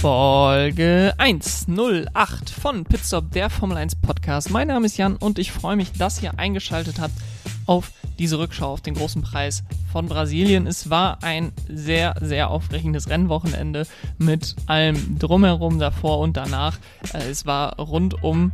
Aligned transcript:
Folge 0.00 1.12
108 1.18 2.48
von 2.48 2.84
Pitstop, 2.84 3.32
der 3.32 3.50
Formel 3.50 3.76
1 3.76 3.96
Podcast. 3.96 4.48
Mein 4.50 4.68
Name 4.68 4.86
ist 4.86 4.96
Jan 4.96 5.16
und 5.16 5.38
ich 5.38 5.52
freue 5.52 5.76
mich, 5.76 5.92
dass 5.92 6.22
ihr 6.22 6.38
eingeschaltet 6.38 6.98
habt 6.98 7.12
auf 7.66 7.92
diese 8.18 8.38
Rückschau 8.38 8.72
auf 8.72 8.80
den 8.80 8.94
großen 8.94 9.20
Preis 9.20 9.62
von 9.92 10.06
Brasilien. 10.06 10.66
Es 10.66 10.88
war 10.88 11.22
ein 11.22 11.52
sehr, 11.68 12.14
sehr 12.22 12.48
aufregendes 12.48 13.10
Rennwochenende 13.10 13.86
mit 14.16 14.56
allem 14.64 15.18
drumherum 15.18 15.78
davor 15.78 16.20
und 16.20 16.34
danach. 16.34 16.78
Äh, 17.12 17.28
es 17.28 17.44
war 17.44 17.78
rundum 17.78 18.52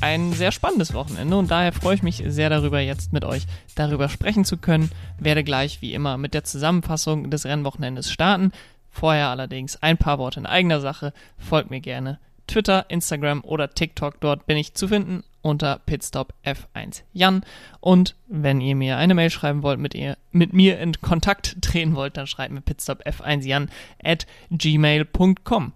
ein 0.00 0.34
sehr 0.34 0.52
spannendes 0.52 0.94
Wochenende 0.94 1.36
und 1.36 1.50
daher 1.50 1.72
freue 1.72 1.96
ich 1.96 2.02
mich 2.02 2.22
sehr 2.26 2.50
darüber, 2.50 2.80
jetzt 2.80 3.12
mit 3.12 3.24
euch 3.24 3.46
darüber 3.74 4.08
sprechen 4.08 4.44
zu 4.44 4.56
können. 4.56 4.90
Werde 5.18 5.42
gleich 5.42 5.82
wie 5.82 5.94
immer 5.94 6.16
mit 6.16 6.32
der 6.32 6.44
Zusammenfassung 6.44 7.30
des 7.30 7.44
Rennwochenendes 7.44 8.12
starten. 8.12 8.52
Vorher 8.98 9.28
allerdings 9.28 9.76
ein 9.82 9.98
paar 9.98 10.18
Worte 10.18 10.40
in 10.40 10.46
eigener 10.46 10.80
Sache. 10.80 11.12
Folgt 11.36 11.68
mir 11.68 11.80
gerne. 11.80 12.18
Twitter, 12.46 12.86
Instagram 12.88 13.44
oder 13.44 13.68
TikTok, 13.68 14.20
dort 14.20 14.46
bin 14.46 14.56
ich 14.56 14.72
zu 14.72 14.88
finden 14.88 15.22
unter 15.42 15.80
Pitstop 15.84 16.32
F1 16.46 17.02
Jan. 17.12 17.44
Und 17.80 18.16
wenn 18.26 18.62
ihr 18.62 18.74
mir 18.74 18.96
eine 18.96 19.14
Mail 19.14 19.28
schreiben 19.28 19.62
wollt, 19.62 19.78
mit, 19.78 19.94
ihr, 19.94 20.16
mit 20.32 20.54
mir 20.54 20.78
in 20.78 20.98
Kontakt 21.02 21.60
treten 21.60 21.94
wollt, 21.94 22.16
dann 22.16 22.26
schreibt 22.26 22.54
mir 22.54 22.62
Pitstop 22.62 23.06
F1 23.06 23.44
Jan 23.44 23.68
at 24.02 24.26
gmail.com. 24.50 25.72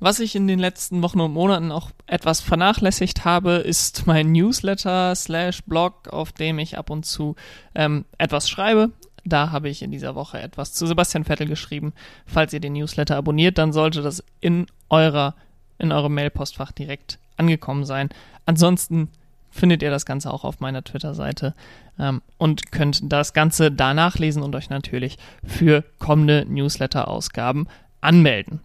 Was 0.00 0.18
ich 0.18 0.34
in 0.34 0.48
den 0.48 0.58
letzten 0.58 1.02
Wochen 1.02 1.20
und 1.20 1.32
Monaten 1.32 1.70
auch 1.70 1.92
etwas 2.06 2.40
vernachlässigt 2.40 3.24
habe, 3.24 3.52
ist 3.52 4.08
mein 4.08 4.32
Newsletter 4.32 5.14
slash 5.14 5.62
Blog, 5.62 6.08
auf 6.08 6.32
dem 6.32 6.58
ich 6.58 6.76
ab 6.76 6.90
und 6.90 7.06
zu 7.06 7.36
ähm, 7.76 8.06
etwas 8.18 8.50
schreibe. 8.50 8.90
Da 9.26 9.50
habe 9.50 9.68
ich 9.68 9.82
in 9.82 9.90
dieser 9.90 10.14
Woche 10.14 10.40
etwas 10.40 10.72
zu 10.72 10.86
Sebastian 10.86 11.24
Vettel 11.24 11.48
geschrieben. 11.48 11.92
Falls 12.26 12.52
ihr 12.52 12.60
den 12.60 12.74
Newsletter 12.74 13.16
abonniert, 13.16 13.58
dann 13.58 13.72
sollte 13.72 14.00
das 14.02 14.24
in 14.40 14.66
eurer 14.88 15.34
in 15.78 15.92
eurem 15.92 16.14
Mailpostfach 16.14 16.72
direkt 16.72 17.18
angekommen 17.36 17.84
sein. 17.84 18.08
Ansonsten 18.46 19.08
findet 19.50 19.82
ihr 19.82 19.90
das 19.90 20.06
Ganze 20.06 20.32
auch 20.32 20.44
auf 20.44 20.60
meiner 20.60 20.84
Twitter-Seite 20.84 21.54
ähm, 21.98 22.22
und 22.38 22.72
könnt 22.72 23.00
das 23.12 23.32
Ganze 23.32 23.70
da 23.70 23.94
nachlesen 23.94 24.42
und 24.42 24.54
euch 24.54 24.70
natürlich 24.70 25.18
für 25.44 25.84
kommende 25.98 26.44
Newsletter-Ausgaben 26.48 27.66
anmelden. 28.00 28.60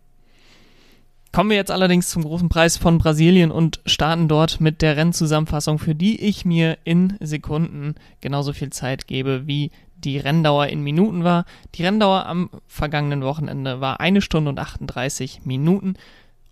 Kommen 1.31 1.49
wir 1.49 1.57
jetzt 1.57 1.71
allerdings 1.71 2.09
zum 2.09 2.23
großen 2.23 2.49
Preis 2.49 2.75
von 2.75 2.97
Brasilien 2.97 3.51
und 3.51 3.79
starten 3.85 4.27
dort 4.27 4.59
mit 4.59 4.81
der 4.81 4.97
Rennzusammenfassung, 4.97 5.79
für 5.79 5.95
die 5.95 6.19
ich 6.21 6.43
mir 6.43 6.77
in 6.83 7.15
Sekunden 7.21 7.95
genauso 8.19 8.51
viel 8.51 8.69
Zeit 8.71 9.07
gebe, 9.07 9.47
wie 9.47 9.71
die 10.03 10.17
Renndauer 10.17 10.67
in 10.67 10.81
Minuten 10.81 11.23
war. 11.23 11.45
Die 11.75 11.83
Renndauer 11.83 12.25
am 12.25 12.49
vergangenen 12.67 13.23
Wochenende 13.23 13.81
war 13.81 13.99
eine 13.99 14.21
Stunde 14.21 14.49
und 14.49 14.59
38 14.59 15.41
Minuten 15.45 15.95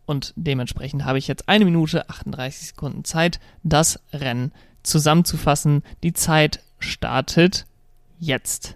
und 0.05 0.33
dementsprechend 0.36 1.05
habe 1.05 1.19
ich 1.19 1.28
jetzt 1.28 1.47
eine 1.47 1.66
Minute 1.66 2.09
38 2.09 2.70
Sekunden 2.70 3.03
Zeit, 3.03 3.39
das 3.61 4.00
Rennen 4.11 4.52
zusammenzufassen. 4.81 5.83
Die 6.02 6.14
Zeit 6.14 6.64
startet 6.80 7.67
jetzt. 8.20 8.75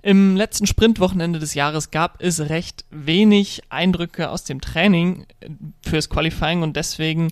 Im 0.00 0.36
letzten 0.36 0.66
Sprintwochenende 0.66 1.38
des 1.38 1.54
Jahres 1.54 1.90
gab 1.90 2.22
es 2.22 2.48
recht 2.48 2.84
wenig 2.90 3.62
Eindrücke 3.70 4.30
aus 4.30 4.44
dem 4.44 4.60
Training 4.60 5.26
äh, 5.40 5.48
fürs 5.82 6.10
Qualifying 6.10 6.62
und 6.62 6.76
deswegen 6.76 7.30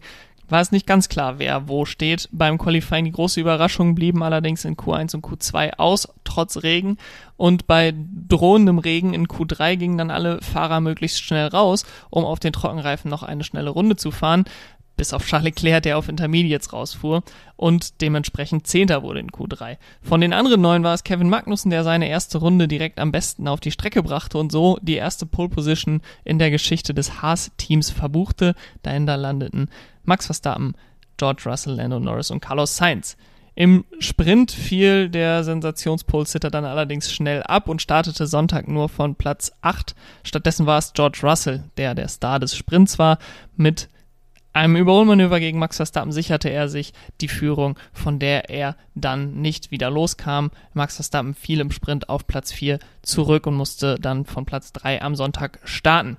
war 0.53 0.61
es 0.61 0.71
nicht 0.71 0.87
ganz 0.87 1.09
klar, 1.09 1.39
wer 1.39 1.67
wo 1.67 1.85
steht. 1.85 2.29
Beim 2.31 2.59
Qualifying 2.59 3.07
die 3.07 3.13
große 3.13 3.41
Überraschung 3.41 3.95
blieben 3.95 4.23
allerdings 4.23 4.65
in 4.65 4.77
Q1 4.77 5.17
und 5.17 5.25
Q2 5.25 5.79
aus, 5.79 6.09
trotz 6.23 6.63
Regen. 6.63 6.99
Und 7.37 7.67
bei 7.67 7.93
drohendem 8.29 8.79
Regen 8.79 9.15
in 9.15 9.27
Q3 9.27 9.77
gingen 9.77 9.99
dann 9.99 10.11
alle 10.11 10.41
Fahrer 10.41 10.81
möglichst 10.81 11.23
schnell 11.23 11.49
raus, 11.49 11.85
um 12.11 12.25
auf 12.25 12.39
den 12.39 12.53
Trockenreifen 12.53 13.11
noch 13.11 13.25
eine 13.25 13.43
schnelle 13.43 13.71
Runde 13.71 13.97
zu 13.97 14.13
fahren 14.13 14.45
bis 15.03 15.13
auf 15.13 15.27
Charles 15.27 15.47
Leclerc, 15.47 15.83
der 15.83 15.99
auf 15.99 16.09
Intermediates 16.09 16.73
rausfuhr 16.73 17.25
und 17.57 18.01
dementsprechend 18.01 18.69
Zehnter 18.69 19.03
wurde 19.03 19.19
in 19.19 19.33
Q3. 19.33 19.77
Von 20.01 20.21
den 20.21 20.33
anderen 20.33 20.61
neun 20.61 20.85
war 20.85 20.95
es 20.95 21.03
Kevin 21.03 21.29
Magnussen, 21.29 21.73
der 21.73 21.83
seine 21.83 22.07
erste 22.07 22.39
Runde 22.39 22.69
direkt 22.69 23.01
am 23.01 23.11
besten 23.11 23.49
auf 23.49 23.59
die 23.59 23.73
Strecke 23.73 24.05
brachte 24.05 24.39
und 24.39 24.53
so 24.53 24.79
die 24.81 24.95
erste 24.95 25.27
Pole 25.27 25.49
Position 25.49 26.03
in 26.23 26.39
der 26.39 26.53
Geschichte 26.53 26.95
des 26.95 27.21
Haas-Teams 27.21 27.91
verbuchte. 27.91 28.55
Dahinter 28.85 29.17
landeten 29.17 29.71
Max 30.05 30.27
Verstappen, 30.27 30.77
George 31.17 31.43
Russell, 31.47 31.75
Lando 31.75 31.99
Norris 31.99 32.31
und 32.31 32.39
Carlos 32.39 32.77
Sainz. 32.77 33.17
Im 33.57 33.85
Sprint 33.99 34.53
fiel 34.53 35.09
der 35.09 35.43
Sensationspole-Sitter 35.43 36.49
dann 36.49 36.65
allerdings 36.65 37.13
schnell 37.13 37.43
ab 37.43 37.69
und 37.69 37.83
startete 37.83 38.29
Sonntag 38.29 38.69
nur 38.69 38.89
von 38.89 39.17
Platz 39.17 39.51
8. 39.63 39.97
Stattdessen 40.23 40.67
war 40.67 40.79
es 40.79 40.93
George 40.93 41.19
Russell, 41.25 41.65
der 41.77 41.97
der 41.97 42.07
Star 42.07 42.39
des 42.39 42.55
Sprints 42.55 43.01
war, 43.01 43.19
mit 43.57 43.89
einem 44.53 44.77
Überholmanöver 44.77 45.41
gegen 45.41 45.59
Max 45.59 45.77
Verstappen 45.77 46.13
sicherte 46.13 46.51
er 46.51 46.69
sich 46.69 46.93
die 47.21 47.29
Führung, 47.29 47.79
von 47.93 48.19
der 48.19 48.51
er 48.51 48.77
dann 48.95 49.41
nicht 49.41 49.71
wieder 49.71 49.91
loskam. 49.91 50.51
Max 50.75 50.97
Verstappen 50.97 51.35
fiel 51.35 51.61
im 51.61 51.71
Sprint 51.71 52.09
auf 52.09 52.27
Platz 52.27 52.53
4 52.53 52.79
zurück 53.03 53.47
und 53.47 53.55
musste 53.55 53.97
dann 53.99 54.27
von 54.27 54.45
Platz 54.45 54.73
3 54.73 55.03
am 55.03 55.17
Sonntag 55.17 55.61
starten. 55.65 56.19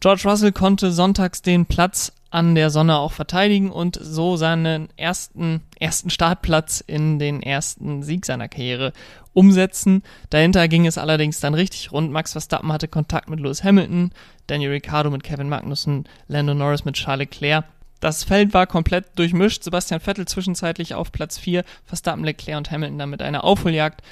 George 0.00 0.22
Russell 0.24 0.52
konnte 0.52 0.92
sonntags 0.92 1.42
den 1.42 1.66
Platz 1.66 2.12
an 2.30 2.54
der 2.54 2.70
Sonne 2.70 2.98
auch 2.98 3.12
verteidigen 3.12 3.70
und 3.70 3.98
so 4.00 4.36
seinen 4.36 4.88
ersten, 4.96 5.62
ersten 5.78 6.10
Startplatz 6.10 6.84
in 6.86 7.18
den 7.18 7.42
ersten 7.42 8.02
Sieg 8.02 8.26
seiner 8.26 8.48
Karriere 8.48 8.92
umsetzen. 9.32 10.02
Dahinter 10.28 10.68
ging 10.68 10.86
es 10.86 10.98
allerdings 10.98 11.40
dann 11.40 11.54
richtig 11.54 11.92
rund. 11.92 12.12
Max 12.12 12.32
Verstappen 12.32 12.72
hatte 12.72 12.88
Kontakt 12.88 13.30
mit 13.30 13.40
Lewis 13.40 13.64
Hamilton, 13.64 14.10
Daniel 14.48 14.72
Ricciardo 14.72 15.10
mit 15.10 15.22
Kevin 15.22 15.48
Magnussen, 15.48 16.04
Lando 16.28 16.52
Norris 16.52 16.84
mit 16.84 16.96
Charles 16.96 17.30
Leclerc. 17.30 17.64
Das 18.00 18.24
Feld 18.24 18.52
war 18.52 18.66
komplett 18.66 19.18
durchmischt. 19.18 19.62
Sebastian 19.62 20.00
Vettel 20.00 20.28
zwischenzeitlich 20.28 20.94
auf 20.94 21.12
Platz 21.12 21.38
4, 21.38 21.64
Verstappen, 21.84 22.24
Leclerc 22.24 22.58
und 22.58 22.70
Hamilton 22.70 22.98
dann 22.98 23.10
mit 23.10 23.22
einer 23.22 23.44
Aufholjagd. 23.44 24.02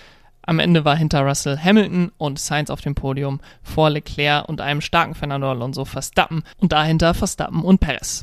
Am 0.46 0.58
Ende 0.58 0.84
war 0.84 0.96
hinter 0.96 1.22
Russell 1.22 1.58
Hamilton 1.58 2.12
und 2.18 2.38
Sainz 2.38 2.70
auf 2.70 2.80
dem 2.80 2.94
Podium 2.94 3.40
vor 3.62 3.90
Leclerc 3.90 4.48
und 4.48 4.60
einem 4.60 4.80
starken 4.80 5.14
Fernando 5.14 5.50
Alonso 5.50 5.84
Verstappen 5.84 6.42
und 6.58 6.72
dahinter 6.72 7.14
Verstappen 7.14 7.62
und 7.62 7.78
Perez. 7.80 8.22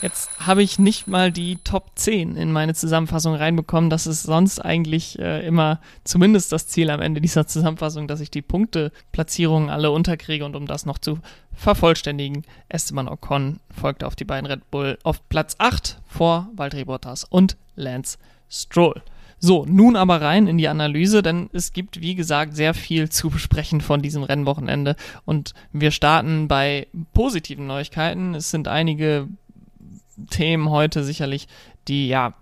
Jetzt 0.00 0.30
habe 0.46 0.62
ich 0.62 0.78
nicht 0.78 1.08
mal 1.08 1.32
die 1.32 1.56
Top 1.64 1.90
10 1.96 2.36
in 2.36 2.52
meine 2.52 2.72
Zusammenfassung 2.72 3.34
reinbekommen. 3.34 3.90
Das 3.90 4.06
ist 4.06 4.22
sonst 4.22 4.60
eigentlich 4.60 5.18
äh, 5.18 5.44
immer 5.44 5.80
zumindest 6.04 6.52
das 6.52 6.68
Ziel 6.68 6.90
am 6.90 7.00
Ende 7.00 7.20
dieser 7.20 7.48
Zusammenfassung, 7.48 8.06
dass 8.06 8.20
ich 8.20 8.30
die 8.30 8.42
Punkteplatzierungen 8.42 9.70
alle 9.70 9.90
unterkriege 9.90 10.44
und 10.44 10.54
um 10.54 10.68
das 10.68 10.86
noch 10.86 10.98
zu 10.98 11.18
vervollständigen, 11.52 12.44
Esteban 12.68 13.08
Ocon 13.08 13.58
folgte 13.70 14.06
auf 14.06 14.14
die 14.14 14.24
beiden 14.24 14.46
Red 14.46 14.70
Bull 14.70 14.98
auf 15.02 15.28
Platz 15.28 15.56
8 15.58 16.00
vor 16.06 16.48
Valtteri 16.54 16.84
Bottas 16.84 17.24
und 17.24 17.56
Lance 17.74 18.18
Stroll. 18.48 19.02
So, 19.40 19.64
nun 19.68 19.96
aber 19.96 20.20
rein 20.20 20.46
in 20.46 20.58
die 20.58 20.68
Analyse, 20.68 21.22
denn 21.22 21.48
es 21.52 21.72
gibt, 21.72 22.00
wie 22.00 22.14
gesagt, 22.14 22.56
sehr 22.56 22.74
viel 22.74 23.08
zu 23.08 23.30
besprechen 23.30 23.80
von 23.80 24.02
diesem 24.02 24.24
Rennwochenende 24.24 24.96
und 25.24 25.54
wir 25.72 25.90
starten 25.92 26.48
bei 26.48 26.88
positiven 27.12 27.66
Neuigkeiten. 27.66 28.34
Es 28.34 28.50
sind 28.50 28.66
einige 28.66 29.28
Themen 30.30 30.70
heute 30.70 31.04
sicherlich, 31.04 31.48
die 31.88 32.08
ja 32.08 32.34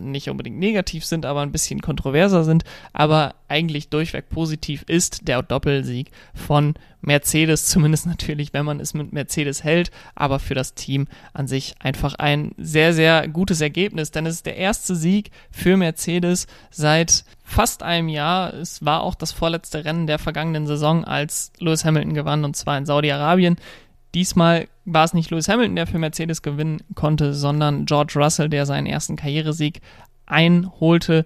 nicht 0.00 0.28
unbedingt 0.28 0.58
negativ 0.58 1.04
sind, 1.04 1.24
aber 1.24 1.40
ein 1.40 1.52
bisschen 1.52 1.80
kontroverser 1.80 2.44
sind, 2.44 2.64
aber 2.92 3.34
eigentlich 3.48 3.88
durchweg 3.88 4.28
positiv 4.28 4.84
ist 4.86 5.26
der 5.26 5.42
Doppelsieg 5.42 6.10
von 6.34 6.74
Mercedes, 7.00 7.66
zumindest 7.66 8.06
natürlich, 8.06 8.52
wenn 8.52 8.66
man 8.66 8.80
es 8.80 8.92
mit 8.92 9.12
Mercedes 9.12 9.64
hält, 9.64 9.90
aber 10.14 10.38
für 10.38 10.54
das 10.54 10.74
Team 10.74 11.06
an 11.32 11.46
sich 11.46 11.76
einfach 11.78 12.14
ein 12.16 12.52
sehr, 12.58 12.92
sehr 12.92 13.28
gutes 13.28 13.60
Ergebnis, 13.60 14.10
denn 14.10 14.26
es 14.26 14.36
ist 14.36 14.46
der 14.46 14.56
erste 14.56 14.96
Sieg 14.96 15.30
für 15.50 15.76
Mercedes 15.76 16.46
seit 16.70 17.24
fast 17.42 17.82
einem 17.82 18.08
Jahr. 18.08 18.52
Es 18.52 18.84
war 18.84 19.02
auch 19.02 19.14
das 19.14 19.32
vorletzte 19.32 19.84
Rennen 19.84 20.06
der 20.06 20.18
vergangenen 20.18 20.66
Saison, 20.66 21.04
als 21.04 21.52
Lewis 21.58 21.84
Hamilton 21.84 22.14
gewann, 22.14 22.44
und 22.44 22.56
zwar 22.56 22.76
in 22.76 22.86
Saudi-Arabien. 22.86 23.56
Diesmal 24.18 24.66
war 24.84 25.04
es 25.04 25.14
nicht 25.14 25.30
Lewis 25.30 25.48
Hamilton, 25.48 25.76
der 25.76 25.86
für 25.86 26.00
Mercedes 26.00 26.42
gewinnen 26.42 26.82
konnte, 26.96 27.34
sondern 27.34 27.86
George 27.86 28.14
Russell, 28.16 28.48
der 28.48 28.66
seinen 28.66 28.88
ersten 28.88 29.14
Karrieresieg 29.14 29.80
einholte. 30.26 31.24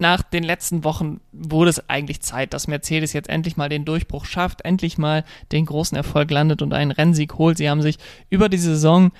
Nach 0.00 0.22
den 0.22 0.42
letzten 0.42 0.82
Wochen 0.82 1.20
wurde 1.30 1.70
es 1.70 1.88
eigentlich 1.88 2.22
Zeit, 2.22 2.54
dass 2.54 2.66
Mercedes 2.66 3.12
jetzt 3.12 3.28
endlich 3.28 3.56
mal 3.56 3.68
den 3.68 3.84
Durchbruch 3.84 4.24
schafft, 4.24 4.64
endlich 4.64 4.98
mal 4.98 5.22
den 5.52 5.64
großen 5.64 5.96
Erfolg 5.96 6.28
landet 6.32 6.60
und 6.60 6.74
einen 6.74 6.90
Rennsieg 6.90 7.34
holt. 7.34 7.56
Sie 7.56 7.70
haben 7.70 7.82
sich 7.82 7.98
über 8.30 8.48
die 8.48 8.58
Saison 8.58 9.12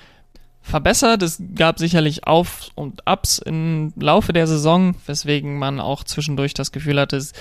verbessert. 0.67 1.23
Es 1.23 1.41
gab 1.55 1.79
sicherlich 1.79 2.27
Auf- 2.27 2.69
und 2.75 3.01
Ups 3.05 3.39
im 3.39 3.93
Laufe 3.99 4.33
der 4.33 4.47
Saison, 4.47 4.95
weswegen 5.05 5.57
man 5.57 5.79
auch 5.79 6.03
zwischendurch 6.03 6.53
das 6.53 6.71
Gefühl 6.71 6.99
hatte, 6.99 7.17
es 7.17 7.33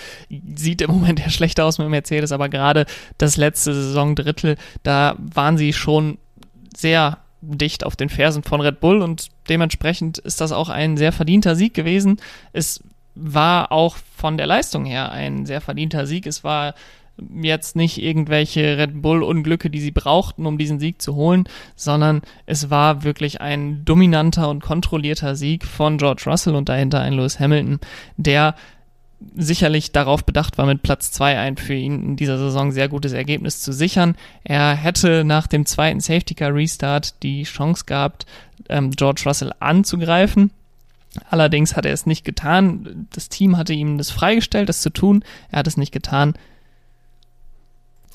sieht 0.55 0.81
im 0.81 0.91
Moment 0.91 1.21
ja 1.21 1.31
schlechter 1.31 1.65
aus 1.65 1.79
mit 1.79 1.89
Mercedes, 1.89 2.33
aber 2.33 2.49
gerade 2.49 2.87
das 3.19 3.37
letzte 3.37 3.75
Saisondrittel, 3.75 4.57
da 4.83 5.17
waren 5.19 5.59
sie 5.59 5.73
schon 5.73 6.19
sehr 6.77 7.19
dicht 7.41 7.85
auf 7.85 7.97
den 7.97 8.09
Fersen 8.09 8.43
von 8.43 8.61
Red 8.61 8.81
Bull 8.81 9.03
und 9.03 9.29
dementsprechend 9.49 10.19
ist 10.19 10.41
das 10.41 10.53
auch 10.53 10.69
ein 10.69 10.97
sehr 10.97 11.13
verdienter 11.13 11.55
Sieg 11.57 11.75
gewesen. 11.75 12.19
Es 12.53 12.83
war 13.15 13.73
auch 13.73 13.97
von 14.17 14.37
der 14.37 14.47
Leistung 14.47 14.85
her 14.85 15.11
ein 15.11 15.47
sehr 15.47 15.61
verdienter 15.61 16.07
Sieg. 16.07 16.27
Es 16.27 16.45
war 16.45 16.75
jetzt 17.43 17.77
nicht 17.77 18.03
irgendwelche 18.03 18.79
Red 18.79 19.01
Bull-Unglücke, 19.03 19.71
die 19.71 19.81
sie 19.81 19.91
brauchten, 19.91 20.47
um 20.47 20.59
diesen 20.59 20.79
Sieg 20.79 21.01
zu 21.01 21.15
holen, 21.15 21.45
sondern 21.75 22.23
es 22.45 22.71
war 22.71 23.05
wirklich 23.05 23.41
ein 23.41 23.85
dominanter 23.85 24.49
und 24.49 24.63
kontrollierter 24.63 25.35
Sieg 25.35 25.65
von 25.65 25.99
George 25.99 26.25
Russell 26.27 26.55
und 26.55 26.69
dahinter 26.69 27.01
ein 27.01 27.15
Lewis 27.15 27.41
Hamilton, 27.41 27.81
der 28.17 28.55
sicherlich 29.35 29.93
darauf 29.93 30.25
bedacht 30.25 30.59
war, 30.59 30.67
mit 30.67 30.83
Platz 30.83 31.11
2 31.13 31.39
ein 31.39 31.57
für 31.57 31.75
ihn 31.75 32.03
in 32.03 32.17
dieser 32.17 32.39
Saison 32.39 32.71
sehr 32.71 32.89
gutes 32.89 33.13
Ergebnis 33.13 33.61
zu 33.61 33.73
sichern. 33.73 34.15
Er 34.45 34.75
hätte 34.75 35.25
nach 35.25 35.47
dem 35.47 35.65
zweiten 35.65 36.01
Safety 36.01 36.35
Car 36.35 36.55
Restart 36.55 37.23
die 37.23 37.45
Chance 37.45 37.85
gehabt, 37.87 38.27
ähm, 38.69 38.91
George 38.91 39.23
Russell 39.25 39.53
anzugreifen. 39.59 40.51
Allerdings 41.31 41.77
hat 41.77 41.87
er 41.87 41.93
es 41.93 42.05
nicht 42.05 42.25
getan. 42.25 43.09
Das 43.13 43.31
Team 43.31 43.57
hatte 43.57 43.73
ihm 43.73 43.97
das 43.97 44.11
freigestellt, 44.11 44.69
das 44.69 44.83
zu 44.83 44.91
tun. 44.91 45.25
Er 45.51 45.61
hat 45.61 45.67
es 45.67 45.79
nicht 45.79 45.93
getan. 45.93 46.35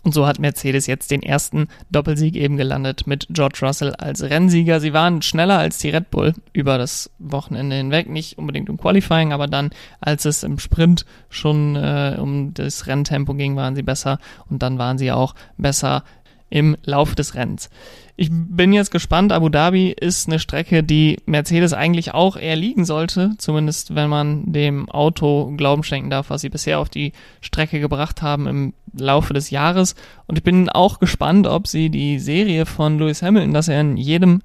Und 0.04 0.14
so 0.14 0.26
hat 0.26 0.40
Mercedes 0.40 0.88
jetzt 0.88 1.12
den 1.12 1.22
ersten 1.22 1.68
Doppelsieg 1.92 2.36
eben 2.36 2.58
gelandet 2.58 3.06
mit 3.06 3.28
George 3.30 3.60
Russell 3.62 3.94
als 3.94 4.24
Rennsieger. 4.24 4.80
Sie 4.80 4.94
waren 4.94 5.22
schneller 5.22 5.60
als 5.60 5.78
die 5.78 5.90
Red 5.90 6.10
Bull 6.10 6.34
über 6.54 6.80
das 6.80 7.12
Wochenende 7.20 7.76
hinweg, 7.76 8.10
nicht 8.10 8.38
unbedingt 8.40 8.68
im 8.70 8.78
Qualifying, 8.78 9.32
aber 9.32 9.48
dann, 9.48 9.70
als 10.00 10.26
es 10.26 10.42
im 10.44 10.58
Sprint 10.58 11.06
schon 11.30 11.76
äh, 11.76 12.18
um 12.20 12.54
das 12.56 12.88
Renntempo 12.88 13.36
ging, 13.36 13.56
waren 13.56 13.76
sie 13.76 13.84
besser 13.84 14.18
und 14.50 14.64
dann 14.64 14.80
waren 14.80 14.98
sie 14.98 15.12
auch 15.12 15.36
besser 15.58 16.04
im 16.52 16.78
Lauf 16.84 17.16
des 17.16 17.34
Rennens. 17.34 17.72
Ich 18.18 18.30
bin 18.30 18.72
jetzt 18.72 18.92
gespannt. 18.92 19.32
Abu 19.32 19.50
Dhabi 19.50 19.96
ist 20.00 20.28
eine 20.28 20.38
Strecke, 20.38 20.84
die 20.84 21.18
Mercedes 21.26 21.74
eigentlich 21.74 22.14
auch 22.14 22.38
eher 22.38 22.56
liegen 22.56 22.86
sollte, 22.86 23.32
zumindest 23.40 23.96
wenn 23.96 24.12
man 24.12 24.52
dem 24.52 24.88
Auto 24.90 25.52
Glauben 25.58 25.84
schenken 25.84 26.12
darf, 26.12 26.30
was 26.30 26.42
sie 26.42 26.50
bisher 26.50 26.80
auf 26.80 26.90
die 26.90 27.14
Strecke 27.40 27.80
gebracht 27.80 28.22
haben 28.22 28.46
im 28.46 28.74
Laufe 28.94 29.34
des 29.34 29.50
Jahres. 29.50 29.96
Und 30.28 30.38
ich 30.38 30.44
bin 30.44 30.70
auch 30.70 31.00
gespannt, 31.00 31.48
ob 31.48 31.68
sie 31.68 31.90
die 31.90 32.20
Serie 32.20 32.68
von 32.68 33.00
Lewis 33.00 33.24
Hamilton, 33.24 33.54
dass 33.54 33.70
er 33.70 33.82
in 33.82 33.98
jedem, 33.98 34.42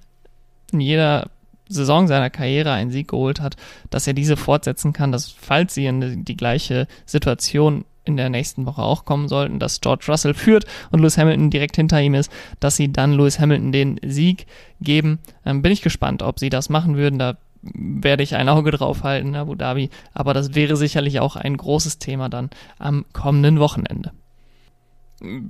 in 0.72 0.80
jeder 0.80 1.28
Saison 1.68 2.06
seiner 2.06 2.30
Karriere 2.30 2.72
einen 2.72 2.92
Sieg 2.92 3.08
geholt 3.08 3.40
hat, 3.40 3.56
dass 3.90 4.06
er 4.06 4.14
diese 4.14 4.36
fortsetzen 4.36 4.92
kann, 4.92 5.12
dass 5.12 5.32
falls 5.32 5.74
sie 5.74 5.86
in 5.86 6.24
die 6.24 6.36
gleiche 6.36 6.86
Situation 7.04 7.84
in 8.06 8.16
der 8.16 8.30
nächsten 8.30 8.66
Woche 8.66 8.82
auch 8.82 9.04
kommen 9.04 9.28
sollten, 9.28 9.58
dass 9.58 9.80
George 9.80 10.06
Russell 10.08 10.34
führt 10.34 10.64
und 10.90 11.00
Lewis 11.00 11.18
Hamilton 11.18 11.50
direkt 11.50 11.76
hinter 11.76 12.00
ihm 12.00 12.14
ist, 12.14 12.30
dass 12.60 12.76
sie 12.76 12.92
dann 12.92 13.12
Lewis 13.12 13.38
Hamilton 13.38 13.72
den 13.72 14.00
Sieg 14.04 14.46
geben. 14.80 15.18
Ähm, 15.44 15.62
bin 15.62 15.72
ich 15.72 15.82
gespannt, 15.82 16.22
ob 16.22 16.38
sie 16.38 16.48
das 16.48 16.68
machen 16.68 16.96
würden. 16.96 17.18
Da 17.18 17.36
werde 17.74 18.22
ich 18.22 18.36
ein 18.36 18.48
Auge 18.48 18.70
drauf 18.70 19.02
halten 19.02 19.34
Abu 19.34 19.54
Dhabi. 19.54 19.90
Aber 20.14 20.34
das 20.34 20.54
wäre 20.54 20.76
sicherlich 20.76 21.20
auch 21.20 21.36
ein 21.36 21.56
großes 21.56 21.98
Thema 21.98 22.28
dann 22.28 22.50
am 22.78 23.04
kommenden 23.12 23.58
Wochenende. 23.58 24.12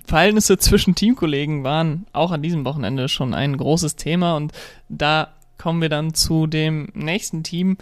Verhältnisse 0.06 0.58
zwischen 0.58 0.94
Teamkollegen 0.94 1.64
waren 1.64 2.06
auch 2.12 2.30
an 2.30 2.42
diesem 2.42 2.64
Wochenende 2.64 3.08
schon 3.08 3.34
ein 3.34 3.56
großes 3.56 3.96
Thema 3.96 4.36
und 4.36 4.52
da 4.88 5.32
kommen 5.58 5.82
wir 5.82 5.88
dann 5.88 6.14
zu 6.14 6.46
dem 6.46 6.88
nächsten 6.94 7.42
Team, 7.42 7.76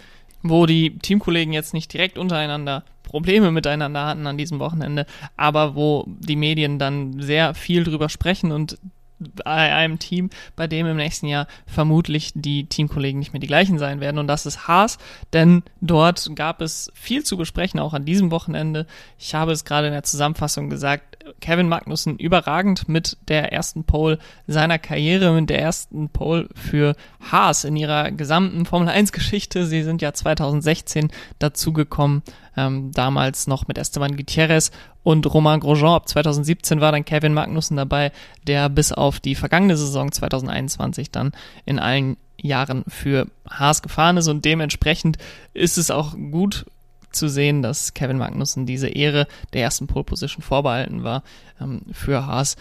wo 0.49 0.65
die 0.65 0.97
Teamkollegen 0.99 1.53
jetzt 1.53 1.73
nicht 1.73 1.91
direkt 1.91 2.17
untereinander 2.17 2.83
Probleme 3.03 3.51
miteinander 3.51 4.05
hatten 4.05 4.27
an 4.27 4.37
diesem 4.37 4.59
Wochenende, 4.59 5.05
aber 5.37 5.75
wo 5.75 6.05
die 6.07 6.35
Medien 6.35 6.79
dann 6.79 7.21
sehr 7.21 7.53
viel 7.53 7.83
drüber 7.83 8.09
sprechen 8.09 8.51
und 8.51 8.77
bei 9.19 9.73
einem 9.73 9.97
Team, 9.97 10.29
bei 10.55 10.67
dem 10.67 10.85
im 10.87 10.97
nächsten 10.97 11.27
Jahr 11.27 11.47
vermutlich 11.65 12.31
die 12.35 12.65
Teamkollegen 12.65 13.19
nicht 13.19 13.31
mehr 13.31 13.39
die 13.39 13.47
gleichen 13.47 13.79
sein 13.79 14.01
werden. 14.01 14.17
Und 14.17 14.27
das 14.27 14.45
ist 14.45 14.67
Haas, 14.67 14.97
denn 15.31 15.63
dort 15.79 16.29
gab 16.35 16.61
es 16.61 16.91
viel 16.93 17.23
zu 17.23 17.37
besprechen, 17.37 17.79
auch 17.79 17.93
an 17.93 18.05
diesem 18.05 18.29
Wochenende. 18.31 18.85
Ich 19.17 19.33
habe 19.33 19.53
es 19.53 19.63
gerade 19.63 19.87
in 19.87 19.93
der 19.93 20.03
Zusammenfassung 20.03 20.69
gesagt, 20.69 21.24
Kevin 21.41 21.69
Magnussen 21.69 22.17
überragend 22.17 22.87
mit 22.89 23.17
der 23.27 23.51
ersten 23.51 23.83
Pole 23.83 24.19
seiner 24.47 24.79
Karriere, 24.79 25.31
mit 25.33 25.49
der 25.49 25.61
ersten 25.61 26.09
Pole 26.09 26.49
für 26.55 26.95
Haas 27.31 27.63
in 27.63 27.75
ihrer 27.75 28.11
gesamten 28.11 28.65
Formel 28.65 28.89
1 28.89 29.11
Geschichte. 29.11 29.65
Sie 29.65 29.83
sind 29.83 30.01
ja 30.01 30.13
2016 30.13 31.11
dazugekommen, 31.39 32.23
ähm, 32.57 32.91
damals 32.91 33.47
noch 33.47 33.67
mit 33.67 33.77
Esteban 33.77 34.15
Gutierrez 34.15 34.71
und 35.03 35.31
Romain 35.31 35.59
Grosjean. 35.59 35.95
Ab 35.95 36.09
2017 36.09 36.81
war 36.81 36.91
dann 36.91 37.05
Kevin 37.05 37.33
Magnussen 37.33 37.77
dabei, 37.77 38.11
der 38.47 38.69
bis 38.69 38.91
auf 38.91 39.19
die 39.19 39.35
vergangene 39.35 39.77
Saison 39.77 40.11
2021 40.11 41.11
dann 41.11 41.31
in 41.65 41.79
allen 41.79 42.17
Jahren 42.41 42.83
für 42.87 43.27
Haas 43.49 43.81
gefahren 43.81 44.17
ist 44.17 44.27
und 44.27 44.45
dementsprechend 44.45 45.17
ist 45.53 45.77
es 45.77 45.91
auch 45.91 46.15
gut 46.31 46.65
zu 47.15 47.29
sehen, 47.29 47.61
dass 47.61 47.93
Kevin 47.93 48.17
Magnussen 48.17 48.65
diese 48.65 48.87
Ehre 48.87 49.27
der 49.53 49.61
ersten 49.61 49.87
Pole 49.87 50.03
Position 50.03 50.43
vorbehalten 50.43 51.03
war 51.03 51.23
ähm, 51.59 51.81
für 51.91 52.25
Haas. 52.25 52.55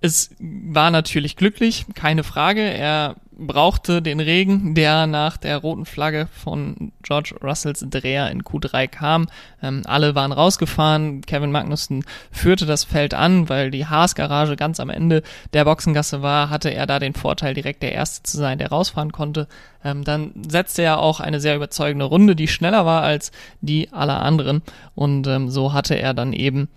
Es 0.00 0.30
war 0.38 0.90
natürlich 0.90 1.36
glücklich, 1.36 1.86
keine 1.94 2.22
Frage. 2.22 2.60
Er 2.60 3.16
brauchte 3.38 4.02
den 4.02 4.20
Regen, 4.20 4.74
der 4.74 5.06
nach 5.06 5.36
der 5.36 5.58
roten 5.58 5.84
Flagge 5.84 6.28
von 6.32 6.92
George 7.02 7.34
Russells 7.42 7.84
Dreher 7.88 8.30
in 8.30 8.42
Q3 8.42 8.88
kam. 8.88 9.26
Ähm, 9.62 9.82
alle 9.84 10.14
waren 10.14 10.32
rausgefahren. 10.32 11.20
Kevin 11.20 11.52
Magnussen 11.52 12.04
führte 12.30 12.66
das 12.66 12.84
Feld 12.84 13.14
an, 13.14 13.48
weil 13.48 13.70
die 13.70 13.86
Haas-Garage 13.86 14.56
ganz 14.56 14.80
am 14.80 14.90
Ende 14.90 15.22
der 15.52 15.64
Boxengasse 15.64 16.22
war, 16.22 16.50
hatte 16.50 16.70
er 16.70 16.86
da 16.86 16.98
den 16.98 17.14
Vorteil, 17.14 17.54
direkt 17.54 17.82
der 17.82 17.92
Erste 17.92 18.22
zu 18.22 18.38
sein, 18.38 18.58
der 18.58 18.70
rausfahren 18.70 19.12
konnte. 19.12 19.48
Ähm, 19.84 20.04
dann 20.04 20.32
setzte 20.48 20.82
er 20.82 20.98
auch 20.98 21.20
eine 21.20 21.40
sehr 21.40 21.56
überzeugende 21.56 22.06
Runde, 22.06 22.36
die 22.36 22.48
schneller 22.48 22.86
war 22.86 23.02
als 23.02 23.32
die 23.60 23.92
aller 23.92 24.22
anderen. 24.22 24.62
Und 24.94 25.26
ähm, 25.26 25.50
so 25.50 25.72
hatte 25.72 25.94
er 25.94 26.14
dann 26.14 26.32
eben 26.32 26.68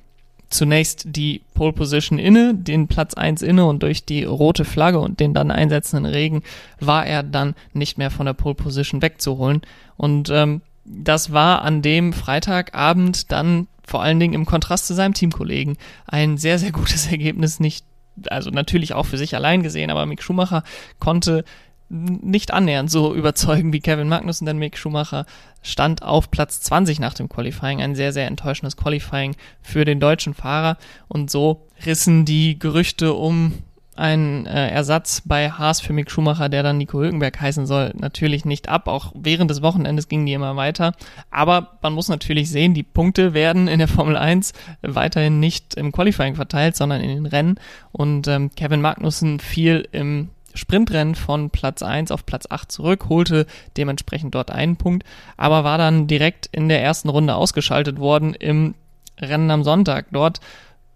zunächst 0.49 1.03
die 1.05 1.41
Pole 1.53 1.73
Position 1.73 2.19
inne, 2.19 2.55
den 2.55 2.87
Platz 2.87 3.13
1 3.13 3.41
inne 3.41 3.65
und 3.65 3.83
durch 3.83 4.05
die 4.05 4.23
rote 4.23 4.65
Flagge 4.65 4.99
und 4.99 5.19
den 5.19 5.33
dann 5.33 5.51
einsetzenden 5.51 6.11
Regen 6.11 6.43
war 6.79 7.05
er 7.05 7.23
dann 7.23 7.55
nicht 7.73 7.97
mehr 7.97 8.11
von 8.11 8.25
der 8.25 8.33
Pole 8.33 8.55
Position 8.55 9.01
wegzuholen. 9.01 9.61
Und 9.97 10.29
ähm, 10.29 10.61
das 10.85 11.31
war 11.31 11.61
an 11.61 11.81
dem 11.81 12.13
Freitagabend 12.13 13.31
dann 13.31 13.67
vor 13.85 14.01
allen 14.01 14.19
Dingen 14.19 14.33
im 14.33 14.45
Kontrast 14.45 14.87
zu 14.87 14.93
seinem 14.93 15.13
Teamkollegen 15.13 15.77
ein 16.05 16.37
sehr, 16.37 16.59
sehr 16.59 16.71
gutes 16.71 17.07
Ergebnis, 17.11 17.59
nicht 17.59 17.85
also 18.27 18.49
natürlich 18.49 18.93
auch 18.93 19.05
für 19.05 19.17
sich 19.17 19.35
allein 19.35 19.63
gesehen, 19.63 19.89
aber 19.89 20.05
Mick 20.05 20.21
Schumacher 20.21 20.63
konnte 20.99 21.45
nicht 21.89 22.53
annähernd 22.53 22.91
so 22.91 23.13
überzeugen 23.13 23.73
wie 23.73 23.79
Kevin 23.79 24.07
Magnussen, 24.07 24.45
denn 24.45 24.57
Mick 24.57 24.77
Schumacher 24.77 25.25
stand 25.61 26.03
auf 26.03 26.31
Platz 26.31 26.61
20 26.61 26.99
nach 26.99 27.13
dem 27.13 27.29
Qualifying. 27.29 27.81
Ein 27.81 27.95
sehr, 27.95 28.13
sehr 28.13 28.27
enttäuschendes 28.27 28.77
Qualifying 28.77 29.35
für 29.61 29.85
den 29.85 29.99
deutschen 29.99 30.33
Fahrer. 30.33 30.77
Und 31.07 31.31
so 31.31 31.67
rissen 31.85 32.25
die 32.25 32.59
Gerüchte 32.59 33.13
um 33.13 33.53
einen 33.99 34.45
äh, 34.45 34.69
Ersatz 34.69 35.21
bei 35.25 35.51
Haas 35.51 35.81
für 35.81 35.91
Mick 35.91 36.09
Schumacher, 36.09 36.47
der 36.47 36.63
dann 36.63 36.77
Nico 36.77 36.99
Hülkenberg 36.99 37.39
heißen 37.39 37.65
soll, 37.65 37.91
natürlich 37.95 38.45
nicht 38.45 38.69
ab. 38.69 38.87
Auch 38.87 39.11
während 39.13 39.51
des 39.51 39.61
Wochenendes 39.61 40.07
gingen 40.07 40.25
die 40.25 40.33
immer 40.33 40.55
weiter. 40.55 40.93
Aber 41.31 41.77
man 41.81 41.93
muss 41.93 42.07
natürlich 42.07 42.49
sehen, 42.49 42.73
die 42.73 42.83
Punkte 42.83 43.33
werden 43.33 43.67
in 43.67 43.79
der 43.79 43.89
Formel 43.89 44.15
1 44.15 44.53
weiterhin 44.81 45.41
nicht 45.41 45.75
im 45.75 45.91
Qualifying 45.91 46.35
verteilt, 46.35 46.77
sondern 46.77 47.01
in 47.01 47.09
den 47.09 47.25
Rennen. 47.25 47.59
Und 47.91 48.27
ähm, 48.29 48.51
Kevin 48.55 48.81
Magnussen 48.81 49.41
fiel 49.41 49.87
im 49.91 50.29
Sprintrennen 50.59 51.15
von 51.15 51.49
Platz 51.49 51.81
1 51.81 52.11
auf 52.11 52.25
Platz 52.25 52.45
8 52.49 52.71
zurück, 52.71 53.09
holte 53.09 53.47
dementsprechend 53.77 54.35
dort 54.35 54.51
einen 54.51 54.77
Punkt, 54.77 55.03
aber 55.37 55.63
war 55.63 55.77
dann 55.77 56.07
direkt 56.07 56.47
in 56.51 56.69
der 56.69 56.83
ersten 56.83 57.09
Runde 57.09 57.35
ausgeschaltet 57.35 57.99
worden 57.99 58.33
im 58.33 58.75
Rennen 59.19 59.51
am 59.51 59.63
Sonntag. 59.63 60.07
Dort 60.11 60.39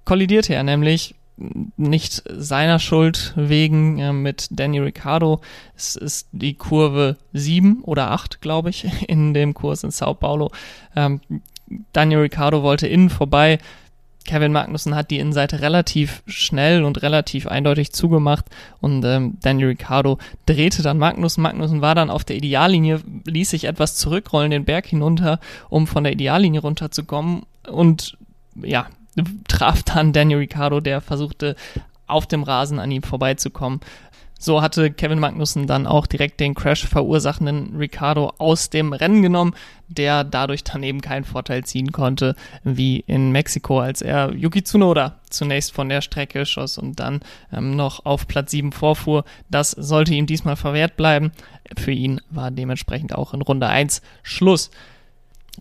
kollidierte 0.06 0.54
er 0.54 0.64
nämlich 0.64 1.16
nicht 1.78 2.24
seiner 2.30 2.80
Schuld 2.80 3.34
wegen 3.36 3.98
äh, 4.00 4.14
mit 4.14 4.48
Danny 4.52 4.80
Ricciardo. 4.80 5.42
Es 5.76 5.96
ist 5.96 6.28
die 6.32 6.54
Kurve 6.54 7.18
7 7.34 7.82
oder 7.84 8.12
8, 8.12 8.40
glaube 8.42 8.70
ich, 8.70 8.86
in 9.08 9.34
dem 9.34 9.54
Kurs 9.54 9.84
in 9.84 9.92
Sao 9.92 10.14
Paulo. 10.14 10.52
Ähm, 10.96 11.22
Daniel 11.92 12.20
Ricciardo 12.20 12.62
wollte 12.62 12.88
innen 12.88 13.10
vorbei, 13.10 13.58
Kevin 14.26 14.54
Magnussen 14.54 14.96
hat 14.96 15.12
die 15.12 15.20
Innenseite 15.20 15.62
relativ 15.62 16.24
schnell 16.28 16.84
und 16.84 17.02
relativ 17.02 17.48
eindeutig 17.48 17.92
zugemacht 17.92 18.46
und 18.80 19.04
ähm, 19.06 19.38
Daniel 19.42 19.70
Ricciardo 19.70 20.18
drehte 20.46 20.82
dann 20.82 20.98
Magnussen. 20.98 21.44
Magnussen 21.44 21.82
war 21.82 21.96
dann 21.96 22.10
auf 22.10 22.24
der 22.24 22.38
Ideallinie, 22.38 23.02
ließ 23.26 23.50
sich 23.50 23.66
etwas 23.66 23.96
zurückrollen, 23.96 24.52
den 24.52 24.66
Berg 24.66 24.86
hinunter, 24.86 25.40
um 25.70 25.88
von 25.88 26.04
der 26.04 26.14
Ideallinie 26.14 26.62
runterzukommen 26.62 27.44
und 27.70 28.18
ja, 28.62 28.88
traf 29.48 29.84
dann 29.84 30.14
Daniel 30.14 30.40
Ricciardo, 30.40 30.80
der 30.80 31.02
versuchte 31.02 31.56
auf 32.08 32.28
dem 32.28 32.44
Rasen 32.44 32.80
an 32.80 32.92
ihm 32.92 33.04
vorbeizukommen. 33.04 33.80
So 34.44 34.62
hatte 34.62 34.92
Kevin 34.92 35.20
Magnussen 35.20 35.68
dann 35.68 35.88
auch 35.88 36.06
direkt 36.06 36.42
den 36.42 36.54
Crash 36.54 36.86
verursachenden 36.86 37.78
Ricardo 37.78 38.34
aus 38.40 38.70
dem 38.70 38.92
Rennen 38.92 39.22
genommen, 39.22 39.56
der 39.88 40.26
dadurch 40.26 40.66
dann 40.66 40.84
eben 40.84 41.00
keinen 41.00 41.24
Vorteil 41.24 41.64
ziehen 41.64 41.94
konnte, 41.94 42.36
wie 42.66 43.00
in 43.08 43.32
Mexiko, 43.32 43.80
als 43.80 44.02
er 44.02 44.34
Yuki 44.34 44.62
Tsunoda 44.62 45.22
zunächst 45.30 45.72
von 45.72 45.88
der 45.88 46.02
Strecke 46.02 46.46
schoss 46.46 46.78
und 46.78 47.00
dann 47.00 47.22
ähm, 47.54 47.78
noch 47.78 48.06
auf 48.06 48.28
Platz 48.28 48.52
7 48.52 48.74
vorfuhr. 48.74 49.24
Das 49.50 49.72
sollte 49.72 50.14
ihm 50.14 50.26
diesmal 50.26 50.58
verwehrt 50.58 50.98
bleiben. 50.98 51.32
Für 51.78 51.94
ihn 51.94 52.20
war 52.30 52.52
dementsprechend 52.52 53.16
auch 53.16 53.34
in 53.34 53.42
Runde 53.42 53.68
1 53.68 54.02
Schluss. 54.24 54.72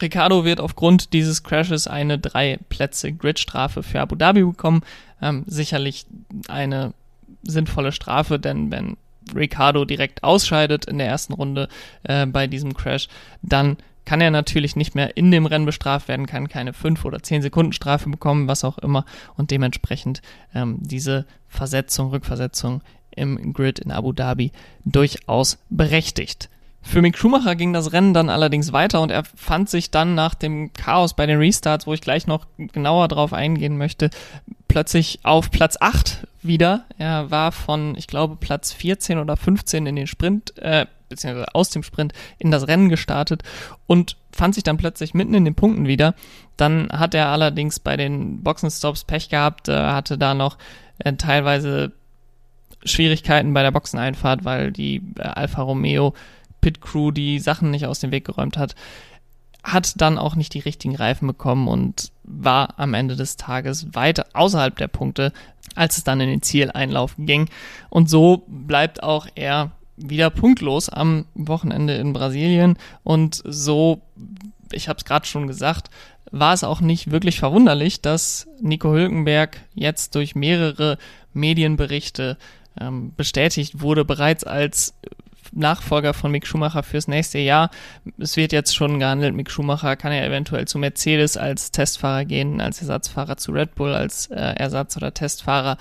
Ricardo 0.00 0.44
wird 0.44 0.58
aufgrund 0.58 1.12
dieses 1.12 1.44
Crashes 1.44 1.86
eine 1.86 2.18
drei 2.18 2.58
Plätze 2.68 3.12
Gridstrafe 3.12 3.84
für 3.84 4.00
Abu 4.00 4.16
Dhabi 4.16 4.42
bekommen. 4.42 4.82
Ähm, 5.20 5.44
sicherlich 5.46 6.04
eine 6.48 6.94
sinnvolle 7.42 7.92
Strafe, 7.92 8.38
denn 8.38 8.70
wenn 8.70 8.96
Ricardo 9.34 9.84
direkt 9.84 10.24
ausscheidet 10.24 10.84
in 10.86 10.98
der 10.98 11.06
ersten 11.06 11.32
Runde 11.32 11.68
äh, 12.02 12.26
bei 12.26 12.46
diesem 12.46 12.74
Crash, 12.74 13.08
dann 13.42 13.76
kann 14.04 14.20
er 14.20 14.30
natürlich 14.30 14.74
nicht 14.74 14.94
mehr 14.94 15.16
in 15.16 15.30
dem 15.30 15.46
Rennen 15.46 15.64
bestraft 15.66 16.08
werden, 16.08 16.26
kann 16.26 16.48
keine 16.48 16.72
5 16.72 17.04
oder 17.04 17.22
10 17.22 17.42
Sekunden 17.42 17.72
Strafe 17.72 18.10
bekommen, 18.10 18.48
was 18.48 18.64
auch 18.64 18.78
immer, 18.78 19.04
und 19.36 19.50
dementsprechend 19.50 20.22
ähm, 20.54 20.78
diese 20.80 21.24
Versetzung, 21.48 22.10
Rückversetzung 22.10 22.82
im 23.14 23.52
Grid 23.52 23.78
in 23.78 23.92
Abu 23.92 24.12
Dhabi 24.12 24.50
durchaus 24.84 25.58
berechtigt. 25.70 26.48
Für 26.84 27.00
Mick 27.00 27.16
Schumacher 27.16 27.54
ging 27.54 27.72
das 27.72 27.92
Rennen 27.92 28.12
dann 28.12 28.28
allerdings 28.28 28.72
weiter 28.72 29.00
und 29.02 29.10
er 29.10 29.22
fand 29.22 29.70
sich 29.70 29.92
dann 29.92 30.16
nach 30.16 30.34
dem 30.34 30.72
Chaos 30.72 31.14
bei 31.14 31.26
den 31.26 31.38
Restarts, 31.38 31.86
wo 31.86 31.94
ich 31.94 32.00
gleich 32.00 32.26
noch 32.26 32.46
genauer 32.56 33.06
drauf 33.06 33.32
eingehen 33.32 33.78
möchte, 33.78 34.10
plötzlich 34.66 35.20
auf 35.22 35.52
Platz 35.52 35.76
8 35.78 36.26
wieder. 36.42 36.84
Er 36.98 37.30
war 37.30 37.52
von, 37.52 37.96
ich 37.96 38.06
glaube, 38.06 38.36
Platz 38.36 38.72
14 38.72 39.18
oder 39.18 39.36
15 39.36 39.86
in 39.86 39.96
den 39.96 40.06
Sprint, 40.06 40.56
äh, 40.58 40.86
beziehungsweise 41.08 41.54
aus 41.54 41.70
dem 41.70 41.82
Sprint 41.82 42.12
in 42.38 42.50
das 42.50 42.68
Rennen 42.68 42.88
gestartet 42.88 43.42
und 43.86 44.16
fand 44.32 44.54
sich 44.54 44.64
dann 44.64 44.78
plötzlich 44.78 45.14
mitten 45.14 45.34
in 45.34 45.44
den 45.44 45.54
Punkten 45.54 45.86
wieder. 45.86 46.14
Dann 46.56 46.88
hat 46.90 47.14
er 47.14 47.28
allerdings 47.28 47.80
bei 47.80 47.96
den 47.96 48.42
Boxenstops 48.42 49.04
Pech 49.04 49.28
gehabt, 49.28 49.68
äh, 49.68 49.76
hatte 49.76 50.18
da 50.18 50.34
noch 50.34 50.58
äh, 50.98 51.12
teilweise 51.14 51.92
Schwierigkeiten 52.84 53.54
bei 53.54 53.62
der 53.62 53.70
Boxeneinfahrt, 53.70 54.44
weil 54.44 54.72
die 54.72 55.02
äh, 55.18 55.22
Alfa 55.22 55.62
Romeo 55.62 56.14
Pit 56.60 56.80
Crew 56.80 57.10
die 57.10 57.38
Sachen 57.38 57.70
nicht 57.70 57.86
aus 57.86 58.00
dem 58.00 58.10
Weg 58.10 58.24
geräumt 58.24 58.56
hat. 58.56 58.74
Hat 59.62 60.00
dann 60.00 60.18
auch 60.18 60.34
nicht 60.34 60.54
die 60.54 60.60
richtigen 60.60 60.96
Reifen 60.96 61.28
bekommen 61.28 61.68
und 61.68 62.10
war 62.24 62.78
am 62.78 62.94
Ende 62.94 63.14
des 63.14 63.36
Tages 63.36 63.94
weit 63.94 64.34
außerhalb 64.34 64.74
der 64.76 64.88
Punkte, 64.88 65.32
als 65.74 65.98
es 65.98 66.04
dann 66.04 66.20
in 66.20 66.28
den 66.28 66.42
Zieleinlauf 66.42 67.14
ging. 67.18 67.48
Und 67.90 68.10
so 68.10 68.44
bleibt 68.46 69.02
auch 69.02 69.26
er 69.34 69.72
wieder 69.96 70.30
punktlos 70.30 70.88
am 70.88 71.26
Wochenende 71.34 71.94
in 71.94 72.12
Brasilien. 72.12 72.76
Und 73.02 73.42
so, 73.44 74.00
ich 74.72 74.88
habe 74.88 74.98
es 74.98 75.04
gerade 75.04 75.26
schon 75.26 75.46
gesagt, 75.46 75.90
war 76.30 76.54
es 76.54 76.64
auch 76.64 76.80
nicht 76.80 77.10
wirklich 77.10 77.38
verwunderlich, 77.38 78.00
dass 78.00 78.48
Nico 78.60 78.92
Hülkenberg 78.92 79.60
jetzt 79.74 80.14
durch 80.14 80.34
mehrere 80.34 80.98
Medienberichte 81.34 82.38
ähm, 82.80 83.12
bestätigt 83.16 83.80
wurde, 83.80 84.04
bereits 84.04 84.44
als 84.44 84.94
Nachfolger 85.52 86.14
von 86.14 86.30
Mick 86.30 86.46
Schumacher 86.46 86.82
fürs 86.82 87.08
nächste 87.08 87.38
Jahr. 87.38 87.70
Es 88.18 88.36
wird 88.36 88.52
jetzt 88.52 88.74
schon 88.74 88.98
gehandelt, 88.98 89.34
Mick 89.34 89.50
Schumacher 89.50 89.96
kann 89.96 90.12
ja 90.12 90.24
eventuell 90.24 90.66
zu 90.66 90.78
Mercedes 90.78 91.36
als 91.36 91.70
Testfahrer 91.70 92.24
gehen, 92.24 92.60
als 92.60 92.80
Ersatzfahrer 92.80 93.36
zu 93.36 93.52
Red 93.52 93.74
Bull, 93.74 93.94
als 93.94 94.26
äh, 94.26 94.34
Ersatz- 94.34 94.96
oder 94.96 95.14
Testfahrer. 95.14 95.76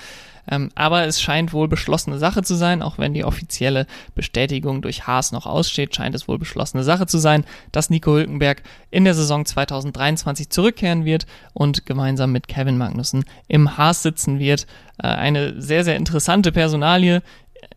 Ähm, 0.50 0.70
aber 0.75 1.06
es 1.06 1.22
scheint 1.22 1.54
wohl 1.54 1.68
beschlossene 1.68 2.18
Sache 2.18 2.44
zu 2.44 2.56
sein, 2.56 2.82
auch 2.82 2.98
wenn 2.98 3.13
die 3.13 3.24
offizielle 3.24 3.86
Bestätigung 4.16 4.82
durch 4.82 5.08
Haas 5.08 5.32
noch 5.32 5.46
aussteht, 5.46 5.96
scheint 5.96 6.16
es 6.16 6.28
wohl 6.28 6.40
beschlossene 6.40 6.84
Sache 6.84 7.06
zu 7.06 7.18
sein, 7.18 7.46
dass 7.72 7.90
Nico 7.90 8.12
Hülkenberg 8.12 8.63
in 8.90 9.04
der 9.04 9.13
Saison 9.13 9.46
2023 9.46 10.50
zurückkehren 10.50 11.06
wird 11.06 11.25
und 11.54 11.86
gemeinsam 11.86 12.32
mit 12.32 12.48
Kevin 12.48 12.78
Magnussen 12.78 13.25
im 13.48 13.78
Haas 13.78 14.04
sitzen 14.04 14.40
wird. 14.40 14.66
Äh, 14.98 15.08
eine 15.08 15.62
sehr, 15.62 15.84
sehr 15.84 15.96
interessante 15.96 16.51
Personalie 16.51 17.22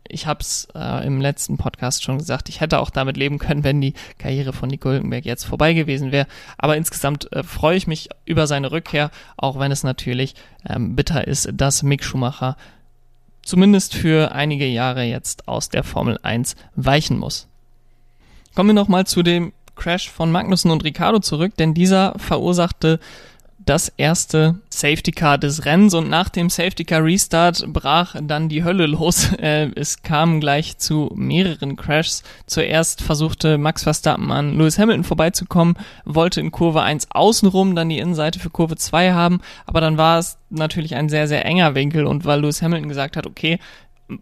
ich 0.07 0.27
habe 0.27 0.39
es 0.41 0.67
äh, 0.75 1.05
im 1.05 1.21
letzten 1.21 1.57
Podcast 1.57 2.03
schon 2.03 2.17
gesagt, 2.17 2.49
ich 2.49 2.61
hätte 2.61 2.79
auch 2.79 2.89
damit 2.89 3.17
leben 3.17 3.39
können, 3.39 3.63
wenn 3.63 3.81
die 3.81 3.93
Karriere 4.17 4.53
von 4.53 4.69
Nico 4.69 4.89
Hülkenberg 4.89 5.25
jetzt 5.25 5.45
vorbei 5.45 5.73
gewesen 5.73 6.11
wäre. 6.11 6.27
Aber 6.57 6.77
insgesamt 6.77 7.31
äh, 7.31 7.43
freue 7.43 7.77
ich 7.77 7.87
mich 7.87 8.09
über 8.25 8.47
seine 8.47 8.71
Rückkehr, 8.71 9.11
auch 9.37 9.59
wenn 9.59 9.71
es 9.71 9.83
natürlich 9.83 10.35
ähm, 10.67 10.95
bitter 10.95 11.27
ist, 11.27 11.49
dass 11.53 11.83
Mick 11.83 12.03
Schumacher 12.03 12.57
zumindest 13.41 13.93
für 13.93 14.33
einige 14.33 14.67
Jahre 14.67 15.03
jetzt 15.03 15.47
aus 15.47 15.69
der 15.69 15.83
Formel 15.83 16.19
1 16.23 16.55
weichen 16.75 17.17
muss. 17.17 17.47
Kommen 18.55 18.69
wir 18.69 18.73
nochmal 18.73 19.05
zu 19.05 19.23
dem 19.23 19.53
Crash 19.75 20.09
von 20.09 20.31
Magnussen 20.31 20.71
und 20.71 20.83
Ricardo 20.83 21.19
zurück, 21.19 21.53
denn 21.57 21.73
dieser 21.73 22.17
verursachte 22.17 22.99
das 23.65 23.89
erste 23.97 24.59
Safety 24.69 25.11
Car 25.11 25.37
des 25.37 25.65
Rennens 25.65 25.93
und 25.93 26.09
nach 26.09 26.29
dem 26.29 26.49
Safety 26.49 26.85
Car 26.85 27.03
Restart 27.03 27.65
brach 27.67 28.15
dann 28.21 28.49
die 28.49 28.63
Hölle 28.63 28.85
los. 28.85 29.29
Äh, 29.45 29.69
es 29.75 30.01
kam 30.01 30.39
gleich 30.39 30.77
zu 30.77 31.11
mehreren 31.13 31.75
Crashs. 31.75 32.23
Zuerst 32.47 33.01
versuchte 33.01 33.57
Max 33.57 33.83
Verstappen 33.83 34.31
an 34.31 34.57
Lewis 34.57 34.79
Hamilton 34.79 35.03
vorbeizukommen, 35.03 35.75
wollte 36.05 36.39
in 36.39 36.51
Kurve 36.51 36.81
1 36.81 37.11
außenrum 37.11 37.75
dann 37.75 37.89
die 37.89 37.99
Innenseite 37.99 38.39
für 38.39 38.49
Kurve 38.49 38.75
2 38.75 39.11
haben, 39.11 39.41
aber 39.65 39.81
dann 39.81 39.97
war 39.97 40.19
es 40.19 40.37
natürlich 40.49 40.95
ein 40.95 41.09
sehr, 41.09 41.27
sehr 41.27 41.45
enger 41.45 41.75
Winkel 41.75 42.05
und 42.05 42.25
weil 42.25 42.41
Lewis 42.41 42.61
Hamilton 42.61 42.89
gesagt 42.89 43.17
hat, 43.17 43.27
okay, 43.27 43.59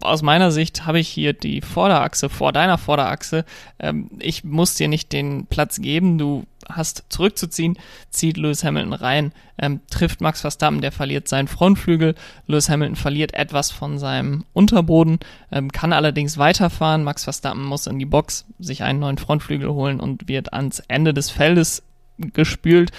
aus 0.02 0.22
meiner 0.22 0.52
Sicht 0.52 0.86
habe 0.86 1.00
ich 1.00 1.10
hier 1.10 1.34
die 1.34 1.62
Vorderachse 1.62 2.30
vor 2.30 2.54
deiner 2.54 2.78
Vorderachse. 2.78 3.46
Ähm, 3.80 4.10
ich 4.20 4.44
muss 4.44 4.76
dir 4.76 4.88
nicht 4.88 5.12
den 5.12 5.46
Platz 5.48 5.82
geben. 5.82 6.18
Du 6.18 6.46
hast 6.70 7.04
zurückzuziehen, 7.10 7.78
zieht 8.10 8.38
Lewis 8.38 8.64
Hamilton 8.64 8.94
rein, 8.94 9.34
ähm, 9.58 9.82
trifft 9.90 10.22
Max 10.22 10.42
Verstappen, 10.42 10.80
der 10.80 10.94
verliert 10.94 11.28
seinen 11.28 11.50
Frontflügel. 11.50 12.16
Lewis 12.48 12.70
Hamilton 12.70 12.96
verliert 12.96 13.34
etwas 13.34 13.72
von 13.72 14.00
seinem 14.00 14.46
Unterboden, 14.54 15.20
ähm, 15.52 15.72
kann 15.72 15.92
allerdings 15.92 16.38
weiterfahren. 16.38 17.04
Max 17.04 17.26
Verstappen 17.26 17.64
muss 17.64 17.88
in 17.88 18.00
die 18.00 18.06
Box 18.06 18.46
sich 18.60 18.84
einen 18.84 19.00
neuen 19.00 19.18
Frontflügel 19.18 19.70
holen 19.70 20.00
und 20.00 20.30
wird 20.30 20.54
ans 20.54 20.80
Ende 20.88 21.14
des 21.14 21.30
Feldes 21.30 21.84
gespült 22.18 22.92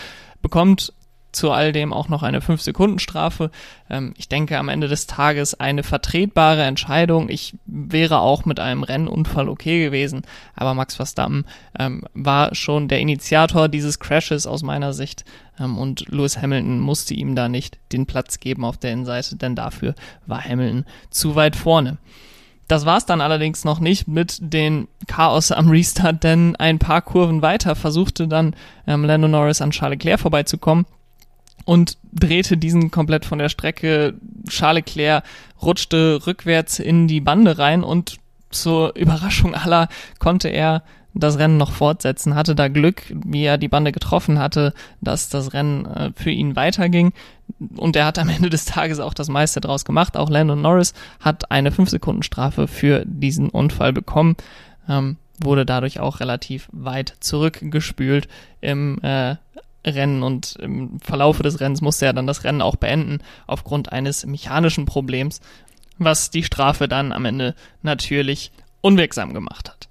bekommt 0.43 0.93
zu 1.35 1.51
all 1.51 1.73
dem 1.73 1.93
auch 1.93 2.09
noch 2.09 2.23
eine 2.23 2.41
5-Sekunden-Strafe. 2.41 3.51
Ähm, 3.91 4.15
ich 4.17 4.29
denke 4.29 4.59
am 4.59 4.69
Ende 4.69 4.89
des 4.89 5.07
Tages 5.07 5.59
eine 5.59 5.83
vertretbare 5.83 6.63
Entscheidung. 6.63 7.29
Ich 7.29 7.55
wäre 7.67 8.21
auch 8.21 8.45
mit 8.45 8.61
einem 8.61 8.83
Rennunfall 8.83 9.49
okay 9.49 9.85
gewesen, 9.85 10.23
aber 10.55 10.75
Max 10.75 10.95
Verstappen 10.97 11.45
ähm, 11.79 12.05
war 12.15 12.55
schon 12.55 12.89
der 12.89 13.01
Initiator 13.01 13.69
dieses 13.69 13.99
Crashes 13.99 14.47
aus 14.47 14.63
meiner 14.63 14.93
Sicht 14.93 15.25
ähm, 15.59 15.79
und 15.79 16.09
Lewis 16.09 16.41
Hamilton 16.41 16.81
musste 16.81 17.15
ihm 17.15 17.35
da 17.35 17.49
nicht 17.49 17.79
den 17.93 18.07
Platz 18.07 18.41
geben 18.41 18.65
auf 18.65 18.77
der 18.77 18.93
Innenseite, 18.93 19.37
denn 19.37 19.57
dafür 19.57 19.95
war 20.27 20.43
Hamilton 20.43 20.85
zu 21.11 21.35
weit 21.35 21.57
vorne. 21.57 21.99
Das 22.67 22.87
war's 22.87 23.05
dann 23.05 23.21
allerdings 23.21 23.65
noch 23.65 23.79
nicht 23.79 24.09
mit 24.09 24.39
den 24.41 24.89
Chaos 25.07 25.53
am 25.53 25.69
Restart, 25.69 26.25
denn 26.25 26.57
ein 26.57 26.79
paar 26.79 27.03
Kurven 27.03 27.43
weiter 27.43 27.77
versuchte 27.77 28.27
dann 28.27 28.57
ähm, 28.87 29.05
Lando 29.05 29.29
Norris 29.29 29.61
an 29.61 29.71
Charles 29.71 29.99
Leclerc 29.99 30.21
vorbeizukommen 30.21 30.87
und 31.65 31.97
drehte 32.13 32.57
diesen 32.57 32.91
komplett 32.91 33.25
von 33.25 33.39
der 33.39 33.49
Strecke. 33.49 34.15
Charles 34.49 34.85
Leclerc 34.87 35.25
rutschte 35.63 36.27
rückwärts 36.27 36.79
in 36.79 37.09
die 37.09 37.21
Bande 37.21 37.59
rein 37.59 37.83
und 37.83 38.19
zur 38.51 38.95
Überraschung 38.97 39.55
aller 39.55 39.89
konnte 40.19 40.49
er 40.49 40.83
das 41.15 41.39
Rennen 41.39 41.57
noch 41.57 41.71
fortsetzen, 41.71 42.35
hatte 42.35 42.55
da 42.57 42.69
Glück, 42.69 43.03
wie 43.09 43.45
er 43.45 43.57
die 43.57 43.69
Bande 43.69 43.93
getroffen 43.93 44.39
hatte, 44.39 44.75
dass 45.01 45.29
das 45.29 45.53
Rennen 45.53 45.87
äh, 45.87 46.11
für 46.17 46.31
ihn 46.31 46.57
weiterging. 46.57 47.13
Und 47.77 47.95
er 47.95 48.07
hat 48.07 48.19
am 48.19 48.29
Ende 48.37 48.51
des 48.51 48.65
Tages 48.65 48.99
auch 48.99 49.15
das 49.15 49.29
meiste 49.29 49.61
draus 49.61 49.85
gemacht. 49.85 50.17
Auch 50.17 50.29
Landon 50.29 50.61
Norris 50.61 50.93
hat 51.21 51.51
eine 51.51 51.71
5-Sekunden-Strafe 51.71 52.67
für 52.67 53.05
diesen 53.07 53.49
Unfall 53.49 53.93
bekommen, 53.93 54.37
ähm, 54.89 55.17
wurde 55.39 55.65
dadurch 55.65 56.01
auch 56.01 56.21
relativ 56.21 56.69
weit 56.73 57.15
zurückgespült 57.21 58.29
im 58.61 58.99
äh, 59.03 59.37
Rennen 59.85 60.23
und 60.23 60.57
im 60.57 61.01
Verlaufe 61.01 61.43
des 61.43 61.61
Rennens 61.61 61.81
musste 61.81 62.07
er 62.07 62.13
dann 62.13 62.27
das 62.27 62.45
Rennen 62.45 62.63
auch 62.63 62.77
beenden 62.77 63.19
aufgrund 63.47 63.93
eines 63.93 64.25
mechanischen 64.25 64.87
Problems, 64.87 65.41
was 65.99 66.31
die 66.31 66.43
Strafe 66.43 66.89
dann 66.89 67.13
am 67.13 67.25
Ende 67.25 67.55
natürlich 67.83 68.53
unwirksam 68.81 69.35
gemacht 69.35 69.71
hat. 69.71 69.89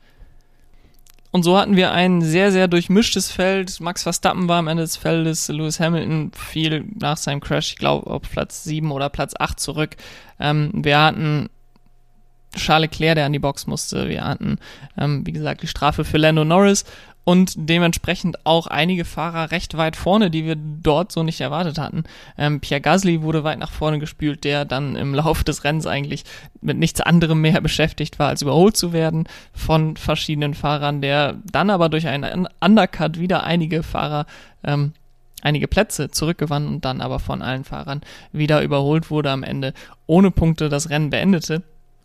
Und 1.32 1.42
so 1.42 1.58
hatten 1.58 1.76
wir 1.76 1.92
ein 1.92 2.22
sehr, 2.22 2.52
sehr 2.52 2.68
durchmischtes 2.68 3.32
Feld. 3.32 3.80
Max 3.80 4.04
Verstappen 4.04 4.48
war 4.48 4.60
am 4.60 4.68
Ende 4.68 4.84
des 4.84 4.98
Feldes, 4.98 5.48
Lewis 5.48 5.80
Hamilton 5.80 6.32
fiel 6.32 6.86
nach 6.94 7.18
seinem 7.18 7.40
Crash, 7.40 7.72
ich 7.72 7.78
glaube, 7.78 8.08
auf 8.08 8.22
Platz 8.22 8.64
7 8.66 8.92
oder 8.92 9.10
Platz 9.10 9.34
8 9.40 9.60
zurück. 9.60 9.96
Ähm, 10.40 10.70
wir 10.76 11.00
hatten 11.00 11.50
Charles 12.56 12.92
Leclerc, 12.92 13.16
der 13.16 13.26
an 13.26 13.34
die 13.34 13.40
Box 13.40 13.66
musste. 13.66 14.10
Wir 14.10 14.24
hatten, 14.26 14.60
ähm, 14.96 15.26
wie 15.26 15.32
gesagt, 15.32 15.64
die 15.64 15.68
Strafe 15.68 16.06
für 16.06 16.18
Lando 16.18 16.46
Norris 16.46 16.86
und 17.26 17.54
dementsprechend 17.56 18.46
auch 18.46 18.68
einige 18.68 19.06
Fahrer 19.06 19.52
recht 19.52 19.78
weit 19.78 19.96
vorne, 19.96 20.30
die 20.30 20.46
wir 20.46 20.56
dort 20.56 21.12
so 21.12 21.24
nicht 21.24 21.40
erwartet 21.40 21.78
hatten. 21.78 22.04
Ähm, 22.38 22.60
Pierre 22.60 22.82
Gasly 22.82 23.22
wurde 23.22 23.44
weit 23.44 23.60
nach 23.60 23.72
vorne 23.72 24.00
gespült, 24.00 24.44
der 24.44 24.66
dann 24.66 24.96
im 24.96 25.14
Laufe 25.16 25.44
des 25.44 25.64
Rennens 25.64 25.88
eigentlich 25.88 26.24
mit 26.62 26.78
nichts 26.78 27.02
anderem 27.02 27.42
mehr 27.42 27.62
beschäftigt 27.62 28.20
war, 28.20 28.30
als 28.30 28.42
überholt 28.42 28.76
zu 28.76 28.94
werden 28.94 29.28
von 29.54 29.96
verschiedenen 29.96 30.54
Fahrern, 30.54 31.02
der 31.02 31.36
dann 31.52 31.70
aber 31.70 31.90
durch 31.90 32.08
einen 32.08 32.48
Undercut 32.60 33.20
wieder 33.20 33.44
einige 33.44 33.84
Fahrer 33.84 34.26
ähm, 34.64 34.94
einige 35.42 35.68
Plätze 35.68 36.10
zurückgewann 36.10 36.68
und 36.68 36.86
dann 36.86 37.02
aber 37.02 37.20
von 37.20 37.42
allen 37.42 37.66
Fahrern 37.66 38.02
wieder 38.32 38.62
überholt 38.62 39.12
wurde 39.12 39.30
am 39.30 39.44
Ende 39.44 39.74
ohne 40.08 40.32
Punkte 40.32 40.70
das 40.70 40.90
Rennen 40.90 41.10
beendete 41.10 41.64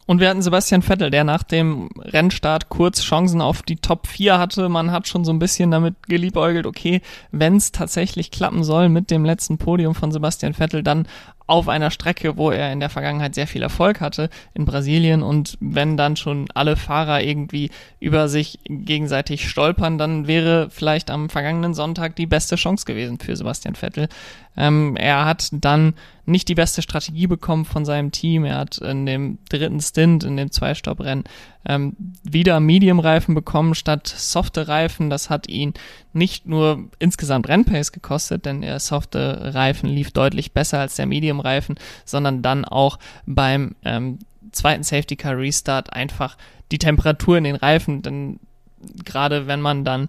Und 0.09 0.21
wir 0.21 0.31
hatten 0.31 0.41
Sebastian 0.41 0.81
Vettel, 0.81 1.11
der 1.11 1.23
nach 1.23 1.43
dem 1.43 1.91
Rennstart 1.99 2.71
kurz 2.71 3.03
Chancen 3.03 3.43
auf 3.43 3.61
die 3.61 3.77
Top 3.77 4.07
4 4.07 4.39
hatte. 4.39 4.71
Man 4.71 4.91
hat 4.91 5.07
schon 5.07 5.23
so 5.23 5.31
ein 5.31 5.39
bisschen 5.39 5.71
damit 5.71 5.97
geliebäugelt, 6.09 6.65
okay, 6.65 7.03
wenn 7.31 7.57
es 7.57 7.73
tatsächlich 7.73 8.31
klappen 8.31 8.65
soll 8.65 8.89
mit 8.89 9.11
dem 9.11 9.27
letzten 9.27 9.59
Podium 9.59 9.95
von 9.95 10.11
Sebastian 10.11 10.55
Vettel, 10.55 10.83
dann 10.83 11.07
auf 11.47 11.69
einer 11.69 11.91
Strecke, 11.91 12.39
wo 12.39 12.51
er 12.51 12.73
in 12.73 12.81
der 12.81 12.89
Vergangenheit 12.89 13.35
sehr 13.35 13.47
viel 13.47 13.61
Erfolg 13.61 14.01
hatte, 14.01 14.31
in 14.55 14.65
Brasilien. 14.65 15.23
Und 15.23 15.59
wenn 15.61 15.99
dann 15.99 16.17
schon 16.17 16.47
alle 16.55 16.77
Fahrer 16.77 17.23
irgendwie 17.23 17.71
über 18.01 18.29
sich 18.29 18.61
gegenseitig 18.65 19.47
stolpern, 19.47 19.99
dann 19.99 20.27
wäre 20.27 20.71
vielleicht 20.71 21.11
am 21.11 21.29
vergangenen 21.29 21.75
Sonntag 21.75 22.17
die 22.17 22.27
beste 22.27 22.57
Chance 22.57 22.87
gewesen 22.87 23.19
für 23.19 23.37
Sebastian 23.37 23.75
Vettel. 23.75 24.09
Ähm, 24.57 24.97
er 24.97 25.27
hat 25.27 25.51
dann 25.53 25.93
nicht 26.29 26.49
die 26.49 26.55
beste 26.55 26.83
Strategie 26.83 27.27
bekommen 27.27 27.65
von 27.65 27.85
seinem 27.85 28.13
Team. 28.13 28.45
Er 28.45 28.59
hat 28.59 28.79
in 28.79 29.07
dem 29.07 29.39
dritten 29.49 29.81
Stint, 29.81 30.25
in 30.25 30.37
dem 30.37 30.51
Zweistopp-Rennen, 30.51 31.25
ähm, 31.67 31.97
wieder 32.23 32.61
Medium-Reifen 32.61 33.35
bekommen 33.35 33.75
statt 33.75 34.07
softe 34.07 34.69
Reifen. 34.69 35.11
Das 35.11 35.31
hat 35.31 35.49
ihn 35.49 35.75
nicht 36.13 36.47
nur 36.47 36.85
insgesamt 36.99 37.49
Rennpace 37.49 37.93
gekostet, 37.93 38.45
denn 38.45 38.61
der 38.61 38.79
softe 38.79 39.55
Reifen 39.55 39.89
lief 39.89 40.13
deutlich 40.13 40.53
besser 40.53 40.81
als 40.81 40.97
der 40.97 41.07
Medium-Reifen, 41.07 41.77
sondern 42.05 42.43
dann 42.43 42.65
auch 42.65 42.99
beim 43.27 43.75
ähm, 43.85 44.19
zweiten 44.53 44.83
Safety 44.83 45.17
Car 45.17 45.37
Restart 45.37 45.93
einfach 45.93 46.37
die 46.71 46.79
Temperatur 46.79 47.39
in 47.39 47.45
den 47.45 47.57
Reifen, 47.57 48.03
denn 48.03 48.39
gerade 49.05 49.47
wenn 49.47 49.61
man 49.61 49.85
dann 49.85 50.09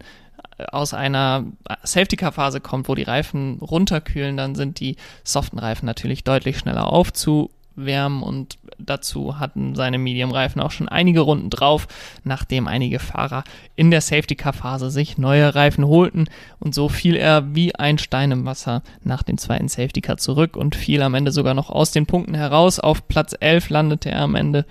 aus 0.71 0.93
einer 0.93 1.45
Safety 1.83 2.15
Car 2.15 2.31
Phase 2.31 2.59
kommt, 2.61 2.87
wo 2.87 2.95
die 2.95 3.03
Reifen 3.03 3.59
runterkühlen, 3.59 4.37
dann 4.37 4.55
sind 4.55 4.79
die 4.79 4.95
soften 5.23 5.59
Reifen 5.59 5.85
natürlich 5.85 6.23
deutlich 6.23 6.59
schneller 6.59 6.91
aufzuwärmen 6.91 8.23
und 8.23 8.57
dazu 8.77 9.39
hatten 9.39 9.75
seine 9.75 9.97
Medium 9.97 10.31
Reifen 10.31 10.61
auch 10.61 10.71
schon 10.71 10.89
einige 10.89 11.21
Runden 11.21 11.49
drauf, 11.49 11.87
nachdem 12.23 12.67
einige 12.67 12.99
Fahrer 12.99 13.43
in 13.75 13.91
der 13.91 14.01
Safety 14.01 14.35
Car 14.35 14.53
Phase 14.53 14.89
sich 14.89 15.17
neue 15.17 15.55
Reifen 15.55 15.85
holten 15.85 16.29
und 16.59 16.75
so 16.75 16.89
fiel 16.89 17.15
er 17.15 17.55
wie 17.55 17.75
ein 17.75 17.97
Stein 17.97 18.31
im 18.31 18.45
Wasser 18.45 18.83
nach 19.03 19.23
dem 19.23 19.37
zweiten 19.37 19.67
Safety 19.67 20.01
Car 20.01 20.17
zurück 20.17 20.55
und 20.55 20.75
fiel 20.75 21.01
am 21.01 21.13
Ende 21.13 21.31
sogar 21.31 21.53
noch 21.53 21.69
aus 21.69 21.91
den 21.91 22.05
Punkten 22.05 22.35
heraus. 22.35 22.79
Auf 22.79 23.07
Platz 23.07 23.35
11 23.39 23.69
landete 23.69 24.11
er 24.11 24.21
am 24.21 24.35
Ende 24.35 24.65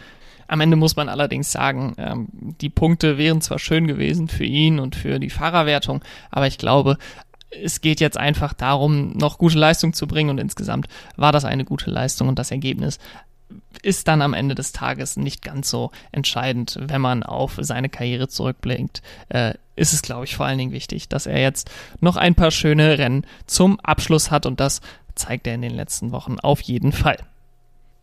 am 0.49 0.61
Ende 0.61 0.77
muss 0.77 0.97
man 0.97 1.09
allerdings 1.09 1.53
sagen, 1.53 1.95
ähm, 1.99 2.29
die 2.33 2.71
Punkte 2.71 3.19
wären 3.19 3.41
zwar 3.41 3.59
schön 3.59 3.87
gewesen 3.87 4.29
für 4.29 4.45
ihn 4.45 4.81
und 4.81 4.97
für 4.97 5.19
die 5.21 5.31
Fahrerwertung, 5.31 6.03
aber 6.31 6.47
ich 6.47 6.59
glaube, 6.59 6.99
es 7.51 7.81
geht 7.81 8.01
jetzt 8.01 8.19
einfach 8.19 8.53
darum, 8.53 9.13
noch 9.13 9.39
gute 9.39 9.59
Leistung 9.59 9.93
zu 9.93 10.07
bringen 10.07 10.31
und 10.31 10.39
insgesamt 10.39 10.89
war 11.17 11.33
das 11.33 11.45
eine 11.45 11.65
gute 11.65 11.91
Leistung 11.91 12.29
und 12.29 12.39
das 12.39 12.51
Ergebnis 12.51 12.99
ist 13.83 14.09
dann 14.09 14.23
am 14.23 14.35
Ende 14.35 14.55
des 14.55 14.73
Tages 14.73 15.17
nicht 15.17 15.43
ganz 15.43 15.71
so 15.71 15.91
entscheidend, 16.13 16.79
wenn 16.81 17.01
man 17.01 17.23
auf 17.23 17.59
seine 17.61 17.89
Karriere 17.89 18.29
zurückblickt. 18.29 19.03
Äh, 19.29 19.55
ist 19.77 19.93
es, 19.93 20.03
glaube 20.03 20.25
ich, 20.25 20.37
vor 20.37 20.47
allen 20.47 20.59
Dingen 20.59 20.73
wichtig, 20.73 21.09
dass 21.09 21.27
er 21.27 21.41
jetzt 21.41 21.71
noch 22.01 22.17
ein 22.17 22.35
paar 22.35 22.51
schöne 22.51 22.99
Rennen 22.99 23.25
zum 23.47 23.79
Abschluss 23.81 24.31
hat 24.31 24.45
und 24.45 24.61
das 24.61 24.81
zeigt 25.15 25.47
er 25.47 25.55
in 25.55 25.63
den 25.63 25.75
letzten 25.75 26.13
Wochen 26.13 26.39
auf 26.41 26.61
jeden 26.61 26.93
Fall. 26.93 27.19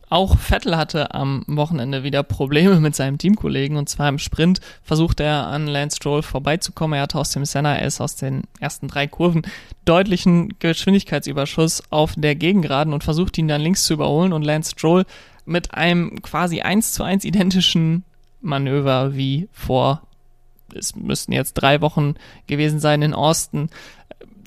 Auch 0.08 0.38
Vettel 0.38 0.76
hatte 0.76 1.14
am 1.14 1.42
Wochenende 1.48 2.04
wieder 2.04 2.22
Probleme 2.22 2.78
mit 2.78 2.94
seinem 2.94 3.18
Teamkollegen. 3.18 3.76
Und 3.76 3.88
zwar 3.88 4.08
im 4.08 4.18
Sprint 4.18 4.60
versuchte 4.82 5.24
er 5.24 5.48
an 5.48 5.66
Lance 5.66 5.96
Stroll 5.96 6.22
vorbeizukommen. 6.22 6.96
Er 6.96 7.02
hatte 7.02 7.18
aus 7.18 7.30
dem 7.30 7.44
Senna 7.44 7.78
S 7.78 8.00
aus 8.00 8.14
den 8.14 8.42
ersten 8.60 8.86
drei 8.86 9.08
Kurven 9.08 9.42
deutlichen 9.84 10.58
Geschwindigkeitsüberschuss 10.60 11.82
auf 11.90 12.14
der 12.16 12.36
Gegengeraden 12.36 12.92
und 12.92 13.02
versuchte 13.02 13.40
ihn 13.40 13.48
dann 13.48 13.60
links 13.60 13.84
zu 13.84 13.94
überholen. 13.94 14.32
Und 14.32 14.42
Lance 14.42 14.72
Stroll 14.72 15.04
mit 15.44 15.74
einem 15.74 16.22
quasi 16.22 16.60
eins 16.60 16.92
zu 16.92 17.02
eins 17.02 17.24
identischen 17.24 18.04
Manöver 18.40 19.16
wie 19.16 19.48
vor, 19.50 20.02
es 20.74 20.94
müssten 20.94 21.32
jetzt 21.32 21.54
drei 21.54 21.80
Wochen 21.80 22.14
gewesen 22.46 22.78
sein 22.78 23.02
in 23.02 23.14
Austin, 23.14 23.70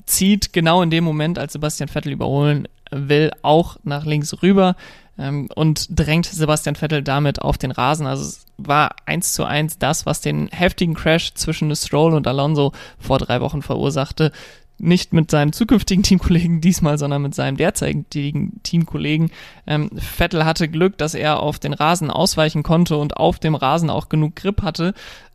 zieht 0.06 0.52
genau 0.52 0.82
in 0.82 0.90
dem 0.90 1.04
Moment, 1.04 1.38
als 1.38 1.52
Sebastian 1.52 1.88
Vettel 1.88 2.12
überholen 2.12 2.66
will, 2.90 3.30
auch 3.42 3.76
nach 3.82 4.04
links 4.04 4.42
rüber 4.42 4.76
ähm, 5.20 5.48
und 5.54 5.86
drängt 5.90 6.26
Sebastian 6.26 6.74
Vettel 6.74 7.02
damit 7.02 7.42
auf 7.42 7.58
den 7.58 7.70
Rasen. 7.70 8.06
Also 8.06 8.24
es 8.24 8.46
war 8.56 8.96
eins 9.06 9.32
zu 9.32 9.44
eins 9.44 9.78
das, 9.78 10.06
was 10.06 10.20
den 10.20 10.48
heftigen 10.48 10.94
Crash 10.94 11.34
zwischen 11.34 11.74
Stroll 11.76 12.14
und 12.14 12.26
Alonso 12.26 12.72
vor 12.98 13.18
drei 13.18 13.40
Wochen 13.40 13.62
verursachte. 13.62 14.32
Nicht 14.78 15.12
mit 15.12 15.30
seinem 15.30 15.52
zukünftigen 15.52 16.02
Teamkollegen 16.04 16.62
diesmal, 16.62 16.96
sondern 16.96 17.22
mit 17.22 17.34
seinem 17.34 17.58
derzeitigen 17.58 18.62
Teamkollegen. 18.62 19.30
Ähm, 19.66 19.90
Vettel 19.94 20.46
hatte 20.46 20.68
Glück, 20.68 20.96
dass 20.96 21.14
er 21.14 21.40
auf 21.40 21.58
den 21.58 21.74
Rasen 21.74 22.10
ausweichen 22.10 22.62
konnte 22.62 22.96
und 22.96 23.18
auf 23.18 23.38
dem 23.38 23.54
Rasen 23.54 23.90
auch 23.90 24.08
genug 24.08 24.36
Grip 24.36 24.62
hatte, 24.62 24.94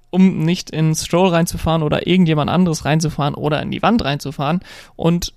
um 0.10 0.40
nicht 0.40 0.72
in 0.72 0.96
Stroll 0.96 1.30
reinzufahren 1.30 1.84
oder 1.84 2.08
irgendjemand 2.08 2.50
anderes 2.50 2.86
reinzufahren 2.86 3.36
oder 3.36 3.62
in 3.62 3.70
die 3.70 3.84
Wand 3.84 4.04
reinzufahren. 4.04 4.62
Und 4.96 5.34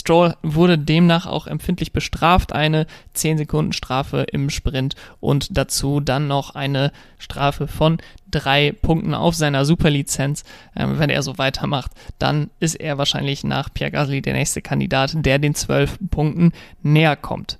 Stroll 0.00 0.34
wurde 0.42 0.78
demnach 0.78 1.26
auch 1.26 1.46
empfindlich 1.46 1.92
bestraft, 1.92 2.52
eine 2.52 2.86
10 3.14 3.38
Sekunden 3.38 3.72
Strafe 3.72 4.26
im 4.30 4.50
Sprint 4.50 4.94
und 5.20 5.56
dazu 5.56 6.00
dann 6.00 6.28
noch 6.28 6.54
eine 6.54 6.92
Strafe 7.18 7.68
von 7.68 7.98
drei 8.30 8.72
Punkten 8.72 9.14
auf 9.14 9.34
seiner 9.34 9.64
Superlizenz. 9.64 10.44
Ähm, 10.76 10.98
wenn 10.98 11.10
er 11.10 11.22
so 11.22 11.38
weitermacht, 11.38 11.92
dann 12.18 12.50
ist 12.60 12.74
er 12.74 12.98
wahrscheinlich 12.98 13.44
nach 13.44 13.72
Pierre 13.72 13.90
Gasly 13.90 14.22
der 14.22 14.34
nächste 14.34 14.62
Kandidat, 14.62 15.12
der 15.14 15.38
den 15.38 15.54
12 15.54 15.98
Punkten 16.10 16.52
näher 16.82 17.16
kommt. 17.16 17.58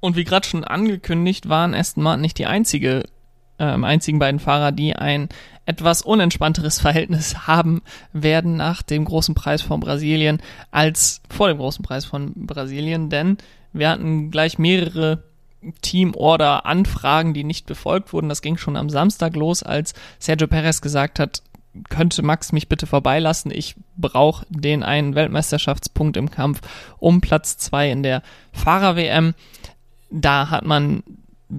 Und 0.00 0.16
wie 0.16 0.24
gerade 0.24 0.46
schon 0.46 0.64
angekündigt, 0.64 1.48
waren 1.48 1.74
Aston 1.74 2.02
Martin 2.02 2.22
nicht 2.22 2.38
die 2.38 2.46
einzige 2.46 3.04
ähm, 3.60 3.84
einzigen 3.84 4.18
beiden 4.18 4.40
Fahrer, 4.40 4.72
die 4.72 4.96
ein 4.96 5.28
etwas 5.66 6.02
unentspannteres 6.02 6.80
Verhältnis 6.80 7.46
haben 7.46 7.82
werden 8.12 8.56
nach 8.56 8.82
dem 8.82 9.04
großen 9.04 9.34
Preis 9.36 9.62
von 9.62 9.78
Brasilien 9.78 10.42
als 10.72 11.20
vor 11.28 11.48
dem 11.48 11.58
großen 11.58 11.84
Preis 11.84 12.04
von 12.04 12.32
Brasilien, 12.34 13.10
denn 13.10 13.38
wir 13.72 13.90
hatten 13.90 14.32
gleich 14.32 14.58
mehrere 14.58 15.22
Team-Order-Anfragen, 15.82 17.34
die 17.34 17.44
nicht 17.44 17.66
befolgt 17.66 18.12
wurden. 18.12 18.30
Das 18.30 18.42
ging 18.42 18.56
schon 18.56 18.76
am 18.76 18.88
Samstag 18.88 19.36
los, 19.36 19.62
als 19.62 19.92
Sergio 20.18 20.48
Perez 20.48 20.80
gesagt 20.80 21.18
hat, 21.20 21.42
könnte 21.88 22.22
Max 22.22 22.52
mich 22.52 22.68
bitte 22.68 22.86
vorbeilassen. 22.86 23.52
Ich 23.54 23.76
brauche 23.96 24.44
den 24.48 24.82
einen 24.82 25.14
Weltmeisterschaftspunkt 25.14 26.16
im 26.16 26.30
Kampf 26.30 26.62
um 26.98 27.20
Platz 27.20 27.58
zwei 27.58 27.90
in 27.90 28.02
der 28.02 28.22
Fahrer-WM. 28.52 29.34
Da 30.10 30.50
hat 30.50 30.64
man 30.64 31.04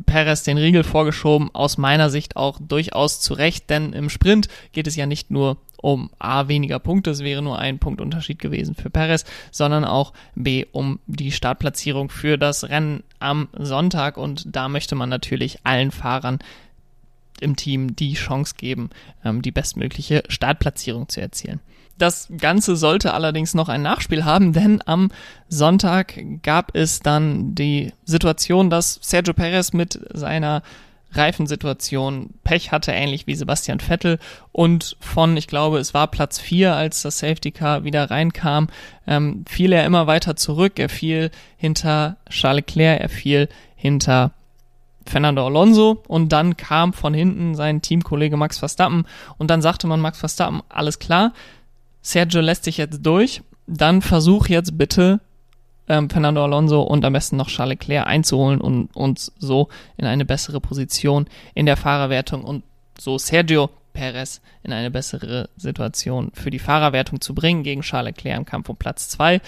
Perez 0.06 0.44
den 0.44 0.58
Riegel 0.58 0.84
vorgeschoben, 0.84 1.50
aus 1.54 1.78
meiner 1.78 2.10
Sicht 2.10 2.36
auch 2.36 2.60
durchaus 2.60 3.20
zu 3.20 3.34
Recht, 3.34 3.70
denn 3.70 3.94
im 3.94 4.10
Sprint 4.10 4.48
geht 4.72 4.88
es 4.88 4.96
ja 4.96 5.06
nicht 5.06 5.32
nur 5.32 5.58
um 5.82 6.12
A 6.20 6.48
weniger 6.48 6.80
Punkte, 6.80 7.10
es 7.10 7.24
wäre 7.24 7.42
nur 7.42 7.58
ein 7.58 7.80
Punktunterschied 7.80 8.40
gewesen 8.40 8.76
für 8.76 8.90
Perez, 8.90 9.26
sondern 9.52 9.84
auch 9.84 10.14
B 10.36 10.66
um 10.72 11.00
die 11.08 11.32
Startplatzierung 11.32 12.10
für 12.10 12.38
das 12.38 12.70
Rennen 12.70 13.04
am 13.20 13.50
Sonntag 13.58 14.18
und 14.18 14.44
da 14.56 14.70
möchte 14.70 14.96
man 14.96 15.10
natürlich 15.10 15.60
allen 15.64 15.92
Fahrern 15.92 16.40
im 17.42 17.56
Team 17.56 17.96
die 17.96 18.14
Chance 18.14 18.56
geben, 18.58 18.92
ähm, 19.26 19.42
die 19.42 19.52
bestmögliche 19.52 20.24
Startplatzierung 20.30 21.10
zu 21.10 21.20
erzielen. 21.20 21.60
Das 22.02 22.30
Ganze 22.36 22.76
sollte 22.76 23.14
allerdings 23.14 23.54
noch 23.54 23.70
ein 23.70 23.84
Nachspiel 23.84 24.26
haben, 24.26 24.54
denn 24.54 24.82
am 24.88 25.12
Sonntag 25.50 26.20
gab 26.42 26.76
es 26.76 27.02
dann 27.02 27.54
die 27.54 27.94
Situation, 28.06 28.72
dass 28.72 28.98
Sergio 29.04 29.36
Perez 29.36 29.72
mit 29.72 30.00
seiner 30.12 30.64
Reifensituation 31.12 32.32
Pech 32.44 32.72
hatte, 32.72 32.92
ähnlich 32.92 33.28
wie 33.28 33.36
Sebastian 33.36 33.80
Vettel 33.80 34.18
und 34.52 34.98
von, 35.00 35.38
ich 35.38 35.46
glaube, 35.46 35.78
es 35.78 35.94
war 35.94 36.08
Platz 36.08 36.40
4, 36.40 36.76
als 36.76 37.04
das 37.04 37.20
Safety 37.20 37.52
Car 37.52 37.84
wieder 37.84 38.10
reinkam, 38.10 38.70
ähm, 39.06 39.46
fiel 39.48 39.72
er 39.72 39.86
immer 39.86 40.08
weiter 40.08 40.36
zurück. 40.36 40.80
Er 40.80 40.90
fiel 40.90 41.30
hinter 41.56 42.18
Charles 42.32 42.66
Leclerc, 42.66 43.00
er 43.00 43.10
fiel 43.10 43.48
hinter 43.76 44.32
Fernando 45.06 45.46
Alonso 45.46 46.02
und 46.08 46.30
dann 46.30 46.58
kam 46.58 46.94
von 46.94 47.14
hinten 47.14 47.54
sein 47.54 47.84
Teamkollege 47.84 48.38
Max 48.38 48.58
Verstappen 48.58 49.06
und 49.38 49.52
dann 49.52 49.62
sagte 49.62 49.86
man 49.86 50.00
Max 50.00 50.20
Verstappen, 50.20 50.62
alles 50.70 50.98
klar, 50.98 51.34
Sergio 52.02 52.42
lässt 52.42 52.64
sich 52.64 52.78
jetzt 52.78 53.06
durch, 53.06 53.42
dann 53.68 54.02
versuch 54.02 54.48
jetzt 54.48 54.78
bitte 54.78 55.22
ähm, 55.88 56.10
Fernando 56.10 56.44
Alonso 56.44 56.82
und 56.82 57.06
am 57.06 57.14
besten 57.14 57.38
noch 57.38 57.50
Charles 57.50 57.80
Leclerc 57.80 58.08
einzuholen 58.08 58.62
und 58.62 58.96
uns 58.96 59.32
so 59.38 59.70
in 59.98 60.06
eine 60.06 60.26
bessere 60.26 60.62
Position 60.62 61.28
in 61.54 61.66
der 61.66 61.78
Fahrerwertung 61.78 62.44
und 62.44 62.64
so 62.98 63.18
Sergio 63.18 63.70
Perez 63.94 64.42
in 64.64 64.74
eine 64.74 64.90
bessere 64.90 65.50
Situation 65.58 66.32
für 66.34 66.50
die 66.50 66.60
Fahrerwertung 66.60 67.20
zu 67.20 67.36
bringen 67.36 67.64
gegen 67.64 67.82
Charles 67.82 68.16
Leclerc 68.16 68.38
im 68.38 68.46
Kampf 68.46 68.70
um 68.70 68.78
Platz 68.78 69.10
2. 69.10 69.42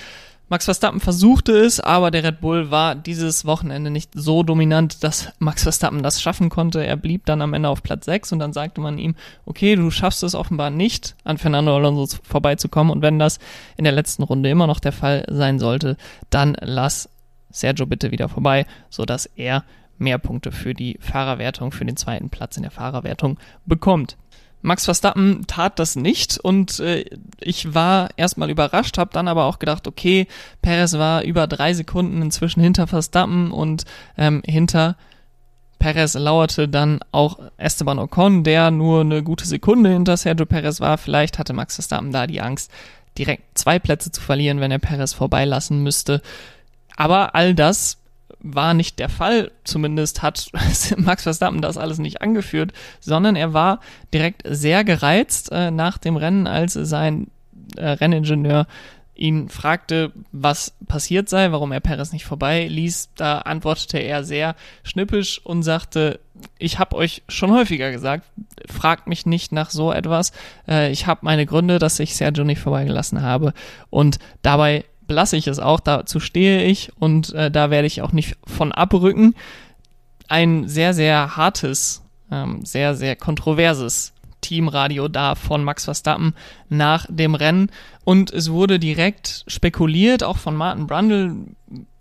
Max 0.53 0.65
Verstappen 0.65 0.99
versuchte 0.99 1.51
es, 1.53 1.79
aber 1.79 2.11
der 2.11 2.23
Red 2.23 2.39
Bull 2.39 2.69
war 2.69 2.93
dieses 2.93 3.43
Wochenende 3.43 3.89
nicht 3.89 4.11
so 4.13 4.43
dominant, 4.43 5.03
dass 5.03 5.33
Max 5.39 5.63
Verstappen 5.63 6.03
das 6.03 6.21
schaffen 6.21 6.49
konnte. 6.49 6.85
Er 6.85 6.95
blieb 6.95 7.25
dann 7.25 7.41
am 7.41 7.55
Ende 7.55 7.69
auf 7.69 7.81
Platz 7.81 8.05
6 8.05 8.33
und 8.33 8.37
dann 8.37 8.53
sagte 8.53 8.79
man 8.79 8.99
ihm, 8.99 9.15
okay, 9.47 9.75
du 9.75 9.89
schaffst 9.89 10.21
es 10.21 10.35
offenbar 10.35 10.69
nicht, 10.69 11.15
an 11.23 11.39
Fernando 11.39 11.75
Alonso 11.75 12.19
vorbeizukommen 12.21 12.93
und 12.93 13.01
wenn 13.01 13.17
das 13.17 13.39
in 13.77 13.83
der 13.83 13.93
letzten 13.93 14.21
Runde 14.21 14.51
immer 14.51 14.67
noch 14.67 14.79
der 14.79 14.91
Fall 14.91 15.25
sein 15.27 15.57
sollte, 15.57 15.97
dann 16.29 16.55
lass 16.61 17.09
Sergio 17.49 17.87
bitte 17.87 18.11
wieder 18.11 18.29
vorbei, 18.29 18.67
sodass 18.91 19.25
er 19.25 19.63
mehr 19.97 20.19
Punkte 20.19 20.51
für 20.51 20.75
die 20.75 20.99
Fahrerwertung, 20.99 21.71
für 21.71 21.85
den 21.85 21.97
zweiten 21.97 22.29
Platz 22.29 22.57
in 22.57 22.61
der 22.61 22.71
Fahrerwertung 22.71 23.39
bekommt. 23.65 24.17
Max 24.63 24.85
Verstappen 24.85 25.45
tat 25.45 25.77
das 25.77 25.95
nicht 25.97 26.39
und 26.39 26.79
äh, 26.79 27.05
ich 27.39 27.73
war 27.73 28.09
erstmal 28.15 28.49
überrascht, 28.49 28.97
habe 28.97 29.11
dann 29.13 29.27
aber 29.27 29.43
auch 29.43 29.59
gedacht, 29.59 29.87
okay, 29.87 30.25
Perez 30.61 30.93
war 30.93 31.23
über 31.23 31.47
drei 31.47 31.73
Sekunden 31.73 32.21
inzwischen 32.21 32.61
hinter 32.61 32.87
Verstappen 32.87 33.51
und 33.51 33.83
ähm, 34.17 34.41
hinter 34.45 34.95
Perez 35.79 36.13
lauerte 36.13 36.69
dann 36.69 37.01
auch 37.11 37.39
Esteban 37.57 37.99
Ocon, 37.99 38.45
der 38.45 38.71
nur 38.71 39.01
eine 39.01 39.21
gute 39.21 39.45
Sekunde 39.45 39.91
hinter 39.91 40.15
Sergio 40.15 40.45
Perez 40.45 40.79
war. 40.79 40.97
Vielleicht 40.97 41.37
hatte 41.37 41.51
Max 41.51 41.75
Verstappen 41.75 42.13
da 42.13 42.25
die 42.25 42.39
Angst, 42.39 42.71
direkt 43.17 43.57
zwei 43.57 43.79
Plätze 43.79 44.11
zu 44.11 44.21
verlieren, 44.21 44.61
wenn 44.61 44.71
er 44.71 44.79
Perez 44.79 45.11
vorbeilassen 45.11 45.83
müsste. 45.83 46.21
Aber 46.95 47.35
all 47.35 47.53
das 47.53 47.97
war 48.43 48.73
nicht 48.73 48.99
der 48.99 49.09
Fall. 49.09 49.51
Zumindest 49.63 50.21
hat 50.21 50.51
Max 50.97 51.23
Verstappen 51.23 51.61
das 51.61 51.77
alles 51.77 51.97
nicht 51.97 52.21
angeführt, 52.21 52.73
sondern 52.99 53.35
er 53.35 53.53
war 53.53 53.79
direkt 54.13 54.43
sehr 54.45 54.83
gereizt 54.83 55.51
äh, 55.51 55.71
nach 55.71 55.97
dem 55.97 56.17
Rennen, 56.17 56.45
als 56.45 56.73
sein 56.73 57.27
äh, 57.77 57.87
Renningenieur 57.87 58.67
ihn 59.15 59.47
fragte, 59.47 60.11
was 60.31 60.73
passiert 60.87 61.29
sei, 61.29 61.51
warum 61.51 61.71
er 61.71 61.79
Perez 61.79 62.11
nicht 62.11 62.25
vorbei 62.25 62.67
ließ, 62.67 63.09
da 63.15 63.39
antwortete 63.39 63.99
er 63.99 64.23
sehr 64.23 64.55
schnippisch 64.83 65.39
und 65.43 65.61
sagte, 65.63 66.19
ich 66.57 66.79
habe 66.79 66.95
euch 66.95 67.21
schon 67.27 67.51
häufiger 67.51 67.91
gesagt, 67.91 68.25
fragt 68.67 69.07
mich 69.07 69.25
nicht 69.25 69.51
nach 69.51 69.69
so 69.69 69.91
etwas. 69.91 70.31
Äh, 70.67 70.91
ich 70.91 71.05
habe 71.05 71.21
meine 71.23 71.45
Gründe, 71.45 71.77
dass 71.79 71.99
ich 71.99 72.15
Sergio 72.15 72.43
nicht 72.43 72.59
vorbeigelassen 72.59 73.21
habe. 73.21 73.53
Und 73.89 74.17
dabei 74.41 74.83
belasse 75.13 75.37
ich 75.37 75.45
es 75.45 75.59
auch, 75.59 75.79
dazu 75.79 76.19
stehe 76.19 76.63
ich 76.63 76.91
und 76.97 77.35
äh, 77.35 77.51
da 77.51 77.69
werde 77.69 77.85
ich 77.85 78.01
auch 78.01 78.13
nicht 78.13 78.35
von 78.47 78.71
abrücken. 78.71 79.35
Ein 80.27 80.67
sehr, 80.67 80.95
sehr 80.95 81.37
hartes, 81.37 82.01
ähm, 82.31 82.65
sehr, 82.65 82.95
sehr 82.95 83.15
kontroverses 83.15 84.13
Teamradio 84.41 85.09
da 85.09 85.35
von 85.35 85.63
Max 85.63 85.85
Verstappen 85.85 86.33
nach 86.67 87.05
dem 87.09 87.35
Rennen. 87.35 87.69
Und 88.03 88.33
es 88.33 88.51
wurde 88.51 88.79
direkt 88.79 89.45
spekuliert, 89.45 90.23
auch 90.23 90.37
von 90.37 90.55
Martin 90.55 90.87
Brundle, 90.87 91.35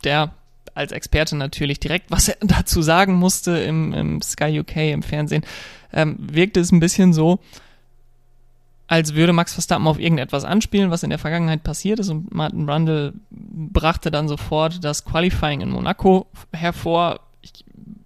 der 0.05 0.33
als 0.73 0.93
Experte 0.93 1.37
natürlich 1.37 1.81
direkt, 1.81 2.11
was 2.11 2.29
er 2.29 2.37
dazu 2.41 2.81
sagen 2.81 3.17
musste 3.17 3.59
im, 3.59 3.93
im 3.93 4.23
Sky 4.23 4.59
UK, 4.59 4.77
im 4.77 5.03
Fernsehen, 5.03 5.45
ähm, 5.93 6.17
wirkte 6.19 6.61
es 6.61 6.73
ein 6.73 6.81
bisschen 6.81 7.13
so, 7.13 7.41
als 8.87 9.15
würde 9.15 9.33
Max 9.33 9.55
Verstappen 9.55 9.87
auf 9.87 9.99
irgendetwas 9.99 10.45
anspielen, 10.45 10.91
was 10.91 11.03
in 11.03 11.11
der 11.11 11.19
Vergangenheit 11.19 11.63
passiert 11.63 11.99
ist. 11.99 12.11
Und 12.11 12.35
Martin 12.35 12.67
Brundle 12.67 13.15
brachte 13.31 14.11
dann 14.11 14.29
sofort 14.29 14.85
das 14.85 15.05
Qualifying 15.05 15.61
in 15.61 15.71
Monaco 15.71 16.27
hervor. 16.53 17.21
Ich 17.41 17.65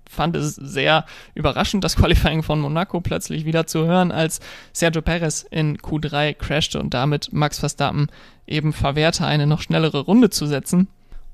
fand 0.09 0.37
es 0.37 0.55
sehr 0.55 1.05
überraschend, 1.35 1.85
das 1.85 1.97
Qualifying 1.97 2.43
von 2.43 2.61
Monaco 2.61 3.01
plötzlich 3.01 3.45
wieder 3.45 3.67
zu 3.67 3.87
hören, 3.87 4.12
als 4.12 4.41
Sergio 4.73 5.03
Perez 5.03 5.45
in 5.51 5.79
Q3 5.79 6.35
crashte 6.35 6.81
und 6.81 6.95
damit 6.95 7.33
Max 7.33 7.59
Verstappen 7.59 8.09
eben 8.47 8.73
verwehrte, 8.73 9.27
eine 9.27 9.47
noch 9.47 9.61
schnellere 9.61 10.01
Runde 10.01 10.31
zu 10.31 10.47
setzen. 10.47 10.89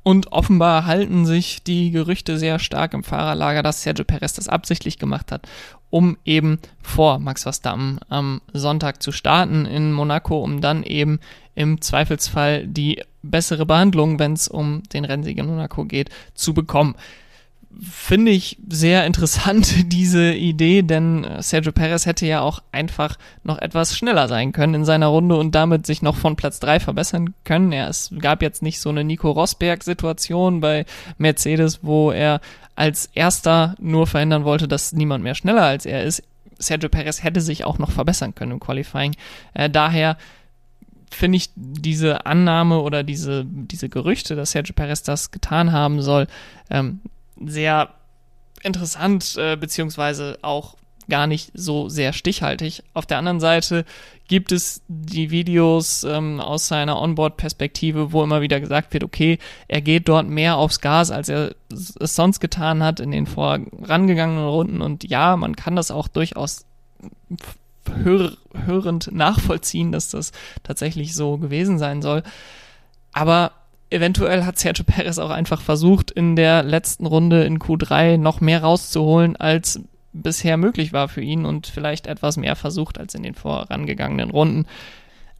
Und 0.04 0.32
offenbar 0.32 0.86
halten 0.86 1.26
sich 1.26 1.62
die 1.62 1.92
Gerüchte 1.92 2.36
sehr 2.36 2.58
stark 2.58 2.92
im 2.92 3.04
Fahrerlager, 3.04 3.62
dass 3.62 3.82
Sergio 3.82 4.04
Perez 4.04 4.32
das 4.32 4.48
absichtlich 4.48 4.98
gemacht 4.98 5.30
hat, 5.30 5.46
um 5.92 6.16
eben 6.24 6.58
vor 6.80 7.18
Max 7.18 7.42
Verstappen 7.42 8.00
am 8.08 8.40
Sonntag 8.54 9.02
zu 9.02 9.12
starten 9.12 9.66
in 9.66 9.92
Monaco, 9.92 10.42
um 10.42 10.62
dann 10.62 10.84
eben 10.84 11.20
im 11.54 11.82
Zweifelsfall 11.82 12.66
die 12.66 13.02
bessere 13.20 13.66
Behandlung, 13.66 14.18
wenn 14.18 14.32
es 14.32 14.48
um 14.48 14.82
den 14.94 15.04
Rennsieg 15.04 15.36
in 15.36 15.46
Monaco 15.46 15.84
geht, 15.84 16.08
zu 16.32 16.54
bekommen 16.54 16.94
finde 17.80 18.32
ich 18.32 18.58
sehr 18.68 19.06
interessant, 19.06 19.74
diese 19.92 20.32
Idee, 20.32 20.82
denn 20.82 21.24
äh, 21.24 21.42
Sergio 21.42 21.72
Perez 21.72 22.06
hätte 22.06 22.26
ja 22.26 22.40
auch 22.40 22.62
einfach 22.72 23.16
noch 23.42 23.58
etwas 23.58 23.96
schneller 23.96 24.28
sein 24.28 24.52
können 24.52 24.74
in 24.74 24.84
seiner 24.84 25.08
Runde 25.08 25.36
und 25.36 25.54
damit 25.54 25.86
sich 25.86 26.02
noch 26.02 26.16
von 26.16 26.36
Platz 26.36 26.60
drei 26.60 26.80
verbessern 26.80 27.34
können. 27.44 27.72
Ja, 27.72 27.88
es 27.88 28.10
gab 28.18 28.42
jetzt 28.42 28.62
nicht 28.62 28.80
so 28.80 28.90
eine 28.90 29.04
Nico 29.04 29.30
Rosberg-Situation 29.30 30.60
bei 30.60 30.84
Mercedes, 31.18 31.80
wo 31.82 32.10
er 32.10 32.40
als 32.74 33.10
erster 33.14 33.74
nur 33.78 34.06
verhindern 34.06 34.44
wollte, 34.44 34.68
dass 34.68 34.92
niemand 34.92 35.24
mehr 35.24 35.34
schneller 35.34 35.64
als 35.64 35.86
er 35.86 36.04
ist. 36.04 36.22
Sergio 36.58 36.88
Perez 36.88 37.22
hätte 37.22 37.40
sich 37.40 37.64
auch 37.64 37.78
noch 37.78 37.90
verbessern 37.90 38.34
können 38.34 38.52
im 38.52 38.60
Qualifying. 38.60 39.16
Äh, 39.54 39.68
daher 39.68 40.16
finde 41.10 41.36
ich 41.36 41.50
diese 41.54 42.26
Annahme 42.26 42.80
oder 42.80 43.02
diese, 43.02 43.44
diese 43.44 43.88
Gerüchte, 43.88 44.36
dass 44.36 44.52
Sergio 44.52 44.74
Perez 44.74 45.02
das 45.02 45.30
getan 45.30 45.72
haben 45.72 46.00
soll, 46.00 46.26
ähm, 46.70 47.00
sehr 47.46 47.90
interessant, 48.62 49.36
äh, 49.36 49.56
beziehungsweise 49.56 50.38
auch 50.42 50.76
gar 51.08 51.26
nicht 51.26 51.50
so 51.54 51.88
sehr 51.88 52.12
stichhaltig. 52.12 52.82
Auf 52.94 53.06
der 53.06 53.18
anderen 53.18 53.40
Seite 53.40 53.84
gibt 54.28 54.52
es 54.52 54.82
die 54.88 55.30
Videos 55.30 56.04
ähm, 56.04 56.40
aus 56.40 56.68
seiner 56.68 57.00
Onboard-Perspektive, 57.00 58.12
wo 58.12 58.22
immer 58.22 58.40
wieder 58.40 58.60
gesagt 58.60 58.92
wird, 58.92 59.04
okay, 59.04 59.38
er 59.68 59.80
geht 59.80 60.08
dort 60.08 60.26
mehr 60.26 60.56
aufs 60.56 60.80
Gas, 60.80 61.10
als 61.10 61.28
er 61.28 61.54
es 61.70 62.14
sonst 62.14 62.40
getan 62.40 62.82
hat 62.82 63.00
in 63.00 63.10
den 63.10 63.26
vorangegangenen 63.26 64.46
Runden. 64.46 64.80
Und 64.80 65.04
ja, 65.04 65.36
man 65.36 65.56
kann 65.56 65.76
das 65.76 65.90
auch 65.90 66.08
durchaus 66.08 66.64
hör 68.04 68.32
hörend 68.64 69.10
nachvollziehen, 69.12 69.92
dass 69.92 70.10
das 70.10 70.32
tatsächlich 70.62 71.14
so 71.14 71.36
gewesen 71.38 71.78
sein 71.78 72.00
soll. 72.00 72.22
Aber 73.12 73.52
eventuell 73.92 74.44
hat 74.44 74.58
Sergio 74.58 74.84
Perez 74.84 75.18
auch 75.18 75.30
einfach 75.30 75.60
versucht, 75.60 76.10
in 76.10 76.36
der 76.36 76.62
letzten 76.62 77.06
Runde 77.06 77.44
in 77.44 77.58
Q3 77.58 78.16
noch 78.16 78.40
mehr 78.40 78.62
rauszuholen, 78.62 79.36
als 79.36 79.80
bisher 80.12 80.56
möglich 80.56 80.92
war 80.92 81.08
für 81.08 81.22
ihn 81.22 81.44
und 81.44 81.66
vielleicht 81.66 82.06
etwas 82.06 82.36
mehr 82.36 82.56
versucht 82.56 82.98
als 82.98 83.14
in 83.14 83.22
den 83.22 83.34
vorangegangenen 83.34 84.30
Runden. 84.30 84.66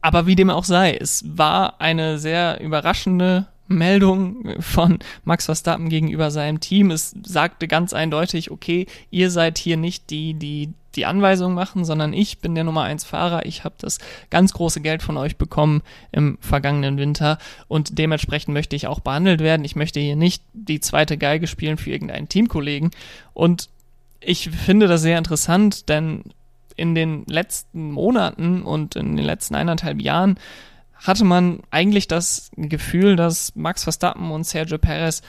Aber 0.01 0.25
wie 0.25 0.35
dem 0.35 0.49
auch 0.49 0.65
sei, 0.65 0.95
es 0.95 1.23
war 1.25 1.79
eine 1.79 2.17
sehr 2.19 2.59
überraschende 2.59 3.47
Meldung 3.67 4.55
von 4.59 4.99
Max 5.23 5.45
Verstappen 5.45 5.89
gegenüber 5.89 6.31
seinem 6.31 6.59
Team. 6.59 6.91
Es 6.91 7.15
sagte 7.23 7.67
ganz 7.67 7.93
eindeutig, 7.93 8.51
okay, 8.51 8.87
ihr 9.09 9.31
seid 9.31 9.57
hier 9.57 9.77
nicht 9.77 10.09
die, 10.09 10.33
die 10.33 10.73
die 10.95 11.05
Anweisung 11.05 11.53
machen, 11.53 11.85
sondern 11.85 12.13
ich 12.13 12.39
bin 12.39 12.55
der 12.55 12.63
Nummer 12.63 12.83
eins 12.83 13.03
Fahrer. 13.03 13.45
Ich 13.45 13.63
habe 13.63 13.75
das 13.77 13.99
ganz 14.29 14.53
große 14.53 14.81
Geld 14.81 15.03
von 15.03 15.17
euch 15.17 15.37
bekommen 15.37 15.81
im 16.11 16.37
vergangenen 16.41 16.97
Winter 16.97 17.37
und 17.67 17.97
dementsprechend 17.97 18.53
möchte 18.53 18.75
ich 18.75 18.87
auch 18.87 18.99
behandelt 18.99 19.41
werden. 19.41 19.65
Ich 19.65 19.75
möchte 19.75 19.99
hier 19.99 20.15
nicht 20.15 20.43
die 20.53 20.79
zweite 20.79 21.17
Geige 21.17 21.47
spielen 21.47 21.77
für 21.77 21.91
irgendeinen 21.91 22.29
Teamkollegen 22.29 22.91
und 23.33 23.69
ich 24.19 24.49
finde 24.49 24.87
das 24.87 25.01
sehr 25.01 25.17
interessant, 25.17 25.89
denn 25.89 26.23
in 26.75 26.95
den 26.95 27.25
letzten 27.27 27.91
Monaten 27.91 28.63
und 28.63 28.95
in 28.95 29.15
den 29.15 29.25
letzten 29.25 29.55
eineinhalb 29.55 30.01
Jahren 30.01 30.39
hatte 30.95 31.25
man 31.25 31.59
eigentlich 31.69 32.07
das 32.07 32.49
Gefühl, 32.55 33.15
dass 33.15 33.55
Max 33.55 33.83
Verstappen 33.83 34.31
und 34.31 34.45
Sergio 34.45 34.77
Perez 34.77 35.21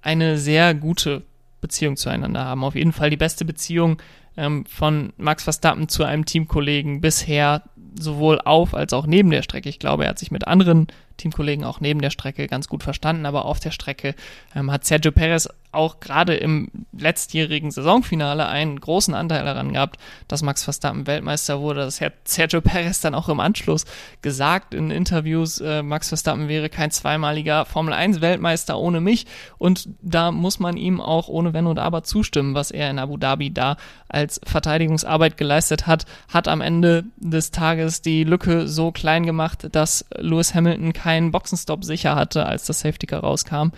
eine 0.00 0.38
sehr 0.38 0.74
gute 0.74 1.24
Beziehung 1.60 1.96
zueinander 1.96 2.44
haben. 2.44 2.64
Auf 2.64 2.76
jeden 2.76 2.92
Fall 2.92 3.10
die 3.10 3.16
beste 3.16 3.44
Beziehung 3.44 4.00
ähm, 4.38 4.64
von 4.66 5.12
Max 5.16 5.44
Verstappen 5.44 5.88
zu 5.88 6.04
einem 6.04 6.24
Teamkollegen 6.24 7.00
bisher 7.00 7.64
sowohl 7.98 8.40
auf 8.40 8.74
als 8.74 8.92
auch 8.92 9.06
neben 9.06 9.30
der 9.30 9.42
Strecke. 9.42 9.68
Ich 9.68 9.78
glaube, 9.78 10.04
er 10.04 10.10
hat 10.10 10.18
sich 10.18 10.30
mit 10.30 10.46
anderen 10.46 10.86
Teamkollegen 11.18 11.64
auch 11.64 11.80
neben 11.80 12.00
der 12.00 12.10
Strecke 12.10 12.46
ganz 12.46 12.68
gut 12.68 12.82
verstanden, 12.82 13.26
aber 13.26 13.44
auf 13.44 13.60
der 13.60 13.70
Strecke 13.70 14.14
ähm, 14.54 14.72
hat 14.72 14.84
Sergio 14.84 15.12
Perez 15.12 15.48
auch 15.70 16.00
gerade 16.00 16.34
im 16.34 16.70
letztjährigen 16.92 17.70
Saisonfinale 17.70 18.46
einen 18.46 18.80
großen 18.80 19.14
Anteil 19.14 19.44
daran 19.44 19.74
gehabt, 19.74 19.98
dass 20.26 20.42
Max 20.42 20.64
Verstappen 20.64 21.06
Weltmeister 21.06 21.60
wurde. 21.60 21.80
Das 21.80 22.00
hat 22.00 22.14
Sergio 22.24 22.62
Perez 22.62 23.00
dann 23.00 23.14
auch 23.14 23.28
im 23.28 23.38
Anschluss 23.38 23.84
gesagt 24.22 24.72
in 24.72 24.90
Interviews, 24.90 25.60
äh, 25.60 25.82
Max 25.82 26.08
Verstappen 26.08 26.48
wäre 26.48 26.70
kein 26.70 26.90
zweimaliger 26.90 27.66
Formel 27.66 27.92
1 27.92 28.20
Weltmeister 28.20 28.78
ohne 28.78 29.00
mich 29.00 29.26
und 29.58 29.88
da 30.00 30.30
muss 30.32 30.58
man 30.58 30.76
ihm 30.76 31.00
auch 31.00 31.28
ohne 31.28 31.52
Wenn 31.52 31.66
und 31.66 31.78
Aber 31.78 32.02
zustimmen, 32.02 32.54
was 32.54 32.70
er 32.70 32.90
in 32.90 32.98
Abu 32.98 33.18
Dhabi 33.18 33.52
da 33.52 33.76
als 34.08 34.40
Verteidigungsarbeit 34.44 35.36
geleistet 35.36 35.86
hat, 35.86 36.06
hat 36.32 36.48
am 36.48 36.62
Ende 36.62 37.04
des 37.16 37.50
Tages 37.50 38.00
die 38.00 38.24
Lücke 38.24 38.66
so 38.66 38.90
klein 38.90 39.26
gemacht, 39.26 39.68
dass 39.72 40.06
Lewis 40.16 40.54
Hamilton 40.54 40.92
keinen 41.08 41.30
Boxenstopp 41.30 41.84
sicher 41.84 42.16
hatte, 42.16 42.44
als 42.44 42.66
das 42.66 42.80
Safety 42.80 43.06
Car 43.06 43.20
rauskam 43.20 43.70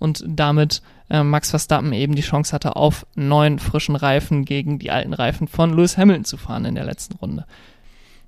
und 0.00 0.24
damit 0.26 0.82
äh, 1.10 1.22
Max 1.22 1.50
Verstappen 1.50 1.92
eben 1.92 2.16
die 2.16 2.22
Chance 2.22 2.52
hatte, 2.52 2.74
auf 2.74 3.06
neuen 3.14 3.60
frischen 3.60 3.94
Reifen 3.94 4.44
gegen 4.44 4.80
die 4.80 4.90
alten 4.90 5.12
Reifen 5.12 5.46
von 5.46 5.70
Lewis 5.70 5.96
Hamilton 5.96 6.24
zu 6.24 6.36
fahren 6.38 6.64
in 6.64 6.74
der 6.74 6.82
letzten 6.82 7.14
Runde. 7.18 7.46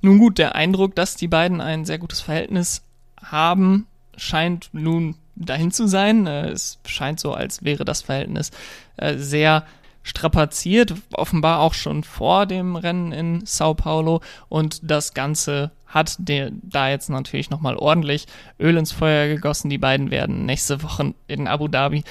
Nun 0.02 0.18
gut, 0.18 0.38
der 0.38 0.54
Eindruck, 0.54 0.94
dass 0.94 1.16
die 1.16 1.26
beiden 1.26 1.60
ein 1.60 1.84
sehr 1.84 1.98
gutes 1.98 2.20
Verhältnis 2.20 2.82
haben, 3.20 3.88
scheint 4.16 4.68
nun 4.70 5.16
dahin 5.34 5.72
zu 5.72 5.88
sein. 5.88 6.28
Äh, 6.28 6.50
es 6.50 6.78
scheint 6.86 7.18
so, 7.18 7.34
als 7.34 7.64
wäre 7.64 7.84
das 7.84 8.02
Verhältnis 8.02 8.52
äh, 8.98 9.16
sehr 9.16 9.64
strapaziert, 10.04 10.94
offenbar 11.14 11.60
auch 11.60 11.74
schon 11.74 12.04
vor 12.04 12.46
dem 12.46 12.76
Rennen 12.76 13.10
in 13.10 13.44
Sao 13.46 13.74
Paulo 13.74 14.20
und 14.48 14.78
das 14.88 15.14
Ganze 15.14 15.72
hat 15.86 16.16
der, 16.18 16.50
da 16.52 16.88
jetzt 16.90 17.08
natürlich 17.08 17.50
nochmal 17.50 17.76
ordentlich 17.76 18.26
Öl 18.60 18.76
ins 18.76 18.92
Feuer 18.92 19.28
gegossen. 19.28 19.70
Die 19.70 19.78
beiden 19.78 20.10
werden 20.10 20.44
nächste 20.44 20.82
Woche 20.82 21.14
in 21.26 21.48
Abu 21.48 21.68
Dhabi 21.68 22.04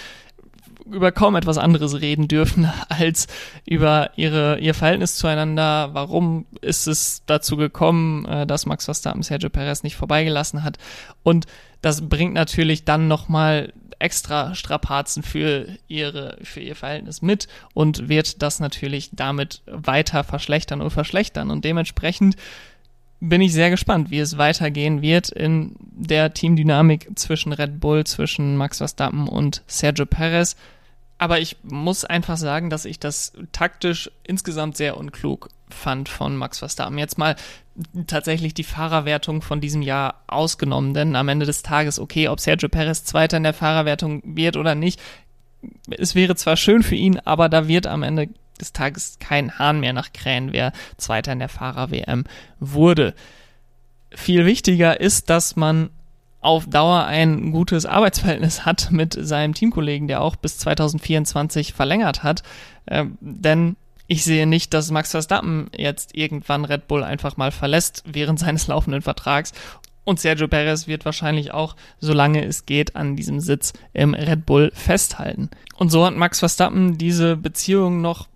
über 0.86 1.12
kaum 1.12 1.36
etwas 1.36 1.58
anderes 1.58 2.02
reden 2.02 2.28
dürfen 2.28 2.69
als 2.89 3.28
über 3.65 4.12
ihre, 4.15 4.60
ihr 4.60 4.74
Verhältnis 4.74 5.15
zueinander. 5.15 5.89
Warum 5.93 6.46
ist 6.62 6.88
es 6.88 7.24
dazu 7.26 7.58
gekommen, 7.58 8.26
äh, 8.26 8.46
dass 8.46 8.65
Max 8.65 8.86
Verstappen 8.86 9.24
Sergio 9.24 9.50
Perez 9.50 9.84
nicht 9.84 9.96
vorbeigelassen 9.96 10.63
hat? 10.63 10.78
Und 11.24 11.46
das 11.82 12.08
bringt 12.08 12.34
natürlich 12.34 12.86
dann 12.86 13.08
nochmal 13.08 13.74
extra 14.00 14.54
Strapazen 14.54 15.24
für 15.24 15.67
ihre, 15.88 16.38
für 16.43 16.60
ihr 16.60 16.76
Verhältnis 16.76 17.22
mit 17.22 17.48
und 17.74 18.10
wird 18.10 18.41
das 18.41 18.60
natürlich 18.60 19.12
damit 19.13 19.62
weiter 19.65 20.24
verschlechtern 20.24 20.82
und 20.82 20.91
verschlechtern. 20.91 21.50
Und 21.50 21.63
dementsprechend 21.63 22.36
bin 23.22 23.39
ich 23.39 23.54
sehr 23.54 23.69
gespannt, 23.69 24.12
wie 24.12 24.19
es 24.19 24.38
weitergehen 24.38 25.02
wird 25.02 25.30
in 25.30 25.76
der 25.80 26.34
Teamdynamik 26.34 27.12
zwischen 27.15 27.54
Red 27.54 27.80
Bull, 27.80 28.04
zwischen 28.04 28.58
Max 28.58 28.80
Verstappen 28.80 29.30
und 29.30 29.63
Sergio 29.65 30.06
Perez. 30.06 30.58
Aber 31.23 31.39
ich 31.39 31.55
muss 31.63 32.03
einfach 32.03 32.36
sagen, 32.36 32.69
dass 32.69 32.83
ich 32.83 32.99
das 32.99 33.31
taktisch 33.53 34.12
insgesamt 34.23 34.75
sehr 34.75 34.97
unklug 34.97 35.47
fand 35.69 36.09
von 36.09 36.36
Max 36.36 36.59
Verstappen. 36.59 36.97
Jetzt 36.97 37.17
mal 37.17 37.38
tatsächlich 38.07 38.53
die 38.53 38.65
Fahrerwertung 38.65 39.41
von 39.41 39.62
diesem 39.62 39.81
Jahr 39.81 40.21
ausgenommen, 40.27 40.93
denn 40.93 41.15
am 41.15 41.29
Ende 41.29 41.45
des 41.45 41.63
Tages, 41.63 41.97
okay, 41.97 42.27
ob 42.27 42.41
Sergio 42.41 42.67
Perez 42.67 43.05
Zweiter 43.05 43.38
in 43.38 43.43
der 43.43 43.53
Fahrerwertung 43.53 44.21
wird 44.36 44.57
oder 44.57 44.75
nicht, 44.75 44.99
es 45.91 46.13
wäre 46.13 46.36
zwar 46.36 46.57
schön 46.57 46.83
für 46.83 46.95
ihn, 46.95 47.17
aber 47.19 47.47
da 47.47 47.69
wird 47.69 47.88
am 47.88 48.03
Ende 48.03 48.27
des 48.59 48.73
Tages 48.73 49.15
kein 49.21 49.57
Hahn 49.57 49.79
mehr 49.79 49.93
nach 49.93 50.12
Krähen, 50.12 50.51
wer 50.51 50.73
Zweiter 50.97 51.31
in 51.31 51.39
der 51.39 51.47
Fahrer-WM 51.47 52.25
wurde. 52.59 53.13
Viel 54.12 54.45
wichtiger 54.45 54.99
ist, 54.99 55.29
dass 55.29 55.55
man 55.55 55.89
auf 56.43 56.67
Dauer 56.67 57.06
ein 57.06 57.51
gutes 57.51 57.86
Arbeitsverhältnis 57.86 58.65
hat 58.65 58.91
mit 58.91 59.17
seinem 59.19 59.53
Teamkollegen, 59.53 60.08
der 60.08 60.21
auch 60.21 60.36
bis 60.36 60.58
2024 60.60 61.73
verlängert 61.73 62.23
hat. 62.23 62.43
Ähm, 62.88 63.17
denn 63.21 63.75
ich 64.08 64.23
sehe 64.23 64.45
nicht, 64.45 64.73
dass 64.73 64.91
Max 64.91 65.12
Verstappen 65.12 65.69
jetzt 65.75 66.15
irgendwann 66.15 66.65
Red 66.65 66.88
Bull 66.88 67.03
einfach 67.03 67.38
mal 67.38 67.51
verlässt 67.51 68.03
während 68.06 68.39
seines 68.39 68.67
laufenden 68.67 69.01
Vertrags. 69.01 69.53
Und 70.03 70.19
Sergio 70.19 70.49
Perez 70.49 70.88
wird 70.88 71.06
wahrscheinlich 71.06 71.53
auch, 71.53 71.77
solange 71.99 72.43
es 72.43 72.65
geht, 72.65 72.95
an 72.97 73.15
diesem 73.15 73.39
Sitz 73.39 73.71
im 73.93 74.13
Red 74.13 74.45
Bull 74.45 74.71
festhalten. 74.75 75.49
Und 75.77 75.89
so 75.89 76.06
hat 76.06 76.15
Max 76.15 76.39
Verstappen 76.39 76.97
diese 76.97 77.38
Beziehung 77.38 78.01
noch 78.01 78.27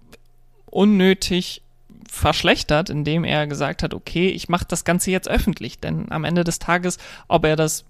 unnötig 0.67 1.61
verschlechtert, 2.09 2.89
indem 2.89 3.25
er 3.25 3.47
gesagt 3.47 3.83
hat, 3.83 3.93
okay, 3.93 4.29
ich 4.29 4.47
mache 4.47 4.65
das 4.67 4.85
Ganze 4.85 5.11
jetzt 5.11 5.27
öffentlich, 5.27 5.79
denn 5.79 6.09
am 6.09 6.23
Ende 6.23 6.45
des 6.45 6.59
Tages, 6.59 6.97
ob 7.27 7.45
er 7.45 7.57
das 7.57 7.83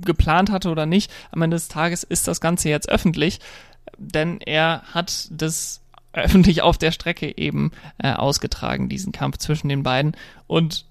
geplant 0.00 0.50
hatte 0.50 0.70
oder 0.70 0.86
nicht, 0.86 1.10
am 1.30 1.42
Ende 1.42 1.56
des 1.56 1.68
Tages 1.68 2.02
ist 2.02 2.28
das 2.28 2.40
Ganze 2.40 2.68
jetzt 2.68 2.88
öffentlich, 2.88 3.40
denn 3.98 4.40
er 4.40 4.82
hat 4.92 5.28
das 5.30 5.80
öffentlich 6.12 6.62
auf 6.62 6.78
der 6.78 6.92
Strecke 6.92 7.36
eben 7.36 7.72
äh, 7.98 8.12
ausgetragen, 8.12 8.88
diesen 8.88 9.12
Kampf 9.12 9.38
zwischen 9.38 9.68
den 9.68 9.82
beiden. 9.82 10.16
Und 10.46 10.84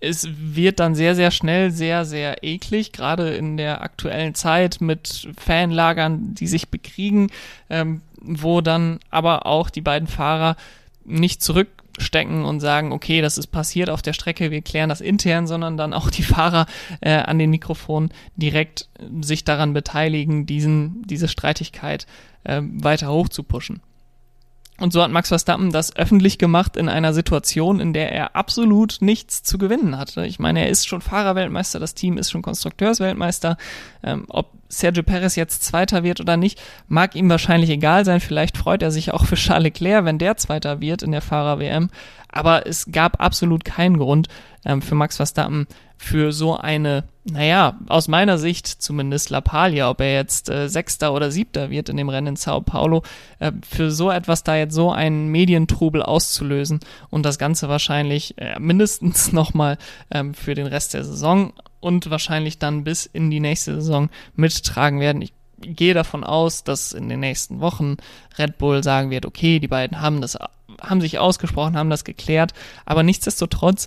es 0.00 0.28
wird 0.36 0.80
dann 0.80 0.94
sehr, 0.94 1.14
sehr 1.14 1.30
schnell 1.30 1.70
sehr, 1.70 2.04
sehr 2.04 2.42
eklig, 2.42 2.92
gerade 2.92 3.34
in 3.34 3.56
der 3.56 3.82
aktuellen 3.82 4.34
Zeit 4.34 4.80
mit 4.80 5.28
Fanlagern, 5.36 6.34
die 6.34 6.48
sich 6.48 6.68
bekriegen, 6.68 7.30
ähm, 7.70 8.02
wo 8.20 8.60
dann 8.60 8.98
aber 9.10 9.46
auch 9.46 9.70
die 9.70 9.80
beiden 9.80 10.08
Fahrer 10.08 10.56
nicht 11.04 11.42
zurückstecken 12.02 12.44
und 12.44 12.60
sagen, 12.60 12.92
okay, 12.92 13.20
das 13.20 13.38
ist 13.38 13.48
passiert 13.48 13.88
auf 13.88 14.02
der 14.02 14.12
Strecke, 14.12 14.50
wir 14.50 14.62
klären 14.62 14.88
das 14.88 15.00
intern, 15.00 15.46
sondern 15.46 15.76
dann 15.76 15.92
auch 15.92 16.10
die 16.10 16.22
Fahrer 16.22 16.66
äh, 17.00 17.12
an 17.12 17.38
den 17.38 17.50
Mikrofonen 17.50 18.10
direkt 18.36 18.88
sich 19.20 19.44
daran 19.44 19.72
beteiligen, 19.72 20.46
diesen, 20.46 21.02
diese 21.06 21.28
Streitigkeit 21.28 22.06
äh, 22.44 22.60
weiter 22.62 23.12
hoch 23.12 23.28
zu 23.28 23.42
pushen. 23.42 23.80
Und 24.82 24.92
so 24.92 25.00
hat 25.00 25.12
Max 25.12 25.28
Verstappen 25.28 25.70
das 25.70 25.94
öffentlich 25.94 26.38
gemacht 26.38 26.76
in 26.76 26.88
einer 26.88 27.14
Situation, 27.14 27.78
in 27.78 27.92
der 27.92 28.10
er 28.10 28.34
absolut 28.34 28.96
nichts 28.98 29.44
zu 29.44 29.56
gewinnen 29.56 29.96
hatte. 29.96 30.26
Ich 30.26 30.40
meine, 30.40 30.62
er 30.62 30.70
ist 30.70 30.88
schon 30.88 31.00
Fahrerweltmeister, 31.00 31.78
das 31.78 31.94
Team 31.94 32.18
ist 32.18 32.32
schon 32.32 32.42
Konstrukteursweltmeister. 32.42 33.58
Ähm, 34.02 34.24
ob 34.28 34.50
Sergio 34.68 35.04
Perez 35.04 35.36
jetzt 35.36 35.62
Zweiter 35.62 36.02
wird 36.02 36.20
oder 36.20 36.36
nicht, 36.36 36.60
mag 36.88 37.14
ihm 37.14 37.30
wahrscheinlich 37.30 37.70
egal 37.70 38.04
sein. 38.04 38.18
Vielleicht 38.18 38.58
freut 38.58 38.82
er 38.82 38.90
sich 38.90 39.12
auch 39.12 39.24
für 39.24 39.36
Charles 39.36 39.62
Leclerc, 39.62 40.04
wenn 40.04 40.18
der 40.18 40.36
Zweiter 40.36 40.80
wird 40.80 41.04
in 41.04 41.12
der 41.12 41.22
Fahrer-WM. 41.22 41.88
Aber 42.26 42.66
es 42.66 42.90
gab 42.90 43.22
absolut 43.22 43.64
keinen 43.64 43.98
Grund 43.98 44.26
ähm, 44.64 44.82
für 44.82 44.96
Max 44.96 45.16
Verstappen 45.16 45.68
für 46.02 46.32
so 46.32 46.56
eine, 46.56 47.04
naja, 47.24 47.78
aus 47.86 48.08
meiner 48.08 48.36
Sicht 48.36 48.66
zumindest 48.66 49.30
Lappalia, 49.30 49.88
ob 49.88 50.00
er 50.00 50.12
jetzt 50.12 50.48
äh, 50.50 50.68
Sechster 50.68 51.14
oder 51.14 51.30
Siebter 51.30 51.70
wird 51.70 51.88
in 51.88 51.96
dem 51.96 52.08
Rennen 52.08 52.28
in 52.28 52.36
Sao 52.36 52.60
Paulo, 52.60 53.04
äh, 53.38 53.52
für 53.68 53.92
so 53.92 54.10
etwas 54.10 54.42
da 54.42 54.56
jetzt 54.56 54.74
so 54.74 54.90
einen 54.90 55.28
Medientrubel 55.28 56.02
auszulösen 56.02 56.80
und 57.08 57.24
das 57.24 57.38
Ganze 57.38 57.68
wahrscheinlich 57.68 58.36
äh, 58.38 58.58
mindestens 58.58 59.32
nochmal 59.32 59.78
ähm, 60.10 60.34
für 60.34 60.56
den 60.56 60.66
Rest 60.66 60.94
der 60.94 61.04
Saison 61.04 61.52
und 61.78 62.10
wahrscheinlich 62.10 62.58
dann 62.58 62.82
bis 62.82 63.06
in 63.06 63.30
die 63.30 63.40
nächste 63.40 63.76
Saison 63.76 64.10
mittragen 64.34 64.98
werden. 64.98 65.22
Ich 65.22 65.32
gehe 65.60 65.94
davon 65.94 66.24
aus, 66.24 66.64
dass 66.64 66.92
in 66.92 67.08
den 67.08 67.20
nächsten 67.20 67.60
Wochen 67.60 67.96
Red 68.38 68.58
Bull 68.58 68.82
sagen 68.82 69.10
wird, 69.10 69.24
okay, 69.24 69.60
die 69.60 69.68
beiden 69.68 70.00
haben 70.00 70.20
das, 70.20 70.36
haben 70.80 71.00
sich 71.00 71.20
ausgesprochen, 71.20 71.76
haben 71.76 71.90
das 71.90 72.02
geklärt, 72.02 72.54
aber 72.84 73.04
nichtsdestotrotz 73.04 73.86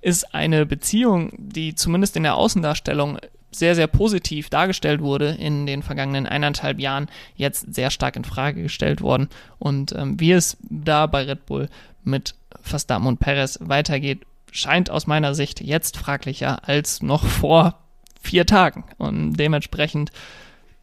ist 0.00 0.34
eine 0.34 0.66
Beziehung, 0.66 1.32
die 1.36 1.74
zumindest 1.74 2.16
in 2.16 2.22
der 2.22 2.36
Außendarstellung 2.36 3.18
sehr, 3.52 3.74
sehr 3.74 3.88
positiv 3.88 4.48
dargestellt 4.48 5.00
wurde 5.00 5.30
in 5.30 5.66
den 5.66 5.82
vergangenen 5.82 6.26
eineinhalb 6.26 6.78
Jahren, 6.78 7.08
jetzt 7.34 7.74
sehr 7.74 7.90
stark 7.90 8.16
in 8.16 8.24
Frage 8.24 8.62
gestellt 8.62 9.00
worden. 9.00 9.28
Und 9.58 9.92
ähm, 9.92 10.20
wie 10.20 10.32
es 10.32 10.56
da 10.62 11.06
bei 11.06 11.24
Red 11.24 11.46
Bull 11.46 11.68
mit 12.04 12.34
Verstappen 12.62 13.06
und 13.06 13.18
Perez 13.18 13.58
weitergeht, 13.60 14.24
scheint 14.52 14.90
aus 14.90 15.06
meiner 15.06 15.34
Sicht 15.34 15.60
jetzt 15.60 15.96
fraglicher 15.96 16.68
als 16.68 17.02
noch 17.02 17.24
vor 17.24 17.78
vier 18.20 18.46
Tagen. 18.46 18.84
Und 18.98 19.34
dementsprechend 19.34 20.12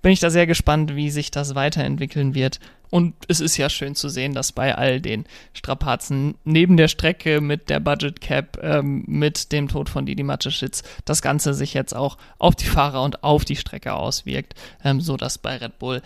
bin 0.02 0.12
ich 0.12 0.20
da 0.20 0.30
sehr 0.30 0.48
gespannt, 0.48 0.96
wie 0.96 1.10
sich 1.10 1.32
das 1.32 1.56
weiterentwickeln 1.56 2.36
wird. 2.36 2.60
Und 2.90 3.16
es 3.28 3.40
ist 3.40 3.58
ja 3.58 3.70
schön 3.70 3.96
zu 3.96 4.10
sehen, 4.10 4.34
dass 4.34 4.52
bei 4.52 4.76
all 4.76 5.02
den 5.02 5.26
Strapazen 5.54 6.36
neben 6.44 6.78
der 6.78 6.88
Strecke 6.88 7.42
mit 7.42 7.70
der 7.70 7.80
Budget 7.80 8.22
Cap, 8.22 8.60
ähm, 8.62 9.04
mit 9.08 9.52
dem 9.52 9.68
Tod 9.68 9.90
von 9.90 10.06
Didi 10.06 10.24
Mateschitz, 10.24 10.84
das 11.06 11.22
Ganze 11.22 11.54
sich 11.54 11.74
jetzt 11.74 11.96
auch 11.96 12.18
auf 12.40 12.56
die 12.56 12.66
Fahrer 12.66 13.04
und 13.04 13.24
auf 13.24 13.44
die 13.44 13.56
Strecke 13.56 13.94
auswirkt, 13.94 14.56
ähm, 14.84 15.02
so 15.02 15.18
dass 15.18 15.38
bei 15.38 15.58
Red 15.58 15.80
Bull 15.80 16.02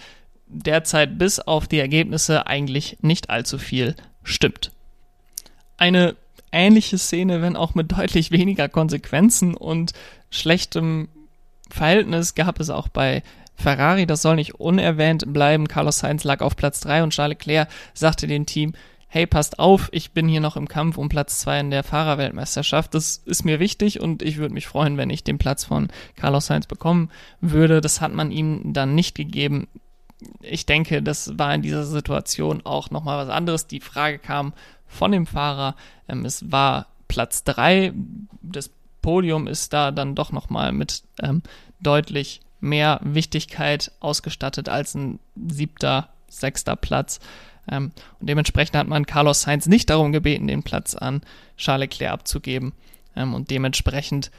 derzeit 0.47 1.17
bis 1.17 1.39
auf 1.39 1.67
die 1.67 1.79
Ergebnisse 1.79 2.47
eigentlich 2.47 2.97
nicht 3.01 3.29
allzu 3.29 3.57
viel 3.57 3.95
stimmt. 4.23 4.71
Eine 5.77 6.15
ähnliche 6.51 6.97
Szene, 6.97 7.41
wenn 7.41 7.55
auch 7.55 7.75
mit 7.75 7.91
deutlich 7.91 8.31
weniger 8.31 8.67
Konsequenzen 8.69 9.55
und 9.55 9.93
schlechtem 10.29 11.07
Verhältnis 11.69 12.35
gab 12.35 12.59
es 12.59 12.69
auch 12.69 12.89
bei 12.89 13.23
Ferrari, 13.55 14.05
das 14.05 14.21
soll 14.21 14.35
nicht 14.35 14.55
unerwähnt 14.55 15.31
bleiben. 15.31 15.67
Carlos 15.67 15.99
Sainz 15.99 16.23
lag 16.23 16.41
auf 16.41 16.55
Platz 16.55 16.79
3 16.81 17.03
und 17.03 17.11
Charles 17.11 17.37
Leclerc 17.37 17.69
sagte 17.93 18.27
dem 18.27 18.45
Team, 18.45 18.73
hey, 19.13 19.27
passt 19.27 19.59
auf, 19.59 19.89
ich 19.91 20.11
bin 20.11 20.29
hier 20.29 20.39
noch 20.39 20.55
im 20.55 20.69
Kampf 20.69 20.97
um 20.97 21.09
Platz 21.09 21.39
2 21.41 21.59
in 21.59 21.71
der 21.71 21.83
Fahrerweltmeisterschaft. 21.83 22.93
Das 22.93 23.17
ist 23.17 23.43
mir 23.43 23.59
wichtig 23.59 23.99
und 23.99 24.21
ich 24.21 24.37
würde 24.37 24.53
mich 24.53 24.67
freuen, 24.67 24.95
wenn 24.95 25.09
ich 25.09 25.25
den 25.25 25.37
Platz 25.37 25.65
von 25.65 25.89
Carlos 26.15 26.45
Sainz 26.45 26.65
bekommen 26.65 27.09
würde. 27.41 27.81
Das 27.81 27.99
hat 27.99 28.13
man 28.13 28.31
ihm 28.31 28.71
dann 28.73 28.95
nicht 28.95 29.13
gegeben. 29.15 29.67
Ich 30.39 30.65
denke, 30.65 31.03
das 31.03 31.37
war 31.37 31.53
in 31.53 31.61
dieser 31.61 31.83
Situation 31.83 32.61
auch 32.63 32.89
nochmal 32.89 33.17
was 33.17 33.33
anderes. 33.33 33.67
Die 33.67 33.81
Frage 33.81 34.17
kam 34.17 34.53
von 34.87 35.11
dem 35.11 35.25
Fahrer. 35.25 35.75
Ähm, 36.07 36.23
es 36.23 36.49
war 36.49 36.87
Platz 37.09 37.43
3. 37.43 37.91
Das 38.41 38.71
Podium 39.01 39.47
ist 39.47 39.73
da 39.73 39.91
dann 39.91 40.15
doch 40.15 40.31
nochmal 40.31 40.71
mit 40.71 41.03
ähm, 41.21 41.41
deutlich 41.81 42.39
mehr 42.61 42.99
Wichtigkeit 43.03 43.91
ausgestattet 43.99 44.69
als 44.69 44.95
ein 44.95 45.19
siebter, 45.35 46.09
sechster 46.29 46.75
Platz. 46.75 47.19
Ähm, 47.69 47.91
und 48.19 48.29
dementsprechend 48.29 48.75
hat 48.77 48.87
man 48.87 49.05
Carlos 49.05 49.41
Sainz 49.41 49.65
nicht 49.67 49.89
darum 49.89 50.11
gebeten, 50.11 50.47
den 50.47 50.63
Platz 50.63 50.95
an 50.95 51.21
Charles 51.57 51.81
Leclerc 51.81 52.13
abzugeben. 52.13 52.73
Ähm, 53.15 53.33
und 53.33 53.49
dementsprechend 53.49 54.31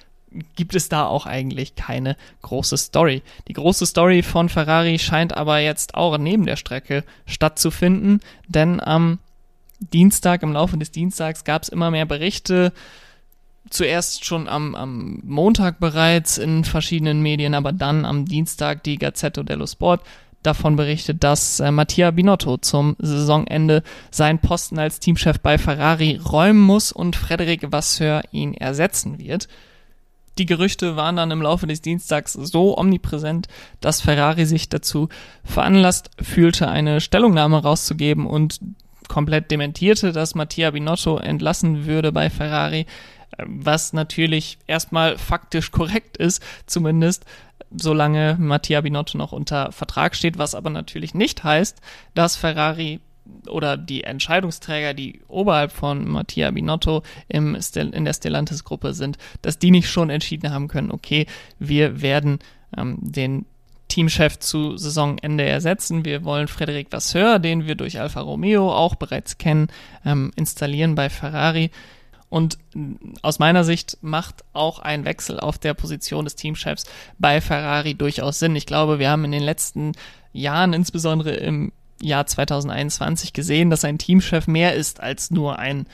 gibt 0.57 0.75
es 0.75 0.89
da 0.89 1.07
auch 1.07 1.27
eigentlich 1.27 1.75
keine 1.75 2.17
große 2.43 2.77
Story. 2.77 3.23
Die 3.49 3.53
große 3.53 3.87
Story 3.87 4.23
von 4.23 4.49
Ferrari 4.49 4.99
scheint 4.99 5.37
aber 5.37 5.59
jetzt 5.59 5.95
auch 5.95 6.17
neben 6.19 6.47
der 6.47 6.57
Strecke 6.57 7.05
stattzufinden, 7.27 8.21
denn 8.49 8.81
am 8.81 9.19
Dienstag, 9.81 10.43
im 10.43 10.53
Laufe 10.53 10.79
des 10.79 10.91
Dienstags 10.91 11.45
gab 11.45 11.63
es 11.63 11.69
immer 11.69 11.91
mehr 11.91 12.07
Berichte, 12.07 12.73
zuerst 13.71 14.25
schon 14.25 14.49
am, 14.49 14.75
am 14.75 15.21
Montag 15.25 15.81
bereits 15.81 16.39
in 16.39 16.65
verschiedenen 16.65 17.23
Medien, 17.23 17.55
aber 17.55 17.73
dann 17.73 18.05
am 18.05 18.27
Dienstag 18.27 18.83
die 18.83 18.99
Gazzetto 18.99 19.43
dello 19.43 19.67
Sport 19.67 20.03
davon 20.43 20.77
berichtet, 20.77 21.23
dass 21.23 21.61
äh, 21.61 21.71
Mattia 21.71 22.11
Binotto 22.11 22.57
zum 22.59 22.97
Saisonende 22.99 23.83
seinen 24.11 24.41
Posten 24.41 24.79
als 24.79 24.99
Teamchef 24.99 25.39
bei 25.39 25.57
Ferrari 25.59 26.17
räumen 26.17 26.61
muss 26.61 26.93
und 26.93 27.17
Frederic 27.17 27.71
Vasseur 27.71 28.23
ihn 28.33 28.55
ersetzen 28.55 29.19
wird. 29.19 29.49
die 30.39 30.47
Gerüchte 30.47 30.97
waren 30.97 31.17
dann 31.17 31.31
im 31.31 31.43
Laufe 31.43 31.67
des 31.67 31.83
Dienstags 31.83 32.33
so 32.33 32.77
omnipräsent, 32.79 33.49
dass 33.81 34.01
Ferrari 34.01 34.47
sich 34.47 34.69
dazu 34.69 35.09
veranlasst 35.45 36.11
fühlte, 36.21 36.69
eine 36.69 37.01
Stellungnahme 37.01 37.63
rauszugeben 37.63 38.27
und 38.27 38.59
komplett 39.09 39.51
dementierte, 39.51 40.11
dass 40.13 40.35
Mattia 40.35 40.71
Binotto 40.71 41.19
entlassen 41.19 41.85
würde 41.85 42.13
bei 42.13 42.31
Ferrari, 42.31 42.87
was 43.39 43.93
natürlich 43.93 44.59
erstmal 44.67 45.19
faktisch 45.19 45.71
korrekt 45.71 46.17
ist, 46.17 46.43
zumindest 46.67 47.25
solange 47.75 48.37
Mattia 48.39 48.81
Binotto 48.81 49.17
noch 49.17 49.33
unter 49.33 49.73
Vertrag 49.73 50.15
steht, 50.15 50.39
was 50.39 50.55
aber 50.55 50.71
natürlich 50.71 51.15
nicht 51.15 51.43
heißt, 51.45 51.81
dass 52.15 52.37
Ferrari 52.37 53.01
oder 53.49 53.77
die 53.77 54.05
Entscheidungsträger, 54.05 54.95
die 54.95 55.21
oberhalb 55.29 55.73
von 55.73 56.09
Mattia 56.09 56.51
Binotto 56.51 57.03
im 57.29 57.57
in 57.75 58.05
der 58.05 58.13
Stellantis-Gruppe 58.13 58.95
sind, 58.95 59.17
dass 59.43 59.59
die 59.59 59.71
nicht 59.71 59.89
schon 59.89 60.11
entschieden 60.11 60.53
haben 60.53 60.69
können, 60.69 60.91
okay, 60.91 61.27
wir 61.59 62.03
werden 62.03 62.41
ähm, 62.77 62.99
den 63.01 63.47
Teamchef 63.89 64.39
zu 64.39 64.79
Saisonende 64.79 65.45
ersetzen. 65.45 66.07
Wir 66.07 66.25
wollen 66.25 66.49
Frederic 66.49 66.91
Vasseur, 66.91 67.39
den 67.39 67.67
wir 67.67 67.75
durch 67.75 68.01
Alfa 68.01 68.21
Romeo 68.21 68.73
auch 68.73 68.95
bereits 68.95 69.37
kennen, 69.37 69.69
ähm, 70.07 70.31
installieren 70.35 70.95
bei 70.95 71.11
Ferrari. 71.11 71.71
Und 72.33 72.57
aus 73.21 73.39
meiner 73.41 73.63
Sicht 73.63 73.99
macht 74.01 74.43
auch 74.55 74.79
ein 74.79 75.05
Wechsel 75.05 75.39
auf 75.39 75.59
der 75.59 75.75
Position 75.75 76.25
des 76.25 76.35
Teamchefs 76.35 76.87
bei 77.19 77.43
Ferrari 77.43 77.93
durchaus 77.95 78.39
Sinn. 78.39 78.57
Ich 78.57 78.65
glaube, 78.65 78.99
wir 78.99 79.11
haben 79.11 79.27
in 79.27 79.33
den 79.33 79.43
letzten 79.43 79.93
Jahren, 80.33 80.73
insbesondere 80.73 81.35
im 81.35 81.73
Jahr 82.01 82.25
2021 82.25 83.35
gesehen, 83.35 83.69
dass 83.69 83.85
ein 83.85 83.99
Teamchef 83.99 84.47
mehr 84.47 84.75
ist 84.75 84.99
als 84.99 85.31
nur 85.31 85.59
ein 85.59 85.85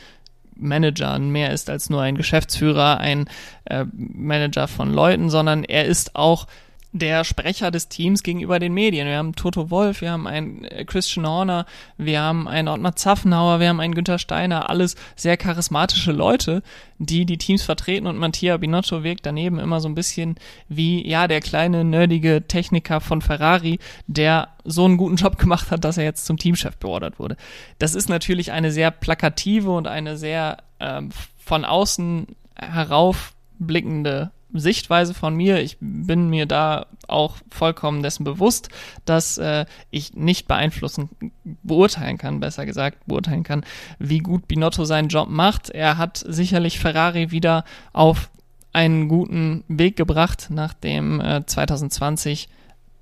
Manager, 0.54 1.18
mehr 1.18 1.52
ist 1.52 1.68
als 1.70 1.90
nur 1.90 2.02
ein 2.02 2.14
Geschäftsführer, 2.14 2.98
ein 2.98 3.28
äh, 3.64 3.84
Manager 3.92 4.68
von 4.68 4.94
Leuten, 4.94 5.30
sondern 5.30 5.64
er 5.64 5.86
ist 5.86 6.14
auch 6.14 6.46
der 6.92 7.24
Sprecher 7.24 7.70
des 7.70 7.88
Teams 7.88 8.22
gegenüber 8.22 8.58
den 8.58 8.72
Medien. 8.72 9.06
Wir 9.06 9.18
haben 9.18 9.34
Toto 9.34 9.70
Wolf, 9.70 10.00
wir 10.00 10.10
haben 10.10 10.26
einen 10.26 10.64
äh, 10.64 10.84
Christian 10.84 11.26
Horner, 11.26 11.66
wir 11.98 12.20
haben 12.20 12.48
einen 12.48 12.68
Ottmar 12.68 12.96
Zaffenhauer, 12.96 13.60
wir 13.60 13.68
haben 13.68 13.80
einen 13.80 13.94
Günther 13.94 14.18
Steiner, 14.18 14.70
alles 14.70 14.96
sehr 15.14 15.36
charismatische 15.36 16.12
Leute, 16.12 16.62
die 16.98 17.26
die 17.26 17.36
Teams 17.36 17.62
vertreten 17.62 18.06
und 18.06 18.16
Mattia 18.16 18.56
Binotto 18.56 19.04
wirkt 19.04 19.26
daneben 19.26 19.58
immer 19.58 19.80
so 19.80 19.88
ein 19.88 19.94
bisschen 19.94 20.36
wie, 20.68 21.06
ja, 21.06 21.28
der 21.28 21.40
kleine, 21.40 21.84
nerdige 21.84 22.44
Techniker 22.48 23.00
von 23.00 23.20
Ferrari, 23.20 23.78
der 24.06 24.48
so 24.64 24.84
einen 24.86 24.96
guten 24.96 25.16
Job 25.16 25.38
gemacht 25.38 25.70
hat, 25.70 25.84
dass 25.84 25.98
er 25.98 26.04
jetzt 26.04 26.24
zum 26.24 26.38
Teamchef 26.38 26.76
beordert 26.78 27.18
wurde. 27.18 27.36
Das 27.78 27.94
ist 27.94 28.08
natürlich 28.08 28.50
eine 28.52 28.72
sehr 28.72 28.90
plakative 28.90 29.70
und 29.70 29.86
eine 29.86 30.16
sehr 30.16 30.58
ähm, 30.80 31.10
von 31.38 31.64
außen 31.64 32.26
heraufblickende 32.54 34.30
Sichtweise 34.52 35.14
von 35.14 35.34
mir. 35.34 35.60
Ich 35.60 35.76
bin 35.80 36.30
mir 36.30 36.46
da 36.46 36.86
auch 37.06 37.36
vollkommen 37.50 38.02
dessen 38.02 38.24
bewusst, 38.24 38.68
dass 39.04 39.38
äh, 39.38 39.66
ich 39.90 40.14
nicht 40.14 40.48
beeinflussen, 40.48 41.10
beurteilen 41.62 42.18
kann, 42.18 42.40
besser 42.40 42.66
gesagt, 42.66 43.06
beurteilen 43.06 43.42
kann, 43.42 43.64
wie 43.98 44.18
gut 44.18 44.48
Binotto 44.48 44.84
seinen 44.84 45.08
Job 45.08 45.28
macht. 45.28 45.70
Er 45.70 45.98
hat 45.98 46.24
sicherlich 46.26 46.78
Ferrari 46.78 47.30
wieder 47.30 47.64
auf 47.92 48.30
einen 48.72 49.08
guten 49.08 49.64
Weg 49.68 49.96
gebracht, 49.96 50.48
nachdem 50.50 51.20
äh, 51.20 51.44
2020 51.44 52.48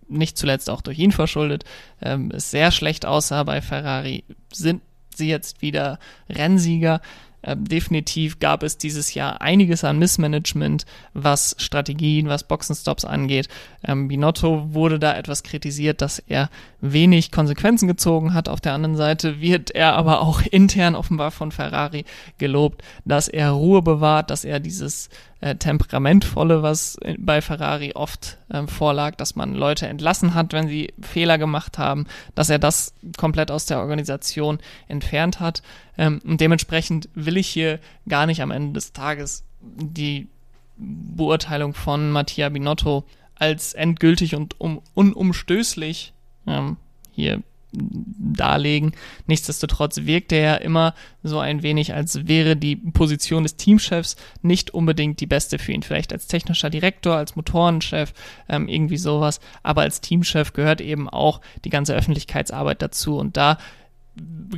nicht 0.09 0.39
zuletzt 0.39 0.71
auch 0.71 0.83
durch 0.83 0.99
ihn 0.99 1.13
verschuldet, 1.13 1.65
ähm, 2.01 2.31
es 2.33 2.51
sehr 2.51 2.71
schlecht 2.71 3.07
aussah 3.07 3.43
bei 3.43 3.61
Ferrari, 3.61 4.25
sind 4.53 4.83
sie 5.15 5.29
jetzt 5.29 5.63
wieder 5.63 5.99
Rennsieger. 6.29 7.01
Ähm, 7.43 7.65
definitiv 7.65 8.39
gab 8.39 8.63
es 8.63 8.79
dieses 8.79 9.15
Jahr 9.15 9.41
einiges 9.41 9.85
an 9.85 9.99
Missmanagement, 9.99 10.85
was 11.15 11.55
Strategien, 11.59 12.29
was 12.29 12.45
Boxenstops 12.45 13.05
angeht. 13.05 13.49
Ähm, 13.85 14.09
Binotto 14.09 14.75
wurde 14.75 14.99
da 14.99 15.17
etwas 15.17 15.43
kritisiert, 15.43 16.01
dass 16.03 16.19
er 16.19 16.51
wenig 16.81 17.31
Konsequenzen 17.31 17.89
gezogen 17.89 18.35
hat. 18.35 18.49
Auf 18.49 18.61
der 18.61 18.73
anderen 18.73 18.97
Seite 18.97 19.41
wird 19.41 19.71
er 19.71 19.95
aber 19.95 20.23
auch 20.23 20.43
intern 20.51 20.95
offenbar 20.95 21.31
von 21.31 21.53
Ferrari 21.53 22.05
gelobt, 22.39 22.83
dass 23.05 23.29
er 23.29 23.51
Ruhe 23.51 23.83
bewahrt, 23.83 24.31
dass 24.31 24.45
er 24.45 24.61
dieses 24.61 25.09
äh, 25.41 25.57
temperamentvolle, 25.57 26.63
was 26.63 26.99
bei 27.19 27.43
Ferrari 27.43 27.93
oft 27.95 28.39
äh, 28.49 28.67
vorlag, 28.67 29.17
dass 29.17 29.37
man 29.37 29.55
Leute 29.55 29.87
entlassen 29.87 30.35
hat, 30.35 30.53
wenn 30.53 30.69
sie 30.69 30.93
Fehler 31.01 31.39
gemacht 31.39 31.79
haben, 31.79 32.07
dass 32.35 32.51
er 32.51 32.59
das 32.59 32.95
komplett 33.17 33.51
aus 33.51 33.67
der 33.67 33.81
Organisation 33.81 34.59
entfernt 34.89 35.41
hat. 35.41 35.63
Ähm, 35.99 36.21
und 36.25 36.41
dementsprechend 36.41 37.09
will 37.15 37.37
ich 37.37 37.49
hier 37.49 37.81
gar 38.09 38.27
nicht 38.27 38.41
am 38.41 38.51
Ende 38.51 38.73
des 38.73 38.93
Tages 38.93 39.45
die 39.61 40.29
Beurteilung 40.77 41.75
von 41.75 42.11
Mattia 42.11 42.49
Binotto 42.49 43.05
als 43.35 43.75
endgültig 43.75 44.35
und 44.35 44.61
um, 44.61 44.81
unumstößlich 44.95 46.13
ähm, 46.47 46.77
hier 47.13 47.43
darlegen. 47.77 48.93
Nichtsdestotrotz 49.27 50.03
wirkt 50.03 50.33
er 50.33 50.41
ja 50.41 50.55
immer 50.57 50.95
so 51.23 51.39
ein 51.39 51.63
wenig, 51.63 51.95
als 51.95 52.27
wäre 52.27 52.57
die 52.57 52.77
Position 52.77 53.43
des 53.43 53.57
Teamchefs 53.57 54.17
nicht 54.43 54.73
unbedingt 54.73 55.21
die 55.21 55.27
beste 55.27 55.59
für 55.59 55.73
ihn. 55.73 55.83
Vielleicht 55.83 56.13
als 56.13 56.27
technischer 56.27 56.71
Direktor, 56.71 57.17
als 57.17 57.37
Motorenchef, 57.37 58.13
ähm, 58.49 58.69
irgendwie 58.69 58.97
sowas. 58.97 59.41
Aber 59.63 59.83
als 59.83 60.01
Teamchef 60.01 60.53
gehört 60.53 60.81
eben 60.81 61.09
auch 61.09 61.41
die 61.65 61.71
ganze 61.71 61.95
Öffentlichkeitsarbeit 61.95 62.83
dazu. 62.83 63.17
Und 63.19 63.37
da 63.37 63.59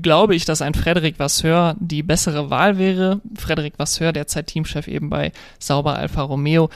glaube 0.01 0.35
ich, 0.35 0.45
dass 0.45 0.63
ein 0.63 0.75
Frederik 0.75 1.19
Vasseur 1.19 1.77
die 1.81 2.03
bessere 2.03 2.51
Wahl 2.51 2.79
wäre. 2.79 3.21
Frederik 3.37 3.79
Vasseur, 3.79 4.13
derzeit 4.13 4.47
Teamchef 4.47 4.87
eben 4.87 5.11
bei 5.11 5.33
Sauber 5.59 5.97
Alfa 5.97 6.23
Romeo, 6.23 6.71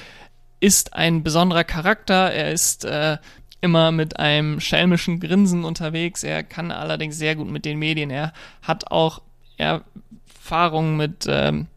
ist 0.60 0.94
ein 0.94 1.22
besonderer 1.22 1.64
Charakter. 1.64 2.32
Er 2.32 2.52
ist 2.52 2.84
äh, 2.84 3.18
immer 3.62 3.92
mit 3.92 4.18
einem 4.18 4.60
schelmischen 4.60 5.20
Grinsen 5.20 5.64
unterwegs. 5.64 6.22
Er 6.24 6.42
kann 6.42 6.70
allerdings 6.70 7.16
sehr 7.16 7.36
gut 7.36 7.48
mit 7.48 7.64
den 7.64 7.78
Medien. 7.78 8.10
Er 8.10 8.34
hat 8.60 8.90
auch 8.90 9.22
Erfahrungen 9.56 10.96
mit 10.96 11.26
ähm, 11.28 11.68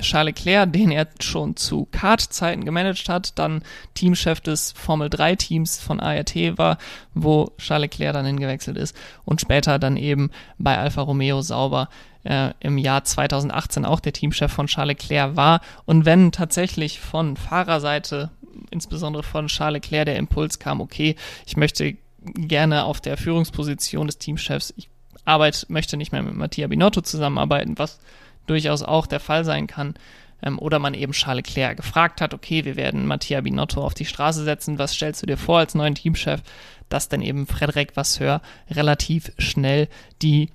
Charles 0.00 0.34
Leclerc, 0.34 0.72
den 0.72 0.90
er 0.90 1.08
schon 1.20 1.56
zu 1.56 1.86
Kart-Zeiten 1.92 2.64
gemanagt 2.64 3.08
hat, 3.08 3.38
dann 3.38 3.62
Teamchef 3.94 4.40
des 4.40 4.72
Formel-3-Teams 4.72 5.78
von 5.78 6.00
ART 6.00 6.34
war, 6.56 6.78
wo 7.14 7.52
Charles 7.58 7.90
Leclerc 7.90 8.14
dann 8.14 8.26
hingewechselt 8.26 8.76
ist 8.76 8.96
und 9.24 9.42
später 9.42 9.78
dann 9.78 9.96
eben 9.96 10.30
bei 10.58 10.78
Alfa 10.78 11.02
Romeo 11.02 11.42
Sauber 11.42 11.88
äh, 12.24 12.50
im 12.60 12.78
Jahr 12.78 13.04
2018 13.04 13.84
auch 13.84 14.00
der 14.00 14.12
Teamchef 14.12 14.52
von 14.52 14.66
Charles 14.66 14.96
Leclerc 15.00 15.36
war. 15.36 15.60
Und 15.84 16.04
wenn 16.04 16.32
tatsächlich 16.32 17.00
von 17.00 17.36
Fahrerseite 17.36 18.30
insbesondere 18.70 19.22
von 19.22 19.46
Charles 19.48 19.82
Leclerc 19.82 20.06
der 20.06 20.16
Impuls 20.16 20.58
kam, 20.58 20.80
okay, 20.80 21.16
ich 21.46 21.56
möchte 21.56 21.96
gerne 22.22 22.84
auf 22.84 23.00
der 23.00 23.16
Führungsposition 23.16 24.06
des 24.06 24.18
Teamchefs, 24.18 24.74
ich 24.76 24.88
arbeite, 25.24 25.66
möchte 25.68 25.96
nicht 25.96 26.12
mehr 26.12 26.22
mit 26.22 26.34
Mattia 26.34 26.66
Binotto 26.66 27.00
zusammenarbeiten, 27.00 27.78
was 27.78 27.98
durchaus 28.46 28.82
auch 28.82 29.06
der 29.06 29.20
Fall 29.20 29.44
sein 29.44 29.66
kann. 29.66 29.94
Ähm, 30.42 30.58
oder 30.58 30.78
man 30.78 30.94
eben 30.94 31.12
Charles 31.12 31.46
Leclerc 31.46 31.76
gefragt 31.76 32.20
hat, 32.20 32.34
okay, 32.34 32.64
wir 32.64 32.76
werden 32.76 33.06
Mattia 33.06 33.40
Binotto 33.40 33.82
auf 33.82 33.94
die 33.94 34.06
Straße 34.06 34.44
setzen, 34.44 34.78
was 34.78 34.94
stellst 34.94 35.22
du 35.22 35.26
dir 35.26 35.36
vor 35.36 35.58
als 35.58 35.74
neuen 35.74 35.94
Teamchef? 35.94 36.42
Dass 36.88 37.08
dann 37.08 37.22
eben 37.22 37.46
Frederik 37.46 37.96
Vasseur 37.96 38.40
relativ 38.70 39.32
schnell 39.38 39.88
die 40.22 40.50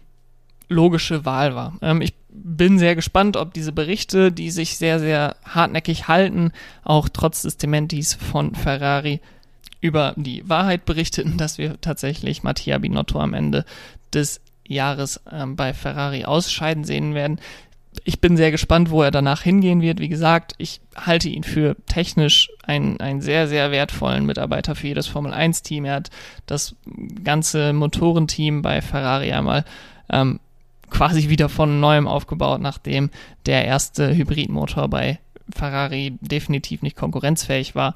logische 0.67 1.25
Wahl 1.25 1.55
war. 1.55 1.77
Ähm, 1.81 2.01
ich 2.01 2.13
bin 2.43 2.79
sehr 2.79 2.95
gespannt, 2.95 3.37
ob 3.37 3.53
diese 3.53 3.71
Berichte, 3.71 4.31
die 4.31 4.51
sich 4.51 4.77
sehr, 4.77 4.99
sehr 4.99 5.35
hartnäckig 5.43 6.07
halten, 6.07 6.51
auch 6.83 7.09
trotz 7.09 7.41
des 7.41 7.57
Dementis 7.57 8.13
von 8.13 8.55
Ferrari 8.55 9.21
über 9.81 10.13
die 10.17 10.47
Wahrheit 10.47 10.85
berichteten, 10.85 11.37
dass 11.37 11.57
wir 11.57 11.79
tatsächlich 11.81 12.43
Mattia 12.43 12.77
Binotto 12.77 13.19
am 13.19 13.33
Ende 13.33 13.65
des 14.13 14.41
Jahres 14.67 15.21
ähm, 15.31 15.55
bei 15.55 15.73
Ferrari 15.73 16.25
ausscheiden 16.25 16.83
sehen 16.83 17.13
werden. 17.13 17.39
Ich 18.03 18.19
bin 18.19 18.35
sehr 18.35 18.51
gespannt, 18.51 18.89
wo 18.89 19.03
er 19.03 19.11
danach 19.11 19.41
hingehen 19.41 19.81
wird. 19.81 19.99
Wie 19.99 20.09
gesagt, 20.09 20.53
ich 20.57 20.81
halte 20.97 21.29
ihn 21.29 21.43
für 21.43 21.77
technisch 21.85 22.49
einen, 22.63 22.99
einen 22.99 23.21
sehr, 23.21 23.47
sehr 23.47 23.71
wertvollen 23.71 24.25
Mitarbeiter 24.25 24.75
für 24.75 24.87
jedes 24.87 25.07
Formel 25.07 25.33
1-Team. 25.33 25.85
Er 25.85 25.95
hat 25.95 26.09
das 26.45 26.75
ganze 27.23 27.71
Motorenteam 27.71 28.61
bei 28.61 28.81
Ferrari 28.81 29.31
einmal 29.31 29.63
ähm, 30.09 30.39
quasi 30.89 31.29
wieder 31.29 31.49
von 31.49 31.79
neuem 31.79 32.07
aufgebaut, 32.07 32.61
nachdem 32.61 33.09
der 33.45 33.65
erste 33.65 34.15
Hybridmotor 34.15 34.87
bei 34.87 35.19
Ferrari 35.53 36.17
definitiv 36.21 36.81
nicht 36.81 36.95
konkurrenzfähig 36.95 37.75
war. 37.75 37.95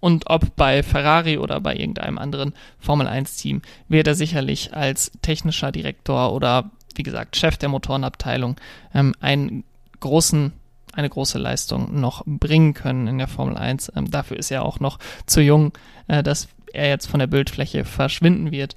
Und 0.00 0.28
ob 0.28 0.54
bei 0.56 0.82
Ferrari 0.82 1.38
oder 1.38 1.60
bei 1.60 1.74
irgendeinem 1.74 2.18
anderen 2.18 2.52
Formel 2.78 3.06
1 3.06 3.36
Team 3.36 3.62
wird 3.88 4.06
er 4.06 4.14
sicherlich 4.14 4.74
als 4.74 5.12
technischer 5.22 5.72
Direktor 5.72 6.32
oder 6.32 6.70
wie 6.94 7.02
gesagt 7.02 7.36
Chef 7.36 7.56
der 7.56 7.70
Motorenabteilung 7.70 8.56
ähm, 8.92 9.14
einen 9.20 9.64
großen 10.00 10.52
eine 10.92 11.08
große 11.08 11.38
Leistung 11.38 12.00
noch 12.00 12.22
bringen 12.26 12.74
können 12.74 13.08
in 13.08 13.18
der 13.18 13.26
Formel 13.28 13.56
1. 13.56 13.92
Ähm, 13.96 14.10
dafür 14.10 14.36
ist 14.36 14.50
er 14.50 14.64
auch 14.64 14.78
noch 14.78 14.98
zu 15.26 15.40
jung, 15.40 15.72
äh, 16.06 16.22
dass 16.22 16.48
er 16.72 16.88
jetzt 16.88 17.06
von 17.06 17.20
der 17.20 17.26
Bildfläche 17.26 17.84
verschwinden 17.84 18.52
wird 18.52 18.74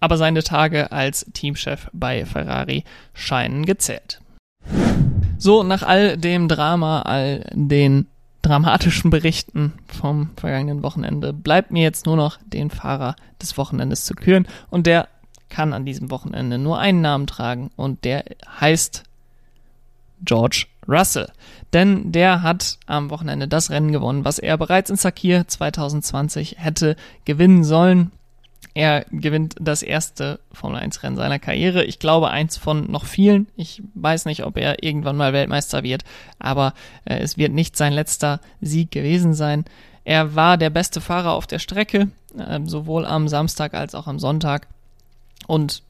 aber 0.00 0.16
seine 0.16 0.42
Tage 0.42 0.92
als 0.92 1.26
Teamchef 1.32 1.88
bei 1.92 2.24
Ferrari 2.24 2.84
scheinen 3.14 3.64
gezählt. 3.66 4.20
So, 5.38 5.62
nach 5.62 5.82
all 5.82 6.16
dem 6.16 6.48
Drama, 6.48 7.02
all 7.02 7.44
den 7.52 8.06
dramatischen 8.42 9.10
Berichten 9.10 9.72
vom 9.86 10.30
vergangenen 10.36 10.82
Wochenende 10.82 11.32
bleibt 11.32 11.72
mir 11.72 11.82
jetzt 11.82 12.06
nur 12.06 12.16
noch 12.16 12.38
den 12.46 12.70
Fahrer 12.70 13.16
des 13.42 13.58
Wochenendes 13.58 14.04
zu 14.04 14.14
küren 14.14 14.46
und 14.70 14.86
der 14.86 15.08
kann 15.48 15.72
an 15.72 15.84
diesem 15.84 16.10
Wochenende 16.10 16.58
nur 16.58 16.78
einen 16.78 17.00
Namen 17.00 17.26
tragen 17.26 17.70
und 17.76 18.04
der 18.04 18.24
heißt 18.60 19.04
George 20.24 20.66
Russell. 20.88 21.28
Denn 21.72 22.12
der 22.12 22.42
hat 22.42 22.78
am 22.86 23.10
Wochenende 23.10 23.48
das 23.48 23.70
Rennen 23.70 23.92
gewonnen, 23.92 24.24
was 24.24 24.38
er 24.38 24.56
bereits 24.56 24.90
in 24.90 24.96
Sakir 24.96 25.46
2020 25.46 26.56
hätte 26.58 26.96
gewinnen 27.24 27.64
sollen. 27.64 28.12
Er 28.74 29.06
gewinnt 29.10 29.54
das 29.58 29.82
erste 29.82 30.38
Formel 30.52 30.78
1 30.78 31.02
Rennen 31.02 31.16
seiner 31.16 31.38
Karriere. 31.38 31.84
Ich 31.84 31.98
glaube, 31.98 32.28
eins 32.28 32.58
von 32.58 32.90
noch 32.90 33.06
vielen. 33.06 33.48
Ich 33.56 33.82
weiß 33.94 34.26
nicht, 34.26 34.44
ob 34.44 34.58
er 34.58 34.82
irgendwann 34.82 35.16
mal 35.16 35.32
Weltmeister 35.32 35.82
wird, 35.82 36.04
aber 36.38 36.74
äh, 37.06 37.16
es 37.16 37.38
wird 37.38 37.52
nicht 37.52 37.74
sein 37.76 37.94
letzter 37.94 38.38
Sieg 38.60 38.90
gewesen 38.90 39.32
sein. 39.32 39.64
Er 40.04 40.34
war 40.34 40.58
der 40.58 40.68
beste 40.68 41.00
Fahrer 41.00 41.32
auf 41.32 41.46
der 41.46 41.58
Strecke, 41.58 42.08
äh, 42.36 42.60
sowohl 42.66 43.06
am 43.06 43.28
Samstag 43.28 43.72
als 43.72 43.94
auch 43.94 44.06
am 44.06 44.18
Sonntag. 44.18 44.68
Und 45.46 45.82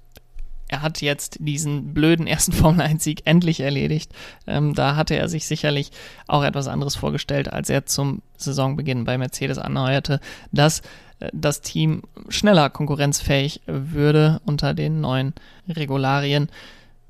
er 0.68 0.82
hat 0.82 1.00
jetzt 1.00 1.38
diesen 1.40 1.92
blöden 1.94 2.26
ersten 2.26 2.52
Formel 2.54 2.82
1 2.82 3.02
Sieg 3.02 3.22
endlich 3.24 3.60
erledigt. 3.60 4.12
Ähm, 4.46 4.74
da 4.74 4.96
hatte 4.96 5.16
er 5.16 5.28
sich 5.28 5.46
sicherlich 5.46 5.90
auch 6.26 6.44
etwas 6.44 6.68
anderes 6.68 6.96
vorgestellt, 6.96 7.52
als 7.52 7.68
er 7.68 7.86
zum 7.86 8.22
Saisonbeginn 8.36 9.04
bei 9.04 9.18
Mercedes 9.18 9.58
anheuerte, 9.58 10.20
dass 10.52 10.80
äh, 10.80 10.84
das 11.32 11.60
Team 11.60 12.02
schneller 12.28 12.70
konkurrenzfähig 12.70 13.62
würde 13.66 14.40
unter 14.44 14.74
den 14.74 15.00
neuen 15.00 15.34
Regularien. 15.68 16.48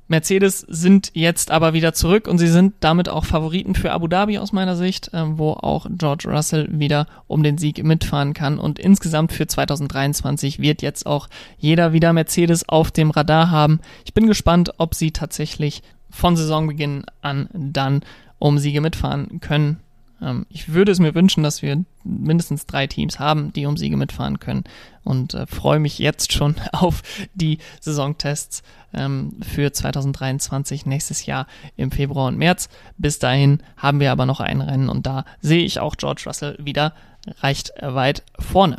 Mercedes 0.09 0.61
sind 0.61 1.11
jetzt 1.13 1.51
aber 1.51 1.73
wieder 1.73 1.93
zurück 1.93 2.29
und 2.29 2.37
sie 2.37 2.47
sind 2.47 2.75
damit 2.79 3.09
auch 3.09 3.25
Favoriten 3.25 3.75
für 3.75 3.91
Abu 3.91 4.07
Dhabi 4.07 4.37
aus 4.37 4.53
meiner 4.53 4.77
Sicht, 4.77 5.13
äh, 5.13 5.37
wo 5.37 5.51
auch 5.51 5.85
George 5.89 6.29
Russell 6.29 6.67
wieder 6.71 7.07
um 7.27 7.43
den 7.43 7.57
Sieg 7.57 7.83
mitfahren 7.83 8.33
kann. 8.33 8.57
Und 8.57 8.79
insgesamt 8.79 9.33
für 9.33 9.47
2023 9.47 10.59
wird 10.59 10.81
jetzt 10.81 11.05
auch 11.05 11.27
jeder 11.57 11.91
wieder 11.91 12.13
Mercedes 12.13 12.69
auf 12.69 12.91
dem 12.91 13.11
Radar 13.11 13.51
haben. 13.51 13.81
Ich 14.05 14.13
bin 14.13 14.27
gespannt, 14.27 14.71
ob 14.77 14.95
sie 14.95 15.11
tatsächlich 15.11 15.83
von 16.09 16.37
Saisonbeginn 16.37 17.03
an 17.21 17.49
dann 17.53 18.01
um 18.39 18.59
Siege 18.59 18.79
mitfahren 18.79 19.41
können. 19.41 19.81
Ähm, 20.21 20.45
ich 20.49 20.73
würde 20.73 20.91
es 20.91 20.99
mir 20.99 21.15
wünschen, 21.15 21.43
dass 21.43 21.61
wir 21.61 21.83
mindestens 22.03 22.65
drei 22.65 22.87
Teams 22.87 23.19
haben, 23.19 23.53
die 23.53 23.65
um 23.65 23.77
Siege 23.77 23.97
mitfahren 23.97 24.39
können 24.39 24.63
und 25.03 25.33
äh, 25.33 25.45
freue 25.45 25.79
mich 25.79 25.99
jetzt 25.99 26.33
schon 26.33 26.55
auf 26.71 27.01
die 27.33 27.59
Saisontests 27.79 28.63
ähm, 28.93 29.33
für 29.41 29.71
2023 29.71 30.85
nächstes 30.85 31.25
Jahr 31.25 31.47
im 31.75 31.91
Februar 31.91 32.27
und 32.27 32.37
März. 32.37 32.69
Bis 32.97 33.19
dahin 33.19 33.61
haben 33.77 33.99
wir 33.99 34.11
aber 34.11 34.25
noch 34.25 34.39
ein 34.39 34.61
Rennen 34.61 34.89
und 34.89 35.05
da 35.05 35.25
sehe 35.41 35.63
ich 35.63 35.79
auch 35.79 35.95
George 35.95 36.23
Russell 36.25 36.57
wieder 36.59 36.93
recht 37.41 37.73
weit 37.81 38.23
vorne. 38.39 38.77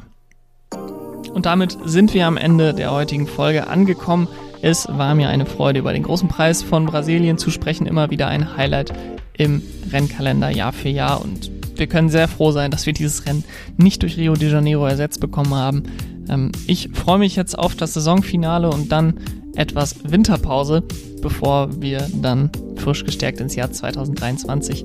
Und 1.32 1.46
damit 1.46 1.76
sind 1.84 2.14
wir 2.14 2.26
am 2.26 2.36
Ende 2.36 2.74
der 2.74 2.90
heutigen 2.90 3.26
Folge 3.26 3.66
angekommen. 3.66 4.28
Es 4.60 4.88
war 4.88 5.14
mir 5.14 5.28
eine 5.28 5.46
Freude, 5.46 5.78
über 5.78 5.92
den 5.92 6.02
großen 6.02 6.28
Preis 6.28 6.62
von 6.62 6.86
Brasilien 6.86 7.38
zu 7.38 7.50
sprechen. 7.50 7.86
Immer 7.86 8.10
wieder 8.10 8.28
ein 8.28 8.56
Highlight 8.56 8.92
im 9.38 9.62
Rennkalender 9.90 10.50
Jahr 10.50 10.72
für 10.72 10.88
Jahr. 10.88 11.22
Und 11.22 11.50
wir 11.76 11.86
können 11.86 12.10
sehr 12.10 12.28
froh 12.28 12.50
sein, 12.50 12.70
dass 12.70 12.86
wir 12.86 12.92
dieses 12.92 13.24
Rennen 13.26 13.44
nicht 13.76 14.02
durch 14.02 14.16
Rio 14.16 14.34
de 14.34 14.50
Janeiro 14.50 14.86
ersetzt 14.86 15.20
bekommen 15.20 15.54
haben. 15.54 15.84
Ähm, 16.28 16.52
ich 16.66 16.90
freue 16.92 17.18
mich 17.18 17.36
jetzt 17.36 17.58
auf 17.58 17.74
das 17.74 17.94
Saisonfinale 17.94 18.68
und 18.70 18.92
dann 18.92 19.14
etwas 19.56 19.96
Winterpause, 20.04 20.82
bevor 21.22 21.80
wir 21.80 22.06
dann 22.14 22.50
frisch 22.76 23.04
gestärkt 23.04 23.40
ins 23.40 23.56
Jahr 23.56 23.72
2023 23.72 24.84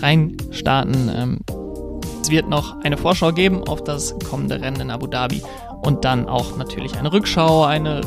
reinstarten. 0.00 1.10
Ähm, 1.14 1.38
es 2.22 2.30
wird 2.30 2.48
noch 2.48 2.80
eine 2.82 2.96
Vorschau 2.96 3.32
geben 3.32 3.62
auf 3.64 3.84
das 3.84 4.14
kommende 4.28 4.60
Rennen 4.60 4.80
in 4.80 4.90
Abu 4.90 5.06
Dhabi 5.06 5.42
und 5.82 6.04
dann 6.04 6.28
auch 6.28 6.56
natürlich 6.56 6.96
eine 6.96 7.12
Rückschau, 7.12 7.64
eine, 7.64 8.00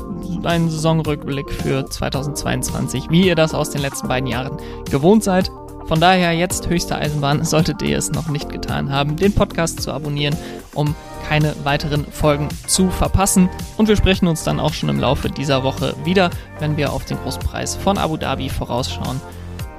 einen 0.44 0.70
Saisonrückblick 0.70 1.50
für 1.50 1.86
2022, 1.86 3.10
wie 3.10 3.28
ihr 3.28 3.36
das 3.36 3.54
aus 3.54 3.70
den 3.70 3.82
letzten 3.82 4.08
beiden 4.08 4.28
Jahren 4.28 4.58
gewohnt 4.92 5.24
seid. 5.24 5.50
Von 5.90 6.00
daher 6.00 6.34
jetzt 6.34 6.70
höchste 6.70 6.96
Eisenbahn, 6.96 7.44
solltet 7.44 7.82
ihr 7.82 7.98
es 7.98 8.12
noch 8.12 8.30
nicht 8.30 8.48
getan 8.52 8.92
haben, 8.92 9.16
den 9.16 9.34
Podcast 9.34 9.82
zu 9.82 9.92
abonnieren, 9.92 10.38
um 10.76 10.94
keine 11.28 11.56
weiteren 11.64 12.06
Folgen 12.06 12.48
zu 12.68 12.92
verpassen. 12.92 13.50
Und 13.76 13.88
wir 13.88 13.96
sprechen 13.96 14.28
uns 14.28 14.44
dann 14.44 14.60
auch 14.60 14.74
schon 14.74 14.90
im 14.90 15.00
Laufe 15.00 15.32
dieser 15.32 15.64
Woche 15.64 15.96
wieder, 16.06 16.30
wenn 16.60 16.78
wir 16.78 16.94
auf 16.94 17.06
den 17.06 17.18
Großpreis 17.18 17.76
von 17.76 17.98
Abu 17.98 18.18
Dhabi 18.18 18.50
vorausschauen. 18.50 19.20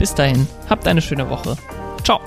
Bis 0.00 0.12
dahin, 0.12 0.48
habt 0.68 0.88
eine 0.88 1.00
schöne 1.00 1.30
Woche. 1.30 1.56
Ciao. 2.02 2.20